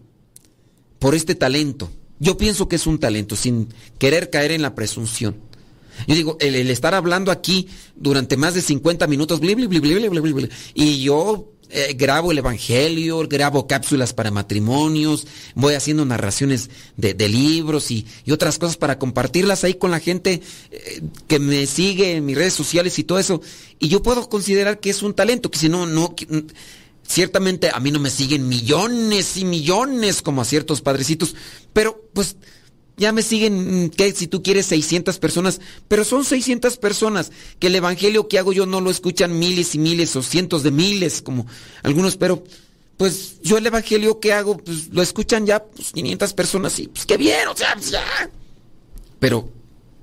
por 1.00 1.16
este 1.16 1.36
talento. 1.36 1.90
Yo 2.20 2.38
pienso 2.38 2.68
que 2.68 2.78
es 2.78 2.88
un 2.88 3.00
talento, 3.00 3.36
sin 3.36 3.70
querer 4.00 4.30
caer 4.30 4.52
en 4.52 4.62
la 4.62 4.76
presunción. 4.76 5.36
Yo 6.08 6.16
digo, 6.16 6.38
el, 6.40 6.70
estar 6.70 6.94
hablando 6.94 7.32
aquí 7.32 7.68
durante 7.96 8.38
más 8.38 8.54
de 8.54 8.62
50 8.62 9.08
minutos, 9.08 9.40
y 10.74 11.02
yo 11.02 11.52
eh, 11.70 11.95
grabo 11.97 12.32
el 12.32 12.38
Evangelio, 12.38 13.20
grabo 13.28 13.68
cápsulas 13.68 14.13
para 14.13 14.32
matrimonios, 14.32 15.28
voy 15.53 15.74
haciendo 15.74 16.05
narraciones 16.05 16.70
de, 16.95 17.13
libros 17.28 17.91
y, 17.91 18.05
otras 18.32 18.57
cosas 18.57 18.78
para 18.78 18.97
compartirlas 18.97 19.63
ahí 19.63 19.74
con 19.74 19.91
la 19.91 19.99
gente 19.99 20.41
eh, 20.72 21.01
que 21.28 21.39
me 21.39 21.65
sigue 21.65 22.15
en 22.15 22.26
mis 22.26 22.38
redes 22.38 22.53
sociales 22.53 22.97
y 22.99 23.03
todo 23.03 23.20
eso. 23.20 23.41
Y 23.80 23.89
yo 23.89 24.01
puedo 24.01 24.30
considerar 24.30 24.80
que 24.80 24.89
es 24.89 25.01
un 25.01 25.13
talento, 25.13 25.51
que 25.51 25.59
si 25.59 25.68
no, 25.68 25.86
no, 25.86 26.15
ciertamente 27.07 27.70
a 27.74 27.80
mí 27.80 27.91
no 27.91 27.99
me 27.99 28.09
siguen 28.09 28.47
millones 28.47 29.38
y 29.38 29.45
millones 29.45 30.22
como 30.22 30.41
a 30.41 30.45
ciertos 30.45 30.82
padrecitos, 30.82 31.36
pero 31.74 32.01
pues 32.13 32.38
ya 32.98 33.12
me 33.12 33.22
siguen, 33.22 33.86
mm, 33.86 33.89
que 33.91 34.12
si 34.12 34.28
tú 34.28 34.41
quieres 34.41 34.66
600 34.66 35.20
personas, 35.20 35.62
pero 35.88 36.04
son 36.04 36.26
600 36.26 36.78
personas 36.78 37.32
que 37.60 37.68
el 37.68 37.76
evangelio 37.76 38.28
que 38.28 38.39
hago 38.39 38.52
yo 38.54 38.66
no 38.66 38.82
lo 38.82 38.89
escuchan 38.89 39.38
miles 39.38 39.76
y 39.76 39.80
miles 39.80 40.16
o 40.16 40.24
cientos 40.24 40.64
de 40.64 40.72
miles 40.72 41.22
como 41.22 41.45
algunos, 41.84 42.18
pero 42.18 42.43
pues 42.98 43.39
yo 43.43 43.60
el 43.60 43.68
evangelio 43.68 44.20
que 44.20 44.34
hago 44.34 44.58
pues 44.58 44.89
lo 44.89 45.04
escuchan 45.04 45.45
ya 45.45 45.64
pues, 45.64 45.91
500 45.91 46.34
personas 46.34 46.80
y 46.80 46.88
pues 46.88 47.06
qué 47.06 47.18
bien, 47.18 47.48
o 47.48 47.56
sea, 47.56 47.76
pues, 47.76 47.91
ya. 47.91 48.04
Pero 49.20 49.48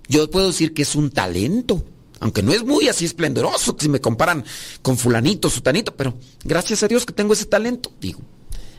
yo 0.09 0.30
puedo 0.30 0.49
decir 0.49 0.72
que 0.72 0.82
es 0.82 0.95
un 0.95 1.11
talento, 1.11 1.84
aunque 2.20 2.45
no 2.45 2.53
es 2.53 2.62
muy 2.62 2.88
así 2.88 3.05
esplendoroso 3.05 3.76
si 3.78 3.88
me 3.88 4.01
comparan 4.01 4.45
con 4.82 4.97
fulanito, 4.97 5.51
sutanito, 5.51 5.97
pero 5.97 6.14
gracias 6.45 6.84
a 6.84 6.88
Dios 6.88 7.05
que 7.05 7.12
tengo 7.12 7.32
ese 7.32 7.47
talento, 7.47 7.92
digo. 8.01 8.20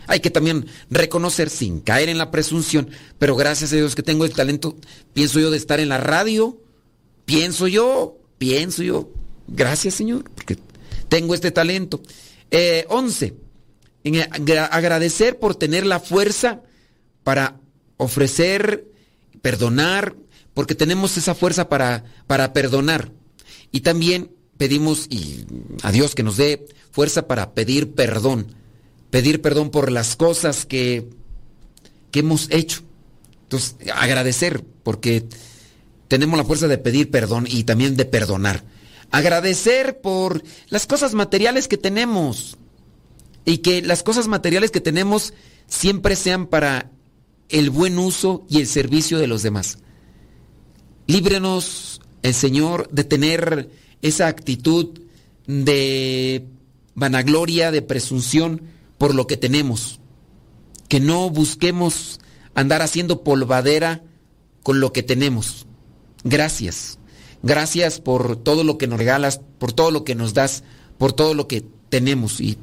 Hay 0.07 0.19
que 0.19 0.29
también 0.29 0.65
reconocer 0.89 1.49
sin 1.49 1.79
caer 1.79 2.09
en 2.09 2.17
la 2.17 2.31
presunción, 2.31 2.89
pero 3.19 3.35
gracias 3.35 3.73
a 3.73 3.75
Dios 3.75 3.95
que 3.95 4.03
tengo 4.03 4.25
el 4.25 4.33
talento, 4.33 4.75
pienso 5.13 5.39
yo, 5.39 5.51
de 5.51 5.57
estar 5.57 5.79
en 5.79 5.89
la 5.89 5.97
radio 5.97 6.59
pienso 7.25 7.67
yo, 7.67 8.17
pienso 8.37 8.83
yo, 8.83 9.09
gracias 9.47 9.95
Señor, 9.95 10.29
porque 10.33 10.57
tengo 11.09 11.33
este 11.33 11.51
talento. 11.51 12.01
Eh, 12.51 12.85
11. 12.89 13.35
En 14.03 14.15
agradecer 14.35 15.39
por 15.39 15.55
tener 15.55 15.85
la 15.85 15.99
fuerza 15.99 16.61
para 17.23 17.59
ofrecer, 17.97 18.85
perdonar, 19.41 20.15
porque 20.53 20.75
tenemos 20.75 21.17
esa 21.17 21.33
fuerza 21.33 21.69
para, 21.69 22.03
para 22.27 22.53
perdonar. 22.53 23.11
Y 23.71 23.81
también 23.81 24.31
pedimos 24.57 25.07
y 25.09 25.45
a 25.81 25.91
Dios 25.91 26.13
que 26.13 26.23
nos 26.23 26.37
dé 26.37 26.67
fuerza 26.91 27.27
para 27.27 27.53
pedir 27.55 27.93
perdón. 27.93 28.55
Pedir 29.09 29.41
perdón 29.41 29.69
por 29.69 29.91
las 29.91 30.15
cosas 30.15 30.65
que, 30.65 31.09
que 32.11 32.19
hemos 32.19 32.49
hecho. 32.51 32.81
Entonces, 33.43 33.75
agradecer, 33.93 34.63
porque 34.83 35.25
tenemos 36.07 36.37
la 36.37 36.45
fuerza 36.45 36.67
de 36.67 36.77
pedir 36.77 37.11
perdón 37.11 37.45
y 37.49 37.63
también 37.63 37.95
de 37.95 38.05
perdonar. 38.05 38.63
Agradecer 39.11 40.01
por 40.01 40.43
las 40.69 40.87
cosas 40.87 41.13
materiales 41.13 41.67
que 41.67 41.77
tenemos 41.77 42.57
y 43.45 43.59
que 43.59 43.81
las 43.81 44.03
cosas 44.03 44.27
materiales 44.27 44.71
que 44.71 44.81
tenemos 44.81 45.33
siempre 45.67 46.15
sean 46.15 46.47
para 46.47 46.91
el 47.49 47.69
buen 47.69 47.97
uso 47.99 48.45
y 48.49 48.59
el 48.59 48.67
servicio 48.67 49.19
de 49.19 49.27
los 49.27 49.43
demás. 49.43 49.77
Líbrenos 51.07 52.01
el 52.23 52.33
Señor 52.33 52.89
de 52.91 53.03
tener 53.03 53.69
esa 54.01 54.27
actitud 54.27 54.99
de 55.45 56.45
vanagloria, 56.95 57.71
de 57.71 57.83
presunción 57.83 58.61
por 58.97 59.13
lo 59.13 59.27
que 59.27 59.37
tenemos. 59.37 59.99
Que 60.87 60.99
no 60.99 61.29
busquemos 61.29 62.19
andar 62.53 62.81
haciendo 62.81 63.23
polvadera 63.23 64.03
con 64.63 64.79
lo 64.79 64.93
que 64.93 65.03
tenemos. 65.03 65.65
Gracias. 66.23 66.97
Gracias 67.43 67.99
por 67.99 68.37
todo 68.37 68.63
lo 68.63 68.77
que 68.77 68.87
nos 68.87 68.97
regalas, 68.97 69.39
por 69.59 69.73
todo 69.73 69.91
lo 69.91 70.03
que 70.03 70.15
nos 70.15 70.33
das, 70.33 70.63
por 70.97 71.13
todo 71.13 71.33
lo 71.33 71.47
que 71.47 71.63
tenemos 71.89 72.41
y 72.41 72.57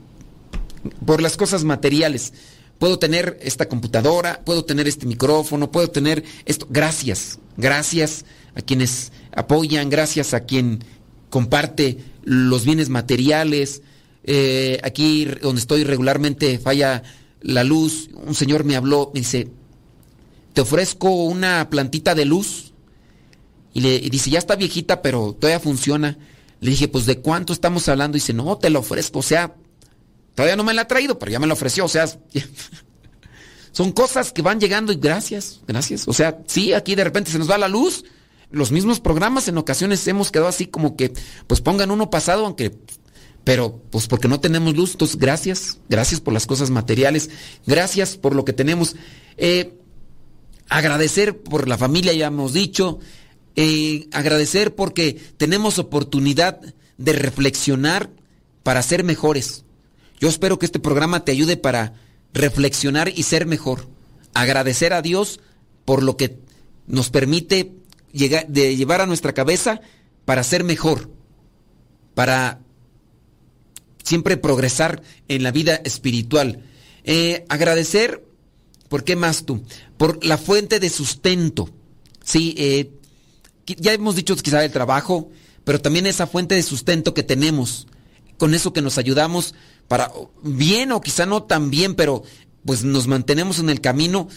por 1.07 1.23
las 1.23 1.37
cosas 1.37 1.63
materiales. 1.63 2.33
Puedo 2.79 2.99
tener 2.99 3.39
esta 3.43 3.69
computadora, 3.69 4.43
puedo 4.45 4.65
tener 4.65 4.89
este 4.89 5.07
micrófono, 5.07 5.71
puedo 5.71 5.89
tener 5.89 6.25
esto. 6.47 6.67
Gracias, 6.69 7.39
gracias 7.57 8.25
a 8.57 8.63
quienes 8.63 9.13
apoyan, 9.33 9.89
gracias 9.89 10.35
a 10.35 10.41
quien 10.41 10.85
comparte 11.31 11.99
los 12.25 12.65
bienes 12.65 12.89
materiales. 12.89 13.83
Eh, 14.25 14.79
aquí 14.83 15.25
donde 15.25 15.61
estoy 15.61 15.85
regularmente 15.85 16.59
falla 16.59 17.03
la 17.41 17.65
luz. 17.65 18.11
Un 18.15 18.35
señor 18.35 18.65
me 18.65 18.77
habló, 18.77 19.11
me 19.15 19.21
dice, 19.21 19.49
te 20.53 20.61
ofrezco 20.61 21.11
una 21.11 21.69
plantita 21.71 22.15
de 22.15 22.25
luz. 22.25 22.73
Y 23.75 23.81
le 23.81 23.99
dice, 24.01 24.31
ya 24.31 24.39
está 24.39 24.55
viejita, 24.55 25.01
pero 25.01 25.35
todavía 25.39 25.61
funciona. 25.61 26.19
Le 26.61 26.71
dije, 26.71 26.89
pues 26.89 27.07
¿de 27.07 27.19
cuánto 27.19 27.53
estamos 27.53 27.89
hablando? 27.89 28.17
Y 28.17 28.21
dice, 28.21 28.35
no, 28.35 28.57
te 28.59 28.71
la 28.71 28.79
ofrezco. 28.81 29.21
O 29.21 29.23
sea, 29.23 29.55
todavía 30.35 30.57
no 30.57 30.65
me 30.65 30.75
la 30.75 30.83
ha 30.83 30.89
traído, 30.89 31.19
pero 31.19 31.33
ya 31.33 31.41
me 31.41 31.47
la 31.47 31.55
ofreció. 31.55 31.87
O 31.87 31.89
sea, 31.89 32.07
son 33.73 33.93
cosas 33.93 34.33
que 34.33 34.43
van 34.43 34.61
llegando 34.61 34.93
y 34.93 34.97
gracias, 34.97 35.61
gracias. 35.67 36.07
O 36.07 36.13
sea, 36.13 36.39
sí, 36.47 36.75
aquí 36.75 36.95
de 36.95 37.05
repente 37.05 37.31
se 37.31 37.39
nos 37.39 37.51
va 37.51 37.57
la 37.59 37.69
luz. 37.69 38.05
Los 38.51 38.71
mismos 38.71 39.01
programas 39.01 39.49
en 39.49 39.57
ocasiones 39.57 40.07
hemos 40.07 40.31
quedado 40.31 40.49
así 40.49 40.67
como 40.67 40.95
que, 40.95 41.15
pues 41.47 41.63
pongan 41.63 41.91
uno 41.91 42.11
pasado, 42.11 42.45
aunque 42.45 42.79
pero 43.45 43.83
pues 43.91 44.07
porque 44.07 44.29
no 44.29 44.41
tenemos 44.41 44.77
luz, 44.77 44.93
entonces 44.93 45.17
gracias, 45.17 45.79
gracias 45.89 46.21
por 46.21 46.33
las 46.33 46.47
cosas 46.47 46.71
materiales, 46.71 47.31
gracias 47.67 48.17
por 48.17 48.35
lo 48.35 48.45
que 48.45 48.53
tenemos. 48.53 48.97
Eh, 49.37 49.75
agradecer 50.69 51.39
por 51.43 51.69
la 51.69 51.77
familia, 51.77 52.13
ya 52.13 52.29
hemos 52.29 52.53
dicho, 52.53 53.01
eh, 53.57 54.09
agradecer 54.13 54.75
porque 54.75 55.21
tenemos 55.37 55.79
oportunidad 55.79 56.61
de 56.99 57.13
reflexionar 57.13 58.11
para 58.63 58.83
ser 58.83 59.05
mejores. 59.05 59.65
Yo 60.21 60.29
espero 60.29 60.59
que 60.59 60.67
este 60.67 60.79
programa 60.79 61.25
te 61.25 61.33
ayude 61.33 61.57
para 61.57 61.95
reflexionar 62.33 63.09
y 63.09 63.25
ser 63.25 63.47
mejor. 63.47 63.89
Agradecer 64.35 64.93
a 64.93 65.03
Dios 65.03 65.41
por 65.85 66.03
lo 66.03 66.17
que 66.17 66.39
nos 66.87 67.11
permite 67.11 67.73
llegar, 68.13 68.47
de 68.47 68.77
llevar 68.77 69.01
a 69.01 69.07
nuestra 69.07 69.33
cabeza 69.33 69.81
para 70.25 70.45
ser 70.45 70.63
mejor, 70.63 71.11
para 72.15 72.61
siempre 74.03 74.37
progresar 74.37 75.03
en 75.29 75.43
la 75.43 75.51
vida 75.51 75.77
espiritual. 75.85 76.65
Eh, 77.05 77.45
agradecer, 77.49 78.25
¿por 78.89 79.05
qué 79.05 79.17
más 79.17 79.45
tú? 79.45 79.63
Por 79.97 80.25
la 80.25 80.39
fuente 80.39 80.81
de 80.81 80.91
sustento. 80.91 81.69
Sí, 82.25 82.55
eh, 82.57 82.91
ya 83.67 83.93
hemos 83.93 84.17
dicho 84.17 84.37
quizá 84.37 84.65
el 84.65 84.73
trabajo, 84.73 85.31
pero 85.65 85.81
también 85.81 86.07
esa 86.07 86.27
fuente 86.27 86.55
de 86.55 86.63
sustento 86.63 87.15
que 87.15 87.23
tenemos, 87.23 87.87
con 88.39 88.55
eso 88.55 88.73
que 88.73 88.83
nos 88.83 88.99
ayudamos 88.99 89.55
para 89.89 90.11
bien 90.43 90.93
o 90.93 91.01
quizá 91.01 91.27
no 91.27 91.45
tan 91.45 91.71
bien, 91.71 91.95
pero 91.95 92.23
pues 92.65 92.85
nos 92.85 93.07
mantenemos 93.07 93.59
en 93.59 93.71
el 93.71 93.81
camino 93.81 94.29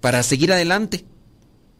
para 0.00 0.22
seguir 0.22 0.52
adelante. 0.52 1.04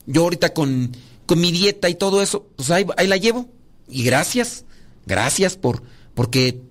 Yo 0.07 0.23
ahorita 0.23 0.53
con, 0.53 0.93
con, 1.27 1.41
mi 1.41 1.53
dieta 1.53 1.89
y 1.89 1.95
todo 1.95 2.23
eso, 2.23 2.47
pues 2.57 2.71
ahí, 2.71 2.87
ahí 2.97 3.07
la 3.07 3.17
llevo. 3.17 3.49
Y 3.89 4.03
gracias, 4.03 4.65
gracias 5.07 5.57
por, 5.57 5.83
porque 6.15 6.63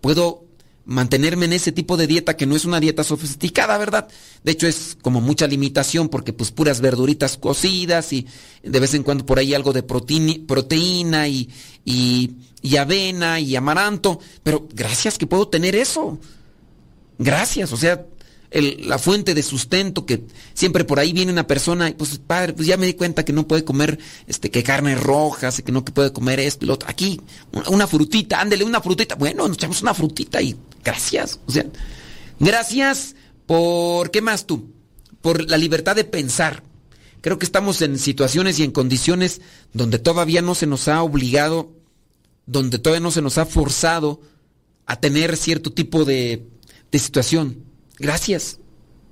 puedo 0.00 0.44
mantenerme 0.88 1.44
en 1.44 1.52
ese 1.52 1.70
tipo 1.70 1.98
de 1.98 2.06
dieta 2.06 2.34
que 2.34 2.46
no 2.46 2.56
es 2.56 2.64
una 2.64 2.80
dieta 2.80 3.04
sofisticada, 3.04 3.76
¿verdad? 3.76 4.08
De 4.42 4.52
hecho 4.52 4.66
es 4.66 4.96
como 5.02 5.20
mucha 5.20 5.46
limitación 5.46 6.08
porque 6.08 6.32
pues 6.32 6.50
puras 6.50 6.80
verduritas 6.80 7.36
cocidas 7.36 8.10
y 8.14 8.26
de 8.62 8.80
vez 8.80 8.94
en 8.94 9.02
cuando 9.02 9.26
por 9.26 9.38
ahí 9.38 9.52
algo 9.52 9.74
de 9.74 9.82
proteína 9.82 11.28
y, 11.28 11.50
y, 11.84 12.36
y 12.62 12.76
avena 12.78 13.38
y 13.38 13.54
amaranto, 13.54 14.18
pero 14.42 14.66
gracias 14.72 15.18
que 15.18 15.26
puedo 15.26 15.48
tener 15.48 15.76
eso. 15.76 16.18
Gracias, 17.18 17.70
o 17.72 17.76
sea, 17.76 18.06
la 18.50 18.98
fuente 18.98 19.34
de 19.34 19.42
sustento 19.42 20.06
que 20.06 20.24
siempre 20.54 20.84
por 20.84 20.98
ahí 20.98 21.12
viene 21.12 21.30
una 21.30 21.46
persona 21.46 21.90
y 21.90 21.92
pues 21.92 22.18
padre, 22.18 22.54
pues 22.54 22.66
ya 22.66 22.78
me 22.78 22.86
di 22.86 22.94
cuenta 22.94 23.24
que 23.24 23.32
no 23.32 23.46
puede 23.46 23.64
comer 23.64 23.98
este 24.26 24.50
que 24.50 24.62
carnes 24.62 24.98
rojas 25.00 25.60
que 25.62 25.72
no 25.72 25.84
que 25.84 25.92
puede 25.92 26.12
comer 26.12 26.40
esto 26.40 26.64
lo 26.64 26.74
otro. 26.74 26.88
Aquí 26.88 27.20
una 27.70 27.86
frutita, 27.86 28.40
ándele 28.40 28.64
una 28.64 28.80
frutita. 28.80 29.16
Bueno, 29.16 29.46
nos 29.46 29.58
echamos 29.58 29.82
una 29.82 29.92
frutita 29.92 30.40
y 30.40 30.56
gracias. 30.82 31.40
O 31.46 31.52
sea, 31.52 31.66
gracias 32.40 33.14
por 33.46 34.10
¿qué 34.10 34.22
más 34.22 34.46
tú? 34.46 34.72
Por 35.20 35.48
la 35.50 35.58
libertad 35.58 35.94
de 35.94 36.04
pensar. 36.04 36.62
Creo 37.20 37.38
que 37.38 37.44
estamos 37.44 37.82
en 37.82 37.98
situaciones 37.98 38.58
y 38.60 38.64
en 38.64 38.70
condiciones 38.70 39.42
donde 39.74 39.98
todavía 39.98 40.40
no 40.40 40.54
se 40.54 40.66
nos 40.66 40.88
ha 40.88 41.02
obligado, 41.02 41.72
donde 42.46 42.78
todavía 42.78 43.02
no 43.02 43.10
se 43.10 43.20
nos 43.20 43.36
ha 43.36 43.44
forzado 43.44 44.22
a 44.86 45.00
tener 45.00 45.36
cierto 45.36 45.72
tipo 45.72 46.06
de, 46.06 46.46
de 46.90 46.98
situación 46.98 47.67
Gracias. 47.98 48.58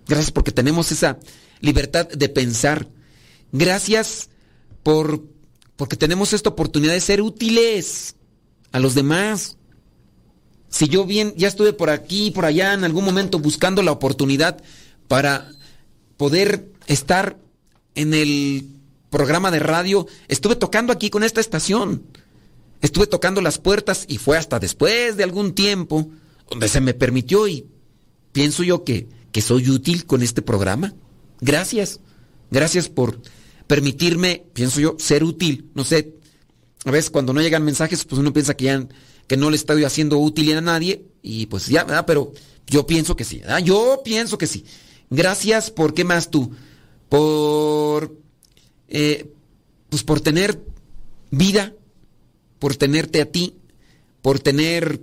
Gracias 0.07 0.31
porque 0.31 0.53
tenemos 0.53 0.93
esa 0.93 1.19
libertad 1.61 2.09
de 2.09 2.29
pensar. 2.29 2.89
Gracias 3.53 4.31
por 4.83 5.23
porque 5.77 5.97
tenemos 5.97 6.33
esta 6.33 6.49
oportunidad 6.49 6.95
de 6.95 7.01
ser 7.01 7.21
útiles 7.21 8.17
a 8.73 8.79
los 8.79 8.95
demás. 8.95 9.57
Si 10.69 10.89
yo 10.89 11.05
bien 11.05 11.35
ya 11.37 11.49
estuve 11.49 11.73
por 11.73 11.91
aquí, 11.91 12.31
por 12.31 12.45
allá 12.45 12.73
en 12.73 12.85
algún 12.85 13.05
momento 13.05 13.39
buscando 13.39 13.83
la 13.83 13.93
oportunidad 13.93 14.63
para 15.07 15.51
poder 16.17 16.73
estar 16.87 17.39
en 17.95 18.15
el 18.15 18.69
programa 19.11 19.51
de 19.51 19.59
radio, 19.59 20.07
estuve 20.29 20.57
tocando 20.57 20.93
aquí 20.93 21.11
con 21.11 21.23
esta 21.23 21.41
estación. 21.41 22.03
Estuve 22.81 23.07
tocando 23.07 23.41
las 23.41 23.59
puertas 23.59 24.05
y 24.09 24.19
fue 24.19 24.37
hasta 24.37 24.59
después 24.59 25.17
de 25.17 25.25
algún 25.25 25.55
tiempo 25.55 26.11
donde 26.51 26.69
se 26.69 26.81
me 26.81 26.95
permitió 26.95 27.49
y 27.49 27.67
pienso 28.37 28.63
yo 28.63 28.85
que, 28.85 29.09
que 29.33 29.41
soy 29.41 29.71
útil 29.71 30.05
con 30.05 30.23
este 30.23 30.43
programa. 30.43 30.93
Gracias. 31.41 32.01
Gracias 32.51 32.91
por 32.91 33.23
permitirme, 33.67 34.45
pienso 34.53 34.79
yo, 34.79 34.95
ser 34.99 35.25
útil. 35.25 35.71
No 35.73 35.85
sé, 35.85 36.17
a 36.85 36.91
veces 36.91 37.09
cuando 37.09 37.33
no 37.33 37.41
llegan 37.41 37.65
mensajes, 37.65 38.05
pues 38.05 38.19
uno 38.19 38.35
piensa 38.35 38.55
que 38.55 38.67
ya 38.67 38.87
que 39.27 39.39
no 39.39 39.49
le 39.49 39.57
estoy 39.57 39.85
haciendo 39.85 40.19
útil 40.19 40.55
a 40.55 40.61
nadie 40.61 41.07
y 41.23 41.47
pues 41.47 41.69
ya, 41.69 41.85
¿verdad? 41.85 42.05
pero 42.07 42.31
yo 42.67 42.87
pienso 42.87 43.17
que 43.17 43.25
sí, 43.25 43.39
¿verdad? 43.39 43.61
yo 43.61 44.03
pienso 44.05 44.37
que 44.37 44.47
sí. 44.47 44.67
Gracias 45.09 45.71
por 45.71 45.95
qué 45.95 46.05
más 46.05 46.31
tú, 46.31 46.51
por 47.09 48.15
eh, 48.89 49.33
pues 49.89 50.03
por 50.03 50.21
tener 50.21 50.63
vida, 51.31 51.73
por 52.59 52.77
tenerte 52.77 53.23
a 53.23 53.33
ti, 53.33 53.57
por 54.21 54.41
tener 54.41 55.01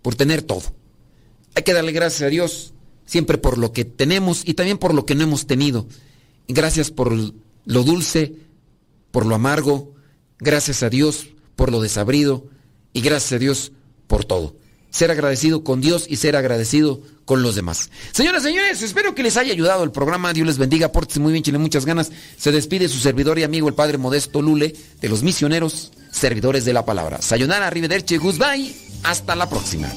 por 0.00 0.14
tener 0.14 0.40
todo. 0.40 0.74
Hay 1.56 1.62
que 1.62 1.72
darle 1.72 1.90
gracias 1.92 2.22
a 2.22 2.28
Dios 2.28 2.74
siempre 3.06 3.38
por 3.38 3.56
lo 3.56 3.72
que 3.72 3.86
tenemos 3.86 4.42
y 4.44 4.54
también 4.54 4.76
por 4.76 4.92
lo 4.92 5.06
que 5.06 5.14
no 5.14 5.24
hemos 5.24 5.46
tenido. 5.46 5.86
Gracias 6.48 6.90
por 6.90 7.12
lo 7.12 7.82
dulce, 7.82 8.34
por 9.10 9.24
lo 9.24 9.34
amargo, 9.34 9.94
gracias 10.38 10.82
a 10.82 10.90
Dios 10.90 11.28
por 11.56 11.72
lo 11.72 11.80
desabrido 11.80 12.46
y 12.92 13.00
gracias 13.00 13.32
a 13.32 13.38
Dios 13.38 13.72
por 14.06 14.24
todo. 14.24 14.54
ser 14.90 15.10
agradecido 15.10 15.62
con 15.62 15.82
Dios 15.82 16.06
y 16.08 16.16
ser 16.16 16.36
agradecido 16.36 17.02
con 17.26 17.42
los 17.42 17.54
demás. 17.54 17.90
Señoras, 18.12 18.42
señores, 18.42 18.80
espero 18.80 19.14
que 19.14 19.22
les 19.22 19.36
haya 19.36 19.52
ayudado 19.52 19.84
el 19.84 19.90
programa. 19.90 20.32
Dios 20.32 20.46
les 20.46 20.58
bendiga, 20.58 20.92
pórtense 20.92 21.20
muy 21.20 21.32
bien, 21.32 21.44
chile, 21.44 21.58
muchas 21.58 21.84
ganas. 21.84 22.12
Se 22.38 22.52
despide 22.52 22.88
su 22.88 22.98
servidor 22.98 23.38
y 23.38 23.42
amigo, 23.42 23.68
el 23.68 23.74
Padre 23.74 23.98
Modesto 23.98 24.40
Lule, 24.40 24.74
de 25.00 25.08
los 25.08 25.22
misioneros, 25.22 25.92
servidores 26.10 26.64
de 26.64 26.72
la 26.72 26.86
palabra. 26.86 27.20
Sayonara, 27.20 27.66
arrivederci, 27.66 28.16
goodbye. 28.16 28.74
Hasta 29.02 29.36
la 29.36 29.50
próxima. 29.50 29.92